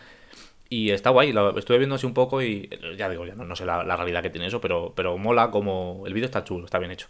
Y 0.68 0.90
está 0.90 1.10
guay, 1.10 1.32
lo 1.32 1.56
estuve 1.58 1.78
viendo 1.78 1.94
así 1.96 2.06
un 2.06 2.14
poco 2.14 2.42
y 2.42 2.68
ya 2.96 3.08
digo, 3.08 3.24
ya 3.26 3.34
no, 3.34 3.44
no 3.44 3.54
sé 3.56 3.64
la, 3.64 3.84
la 3.84 3.96
realidad 3.96 4.22
que 4.22 4.30
tiene 4.30 4.46
eso, 4.48 4.60
pero, 4.60 4.92
pero 4.96 5.16
mola 5.16 5.50
como 5.50 6.02
el 6.06 6.12
vídeo 6.12 6.26
está 6.26 6.42
chulo, 6.44 6.64
está 6.64 6.78
bien 6.78 6.90
hecho. 6.90 7.06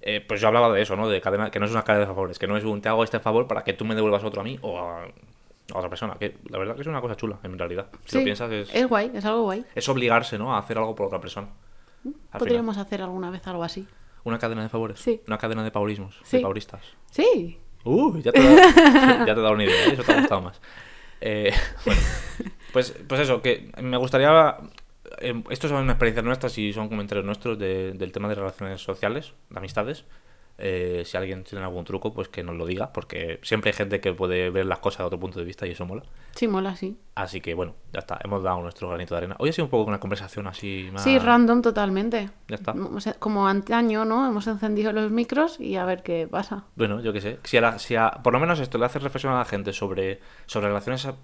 Eh, 0.00 0.24
pues 0.26 0.40
yo 0.40 0.48
hablaba 0.48 0.70
de 0.72 0.80
eso, 0.82 0.94
¿no? 0.94 1.08
De 1.08 1.20
cadena, 1.20 1.50
que 1.50 1.58
no 1.58 1.64
es 1.66 1.72
una 1.72 1.82
cadena 1.84 2.02
de 2.02 2.06
favores, 2.06 2.38
que 2.38 2.46
no 2.46 2.56
es 2.56 2.64
un 2.64 2.80
te 2.82 2.88
hago 2.88 3.02
este 3.04 3.18
favor 3.18 3.46
para 3.48 3.64
que 3.64 3.72
tú 3.72 3.84
me 3.84 3.94
devuelvas 3.94 4.22
otro 4.24 4.42
a 4.42 4.44
mí 4.44 4.58
o 4.62 4.78
a, 4.78 5.04
a 5.04 5.08
otra 5.74 5.88
persona. 5.88 6.16
Que 6.18 6.36
la 6.50 6.58
verdad 6.58 6.74
que 6.76 6.82
es 6.82 6.86
una 6.86 7.00
cosa 7.00 7.16
chula, 7.16 7.38
en 7.42 7.58
realidad. 7.58 7.86
Si 8.04 8.10
Sí, 8.12 8.18
lo 8.18 8.24
piensas, 8.24 8.50
es, 8.52 8.74
es 8.74 8.86
guay, 8.86 9.10
es 9.14 9.24
algo 9.24 9.42
guay. 9.42 9.64
es 9.74 9.88
obligarse, 9.88 10.38
¿no? 10.38 10.54
A 10.54 10.58
hacer 10.58 10.76
algo 10.78 10.94
por 10.94 11.06
otra 11.06 11.20
persona. 11.20 11.48
Final. 12.02 12.14
Podríamos 12.38 12.76
hacer 12.78 13.02
alguna 13.02 13.30
vez 13.30 13.46
algo 13.48 13.64
así. 13.64 13.88
Una 14.24 14.38
cadena 14.38 14.62
de 14.62 14.68
favores. 14.68 15.00
Sí. 15.00 15.20
Una 15.26 15.38
cadena 15.38 15.62
de 15.64 15.70
paurismos. 15.70 16.18
Sí. 16.24 16.36
De 16.38 16.42
pauristas. 16.42 16.82
Sí, 17.10 17.58
Uh, 17.84 18.18
ya 18.20 18.32
te, 18.32 18.40
he 18.40 18.42
dado- 18.44 18.56
ya 19.26 19.34
te 19.34 19.40
he 19.40 19.42
dado 19.42 19.52
una 19.54 19.64
idea, 19.64 19.86
¿eh? 19.86 19.92
eso 19.92 20.02
te 20.02 20.12
ha 20.12 20.18
gustado 20.20 20.40
más. 20.42 20.60
Eh, 21.20 21.52
bueno, 21.86 22.00
pues, 22.72 22.94
pues 23.06 23.20
eso, 23.20 23.40
que 23.40 23.70
me 23.80 23.96
gustaría. 23.96 24.56
eh, 25.20 25.42
estos 25.48 25.70
son 25.70 25.88
experiencias 25.88 26.24
nuestras 26.24 26.58
y 26.58 26.72
son 26.72 26.88
comentarios 26.88 27.24
nuestros 27.24 27.58
de- 27.58 27.92
del 27.92 28.12
tema 28.12 28.28
de 28.28 28.34
relaciones 28.34 28.82
sociales, 28.82 29.32
de 29.48 29.58
amistades. 29.58 30.04
Eh, 30.60 31.04
si 31.06 31.16
alguien 31.16 31.44
tiene 31.44 31.64
algún 31.64 31.84
truco, 31.84 32.12
pues 32.12 32.28
que 32.28 32.42
nos 32.42 32.56
lo 32.56 32.66
diga, 32.66 32.92
porque 32.92 33.38
siempre 33.44 33.70
hay 33.70 33.76
gente 33.76 34.00
que 34.00 34.12
puede 34.12 34.50
ver 34.50 34.66
las 34.66 34.80
cosas 34.80 34.98
de 34.98 35.04
otro 35.04 35.20
punto 35.20 35.38
de 35.38 35.44
vista 35.44 35.66
y 35.66 35.70
eso 35.70 35.86
mola. 35.86 36.02
sí, 36.34 36.48
mola, 36.48 36.74
sí. 36.74 36.96
Así 37.14 37.40
que 37.40 37.54
bueno, 37.54 37.74
ya 37.92 38.00
está, 38.00 38.18
hemos 38.24 38.42
dado 38.42 38.60
nuestro 38.62 38.88
granito 38.88 39.14
de 39.14 39.18
arena. 39.18 39.36
Hoy 39.38 39.50
ha 39.50 39.52
sido 39.52 39.66
un 39.66 39.70
poco 39.70 39.88
una 39.88 40.00
conversación 40.00 40.46
así 40.48 40.88
más. 40.92 41.02
Sí, 41.04 41.18
random 41.18 41.62
totalmente. 41.62 42.30
Ya 42.48 42.56
está. 42.56 42.74
Como 43.20 43.46
antaño, 43.46 44.04
¿no? 44.04 44.26
Hemos 44.26 44.46
encendido 44.48 44.92
los 44.92 45.10
micros 45.12 45.60
y 45.60 45.76
a 45.76 45.84
ver 45.84 46.02
qué 46.02 46.26
pasa. 46.28 46.64
Bueno, 46.74 47.00
yo 47.00 47.12
qué 47.12 47.20
sé. 47.20 47.38
Si, 47.44 47.56
a 47.56 47.60
la- 47.60 47.78
si 47.78 47.94
a- 47.96 48.10
por 48.22 48.32
lo 48.32 48.40
menos 48.40 48.58
esto 48.60 48.78
le 48.78 48.84
hace 48.86 48.98
reflexionar 48.98 49.36
a 49.36 49.40
la 49.40 49.44
gente 49.46 49.72
sobre, 49.72 50.20
sobre 50.46 50.68
relaciones, 50.68 51.06
a- 51.06 51.14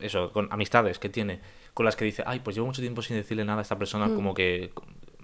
eso, 0.00 0.32
con 0.32 0.48
amistades 0.52 0.98
que 0.98 1.08
tiene, 1.08 1.40
con 1.74 1.86
las 1.86 1.96
que 1.96 2.04
dice, 2.04 2.22
ay, 2.26 2.40
pues 2.40 2.56
llevo 2.56 2.66
mucho 2.66 2.82
tiempo 2.82 3.00
sin 3.02 3.16
decirle 3.16 3.44
nada 3.44 3.60
a 3.60 3.62
esta 3.62 3.78
persona, 3.78 4.06
Mm. 4.08 4.14
como 4.16 4.34
que. 4.34 4.72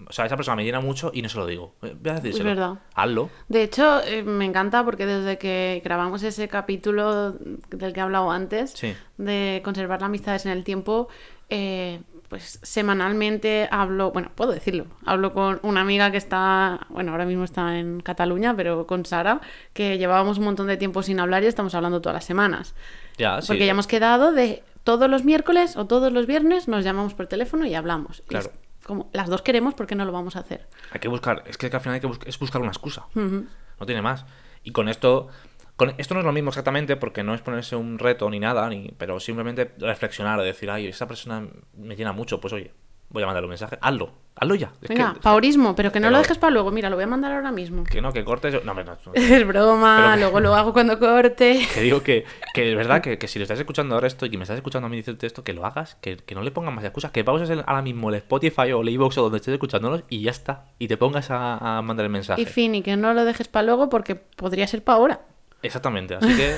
O 0.06 0.12
sea, 0.12 0.26
esa 0.26 0.36
persona 0.36 0.56
me 0.56 0.64
llena 0.64 0.80
mucho 0.80 1.10
y 1.12 1.22
no 1.22 1.28
se 1.28 1.38
lo 1.38 1.46
digo. 1.46 1.74
Eh, 1.82 1.96
Voy 2.00 2.10
a 2.10 2.14
decírselo. 2.14 2.44
verdad. 2.44 2.74
Hazlo. 2.94 3.30
De 3.48 3.62
hecho, 3.62 4.00
eh, 4.04 4.22
me 4.22 4.44
encanta 4.44 4.84
porque 4.84 5.06
desde 5.06 5.38
que 5.38 5.82
grabamos 5.84 6.22
ese 6.22 6.48
capítulo 6.48 7.32
del 7.32 7.92
que 7.92 8.00
he 8.00 8.02
hablado 8.02 8.30
antes, 8.30 8.70
Sí. 8.72 8.94
de 9.16 9.60
conservar 9.64 10.00
las 10.00 10.06
amistades 10.06 10.46
en 10.46 10.52
el 10.52 10.64
tiempo, 10.64 11.08
eh, 11.50 12.00
pues 12.28 12.60
semanalmente 12.62 13.68
hablo, 13.70 14.10
bueno, 14.12 14.30
puedo 14.34 14.52
decirlo, 14.52 14.86
hablo 15.06 15.32
con 15.32 15.60
una 15.62 15.80
amiga 15.80 16.10
que 16.10 16.18
está, 16.18 16.86
bueno, 16.90 17.12
ahora 17.12 17.24
mismo 17.24 17.44
está 17.44 17.78
en 17.78 18.00
Cataluña, 18.00 18.54
pero 18.54 18.86
con 18.86 19.06
Sara, 19.06 19.40
que 19.72 19.96
llevábamos 19.98 20.38
un 20.38 20.44
montón 20.44 20.66
de 20.66 20.76
tiempo 20.76 21.02
sin 21.02 21.20
hablar 21.20 21.42
y 21.42 21.46
estamos 21.46 21.74
hablando 21.74 22.00
todas 22.02 22.14
las 22.14 22.24
semanas. 22.24 22.74
Ya, 23.16 23.40
sí. 23.40 23.48
Porque 23.48 23.64
ya 23.64 23.72
hemos 23.72 23.86
quedado 23.86 24.32
de 24.32 24.62
todos 24.84 25.08
los 25.08 25.24
miércoles 25.24 25.76
o 25.76 25.86
todos 25.86 26.12
los 26.12 26.26
viernes 26.26 26.68
nos 26.68 26.84
llamamos 26.84 27.14
por 27.14 27.26
teléfono 27.26 27.64
y 27.66 27.74
hablamos. 27.74 28.22
Claro. 28.26 28.50
es 28.52 28.67
como 28.88 29.08
las 29.12 29.28
dos 29.28 29.42
queremos, 29.42 29.74
¿por 29.74 29.86
qué 29.86 29.94
no 29.94 30.04
lo 30.04 30.10
vamos 30.10 30.34
a 30.34 30.40
hacer? 30.40 30.66
Hay 30.90 30.98
que 30.98 31.06
buscar. 31.06 31.44
Es 31.46 31.56
que 31.56 31.66
al 31.66 31.80
final 31.80 31.94
hay 31.94 32.00
que 32.00 32.08
bus- 32.08 32.18
es 32.26 32.36
buscar 32.40 32.60
una 32.60 32.70
excusa. 32.70 33.06
No 33.14 33.86
tiene 33.86 34.02
más. 34.02 34.26
Y 34.64 34.72
con 34.72 34.88
esto. 34.88 35.28
Con 35.76 35.94
esto 35.98 36.14
no 36.14 36.20
es 36.20 36.26
lo 36.26 36.32
mismo 36.32 36.48
exactamente 36.48 36.96
porque 36.96 37.22
no 37.22 37.34
es 37.34 37.40
ponerse 37.40 37.76
un 37.76 38.00
reto 38.00 38.28
ni 38.30 38.40
nada, 38.40 38.68
ni, 38.68 38.88
pero 38.98 39.20
simplemente 39.20 39.72
reflexionar, 39.78 40.40
decir, 40.42 40.68
ay, 40.72 40.88
esta 40.88 41.06
persona 41.06 41.46
me 41.76 41.94
llena 41.94 42.10
mucho, 42.12 42.40
pues 42.40 42.52
oye, 42.52 42.72
voy 43.10 43.22
a 43.22 43.26
mandarle 43.26 43.46
un 43.46 43.50
mensaje. 43.50 43.78
Hazlo, 43.80 44.10
hazlo 44.36 44.54
ya. 44.54 44.70
Es 44.82 44.88
Venga, 44.88 45.14
que, 45.14 45.20
paurismo, 45.20 45.74
pero 45.74 45.90
que 45.92 46.00
no 46.00 46.10
lo 46.10 46.18
dejes 46.18 46.38
para 46.38 46.50
luego. 46.50 46.70
Mira, 46.70 46.90
lo 46.90 46.96
voy 46.96 47.04
a 47.04 47.06
mandar 47.08 47.32
ahora 47.32 47.50
mismo. 47.52 47.84
que 47.84 48.00
no, 48.00 48.12
que 48.12 48.24
cortes. 48.24 48.64
No, 48.64 48.74
no, 48.74 48.84
no. 48.84 48.96
Es 49.14 49.46
broma, 49.46 50.12
que- 50.14 50.20
luego 50.20 50.40
lo 50.40 50.54
hago 50.54 50.72
cuando 50.72 50.98
corte. 50.98 51.66
Que 51.74 51.80
digo 51.80 52.02
que, 52.02 52.24
que 52.54 52.70
es 52.70 52.76
verdad 52.76 53.00
que, 53.00 53.18
que 53.18 53.28
si 53.28 53.38
lo 53.38 53.44
estás 53.44 53.58
escuchando 53.58 53.94
ahora 53.94 54.06
esto 54.06 54.26
y 54.26 54.36
me 54.36 54.42
estás 54.42 54.56
escuchando 54.56 54.86
a 54.86 54.88
mí 54.90 54.96
decirte 54.96 55.26
esto, 55.26 55.42
que 55.44 55.52
lo 55.52 55.64
hagas, 55.66 55.96
que, 56.00 56.16
que 56.16 56.34
no 56.34 56.42
le 56.42 56.50
pongas 56.50 56.74
más 56.74 56.84
excusas, 56.84 57.10
que 57.10 57.24
pauses 57.24 57.50
el- 57.50 57.64
ahora 57.66 57.82
mismo 57.82 58.08
el 58.10 58.16
Spotify 58.16 58.72
o 58.72 58.82
el 58.82 58.88
iVoox 58.90 59.18
o 59.18 59.22
donde 59.22 59.38
estés 59.38 59.54
escuchándolos 59.54 60.04
y 60.08 60.22
ya 60.22 60.30
está. 60.30 60.66
Y 60.78 60.88
te 60.88 60.96
pongas 60.96 61.30
a, 61.30 61.78
a 61.78 61.82
mandar 61.82 62.04
el 62.06 62.12
mensaje. 62.12 62.42
Y 62.42 62.44
fin, 62.46 62.74
y 62.74 62.82
que 62.82 62.96
no 62.96 63.14
lo 63.14 63.24
dejes 63.24 63.48
para 63.48 63.64
luego 63.66 63.88
porque 63.88 64.14
podría 64.16 64.66
ser 64.66 64.84
para 64.84 64.98
ahora. 64.98 65.20
Exactamente, 65.60 66.14
así 66.14 66.36
que 66.36 66.54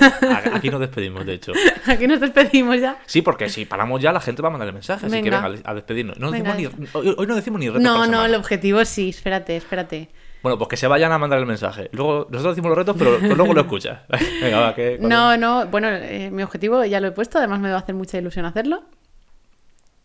aquí 0.53 0.69
nos 0.69 0.79
despedimos, 0.79 1.25
de 1.25 1.33
hecho. 1.33 1.53
Aquí 1.87 2.05
nos 2.05 2.19
despedimos 2.19 2.79
ya. 2.79 2.97
Sí, 3.07 3.23
porque 3.23 3.49
si 3.49 3.65
paramos 3.65 3.99
ya, 3.99 4.11
la 4.11 4.21
gente 4.21 4.43
va 4.43 4.49
a 4.49 4.51
mandar 4.51 4.67
el 4.67 4.73
mensaje, 4.75 5.07
así 5.07 5.15
que 5.23 5.29
Venga. 5.29 5.47
venga, 5.49 5.61
a 5.69 5.73
despedirnos. 5.73 6.19
No 6.19 6.29
Venga, 6.29 6.53
decimos 6.53 6.77
ni- 6.77 6.87
hoy, 6.93 7.15
hoy 7.17 7.27
no 7.27 7.35
decimos 7.35 7.59
ni 7.59 7.67
reto 7.69 7.79
No, 7.79 8.05
no, 8.05 8.23
el 8.25 8.35
objetivo 8.35 8.85
sí, 8.85 9.09
espérate, 9.09 9.57
espérate. 9.57 10.09
Bueno, 10.43 10.57
pues 10.57 10.69
que 10.69 10.77
se 10.77 10.87
vayan 10.87 11.11
a 11.11 11.17
mandar 11.17 11.39
el 11.39 11.45
mensaje. 11.45 11.89
Luego, 11.93 12.27
nosotros 12.29 12.55
decimos 12.55 12.69
los 12.69 12.77
retos, 12.77 12.95
pero, 12.97 13.17
pero 13.19 13.35
luego 13.35 13.53
lo 13.53 13.61
escuchas. 13.61 14.01
Venga, 14.41 14.59
va, 14.59 14.75
que... 14.75 14.97
No, 14.99 15.35
no, 15.37 15.65
bueno, 15.67 15.87
eh, 15.89 16.29
mi 16.31 16.43
objetivo 16.43 16.83
ya 16.85 16.99
lo 16.99 17.07
he 17.07 17.11
puesto, 17.11 17.37
además 17.39 17.59
me 17.59 17.69
va 17.69 17.77
a 17.77 17.79
hacer 17.79 17.95
mucha 17.95 18.17
ilusión 18.17 18.45
hacerlo. 18.45 18.83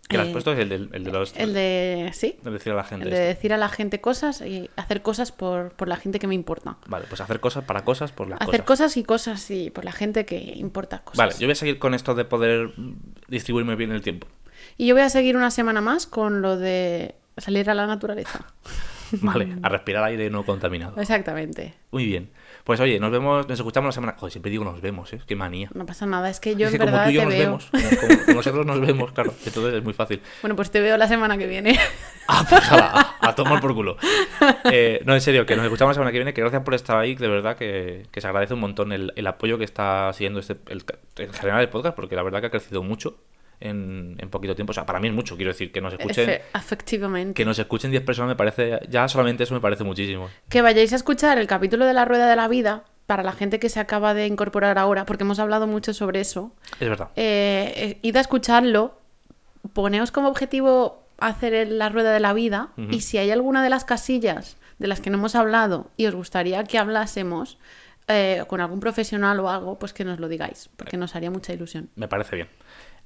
Que 0.08 0.16
lo 0.16 0.22
has 0.22 0.28
eh, 0.28 0.32
puesto 0.32 0.52
es 0.52 0.58
el, 0.60 0.68
del- 0.68 0.90
el 0.92 1.02
de 1.04 1.10
los... 1.12 1.34
El 1.36 1.52
de, 1.52 2.10
sí, 2.14 2.36
de 2.42 2.50
decir 2.52 2.72
a 2.72 2.76
la 2.76 2.84
gente 2.84 3.04
el 3.06 3.10
de 3.10 3.18
decir 3.18 3.52
a 3.52 3.56
la 3.56 3.68
gente 3.68 4.00
cosas 4.00 4.40
y 4.40 4.70
hacer 4.76 5.02
cosas 5.02 5.32
por, 5.32 5.72
por 5.72 5.88
la 5.88 5.96
gente 5.96 6.18
que 6.20 6.26
me 6.28 6.34
importa. 6.34 6.76
Vale, 6.86 7.06
pues 7.08 7.20
hacer 7.20 7.40
cosas 7.40 7.64
para 7.64 7.84
cosas 7.84 8.12
por 8.12 8.28
las 8.28 8.40
Hacer 8.40 8.60
cosas. 8.62 8.92
cosas 8.92 8.96
y 8.96 9.02
cosas 9.04 9.50
y 9.50 9.70
por 9.70 9.84
la 9.84 9.92
gente 9.92 10.24
que 10.24 10.38
importa 10.56 11.00
cosas. 11.00 11.18
Vale, 11.18 11.32
yo 11.40 11.46
voy 11.46 11.52
a 11.52 11.56
seguir 11.56 11.78
con 11.80 11.92
esto 11.94 12.14
de 12.14 12.24
poder 12.24 12.70
distribuirme 13.28 13.74
bien 13.74 13.90
el 13.90 14.02
tiempo. 14.02 14.28
Y 14.78 14.86
yo 14.86 14.94
voy 14.94 15.02
a 15.02 15.08
seguir 15.08 15.36
una 15.36 15.50
semana 15.50 15.80
más 15.80 16.06
con 16.06 16.40
lo 16.42 16.56
de 16.56 17.14
salir 17.36 17.68
a 17.70 17.74
la 17.74 17.86
naturaleza. 17.86 18.46
Vale, 19.22 19.56
a 19.62 19.68
respirar 19.70 20.04
aire 20.04 20.30
no 20.30 20.44
contaminado. 20.44 21.00
Exactamente. 21.00 21.74
Muy 21.90 22.06
bien. 22.06 22.30
Pues 22.66 22.80
oye, 22.80 22.98
nos 22.98 23.12
vemos, 23.12 23.46
nos 23.48 23.60
escuchamos 23.60 23.86
la 23.86 23.92
semana. 23.92 24.16
Joder, 24.18 24.32
siempre 24.32 24.50
digo 24.50 24.64
nos 24.64 24.80
vemos, 24.80 25.12
¿eh? 25.12 25.20
Qué 25.24 25.36
manía. 25.36 25.70
No 25.72 25.86
pasa 25.86 26.04
nada, 26.04 26.28
es 26.28 26.40
que 26.40 26.56
yo 26.56 26.66
es 26.66 26.74
en 26.74 26.80
que 26.80 26.84
como 26.84 26.90
verdad 26.90 27.04
tú 27.04 27.10
y 27.12 27.14
yo 27.14 27.20
te 27.20 27.26
nos 27.26 27.34
veo. 27.34 27.44
vemos, 27.44 27.70
como, 27.70 28.24
como 28.24 28.34
nosotros 28.34 28.66
nos 28.66 28.80
vemos, 28.80 29.12
claro, 29.12 29.32
entonces 29.46 29.74
es 29.74 29.84
muy 29.84 29.92
fácil. 29.92 30.20
Bueno, 30.42 30.56
pues 30.56 30.72
te 30.72 30.80
veo 30.80 30.96
la 30.96 31.06
semana 31.06 31.38
que 31.38 31.46
viene. 31.46 31.78
Ah, 32.28 32.44
pues 32.50 32.72
a, 32.72 33.16
a 33.20 33.34
tomar 33.36 33.60
por 33.60 33.72
culo. 33.72 33.96
Eh, 34.64 35.00
no, 35.04 35.14
en 35.14 35.20
serio, 35.20 35.46
que 35.46 35.54
nos 35.54 35.64
escuchamos 35.64 35.90
la 35.90 35.94
semana 35.94 36.10
que 36.10 36.18
viene, 36.18 36.34
que 36.34 36.40
gracias 36.40 36.64
por 36.64 36.74
estar 36.74 36.96
ahí, 36.96 37.14
de 37.14 37.28
verdad 37.28 37.56
que, 37.56 38.08
que 38.10 38.20
se 38.20 38.26
agradece 38.26 38.54
un 38.54 38.58
montón 38.58 38.90
el, 38.90 39.12
el 39.14 39.28
apoyo 39.28 39.58
que 39.58 39.64
está 39.64 40.12
siguiendo 40.12 40.40
este, 40.40 40.56
el, 40.66 40.82
en 41.18 41.32
general 41.32 41.60
el 41.60 41.68
podcast, 41.68 41.94
porque 41.94 42.16
la 42.16 42.24
verdad 42.24 42.40
que 42.40 42.46
ha 42.46 42.50
crecido 42.50 42.82
mucho 42.82 43.16
en, 43.60 44.16
en 44.18 44.28
poquito 44.30 44.54
tiempo. 44.54 44.70
O 44.70 44.74
sea, 44.74 44.86
para 44.86 45.00
mí 45.00 45.08
es 45.08 45.14
mucho, 45.14 45.36
quiero 45.36 45.52
decir, 45.52 45.72
que 45.72 45.80
nos 45.80 45.92
escuchen, 45.94 46.28
Efe- 46.28 46.40
efectivamente. 46.54 47.34
que 47.34 47.44
nos 47.44 47.58
escuchen 47.58 47.90
10 47.90 48.04
personas 48.04 48.28
me 48.28 48.36
parece, 48.36 48.80
ya 48.88 49.08
solamente 49.08 49.44
eso 49.44 49.54
me 49.54 49.60
parece 49.60 49.84
muchísimo. 49.84 50.28
Que 50.48 50.62
vayáis 50.62 50.92
a 50.92 50.96
escuchar 50.96 51.38
el 51.38 51.46
capítulo 51.46 51.86
de 51.86 51.92
la 51.94 52.04
rueda 52.04 52.28
de 52.28 52.36
la 52.36 52.48
vida 52.48 52.84
para 53.06 53.22
la 53.22 53.32
gente 53.32 53.58
que 53.60 53.68
se 53.68 53.78
acaba 53.80 54.14
de 54.14 54.26
incorporar 54.26 54.78
ahora, 54.78 55.06
porque 55.06 55.22
hemos 55.24 55.38
hablado 55.38 55.66
mucho 55.66 55.94
sobre 55.94 56.20
eso. 56.20 56.52
Es 56.80 56.88
verdad. 56.88 57.10
Eh, 57.16 57.72
eh, 57.76 57.98
id 58.02 58.16
a 58.16 58.20
escucharlo, 58.20 58.98
poneos 59.72 60.10
como 60.10 60.28
objetivo 60.28 61.02
hacer 61.18 61.68
la 61.68 61.88
rueda 61.88 62.12
de 62.12 62.20
la 62.20 62.32
vida 62.34 62.70
y 62.90 63.00
si 63.00 63.16
hay 63.16 63.30
alguna 63.30 63.62
de 63.62 63.70
las 63.70 63.84
casillas 63.86 64.56
de 64.78 64.86
las 64.86 65.00
que 65.00 65.08
no 65.08 65.16
hemos 65.16 65.34
hablado 65.34 65.90
y 65.96 66.04
os 66.06 66.14
gustaría 66.14 66.62
que 66.64 66.76
hablásemos, 66.78 67.58
eh, 68.08 68.44
con 68.48 68.60
algún 68.60 68.80
profesional 68.80 69.40
o 69.40 69.48
algo, 69.50 69.78
pues 69.78 69.92
que 69.94 70.04
nos 70.04 70.20
lo 70.20 70.28
digáis, 70.28 70.68
porque 70.76 70.96
nos 70.98 71.16
haría 71.16 71.30
mucha 71.30 71.52
ilusión. 71.54 71.88
Me 71.96 72.06
parece 72.06 72.36
bien. 72.36 72.48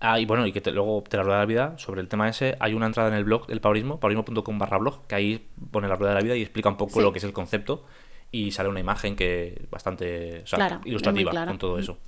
Ah, 0.00 0.18
y 0.18 0.24
bueno, 0.24 0.46
y 0.46 0.52
que 0.52 0.60
te- 0.62 0.72
luego 0.72 1.04
te 1.06 1.16
la 1.18 1.22
rueda 1.22 1.38
de 1.40 1.42
la 1.42 1.46
vida, 1.46 1.74
sobre 1.78 2.00
el 2.00 2.08
tema 2.08 2.28
ese, 2.28 2.56
hay 2.58 2.72
una 2.74 2.86
entrada 2.86 3.10
en 3.10 3.14
el 3.14 3.24
blog 3.24 3.46
del 3.46 3.60
paurismo, 3.60 4.00
paurismo.com 4.00 4.58
barra 4.58 4.78
blog, 4.78 5.06
que 5.06 5.14
ahí 5.14 5.48
pone 5.70 5.88
la 5.88 5.96
rueda 5.96 6.12
de 6.12 6.14
la 6.20 6.22
vida 6.24 6.36
y 6.36 6.42
explica 6.42 6.68
un 6.70 6.76
poco 6.78 6.94
Sí. 6.94 7.00
lo 7.02 7.12
que 7.12 7.18
es 7.18 7.24
el 7.24 7.32
concepto 7.34 7.84
y 8.32 8.50
sale 8.52 8.68
una 8.70 8.80
imagen 8.80 9.14
que 9.14 9.66
bastante 9.70 10.40
o 10.44 10.46
sea, 10.46 10.56
Clara, 10.56 10.78
muy 10.78 10.88
ilustrativa 10.90 11.44
con 11.46 11.58
todo 11.58 11.78
eso. 11.78 11.98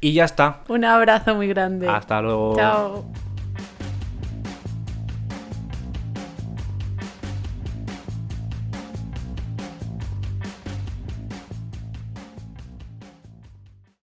Y 0.00 0.12
ya 0.12 0.24
está. 0.24 0.62
Un 0.68 0.84
abrazo 0.84 1.34
muy 1.34 1.48
grande. 1.48 1.88
Hasta 1.88 2.20
luego. 2.22 2.54
Chao. 2.54 3.04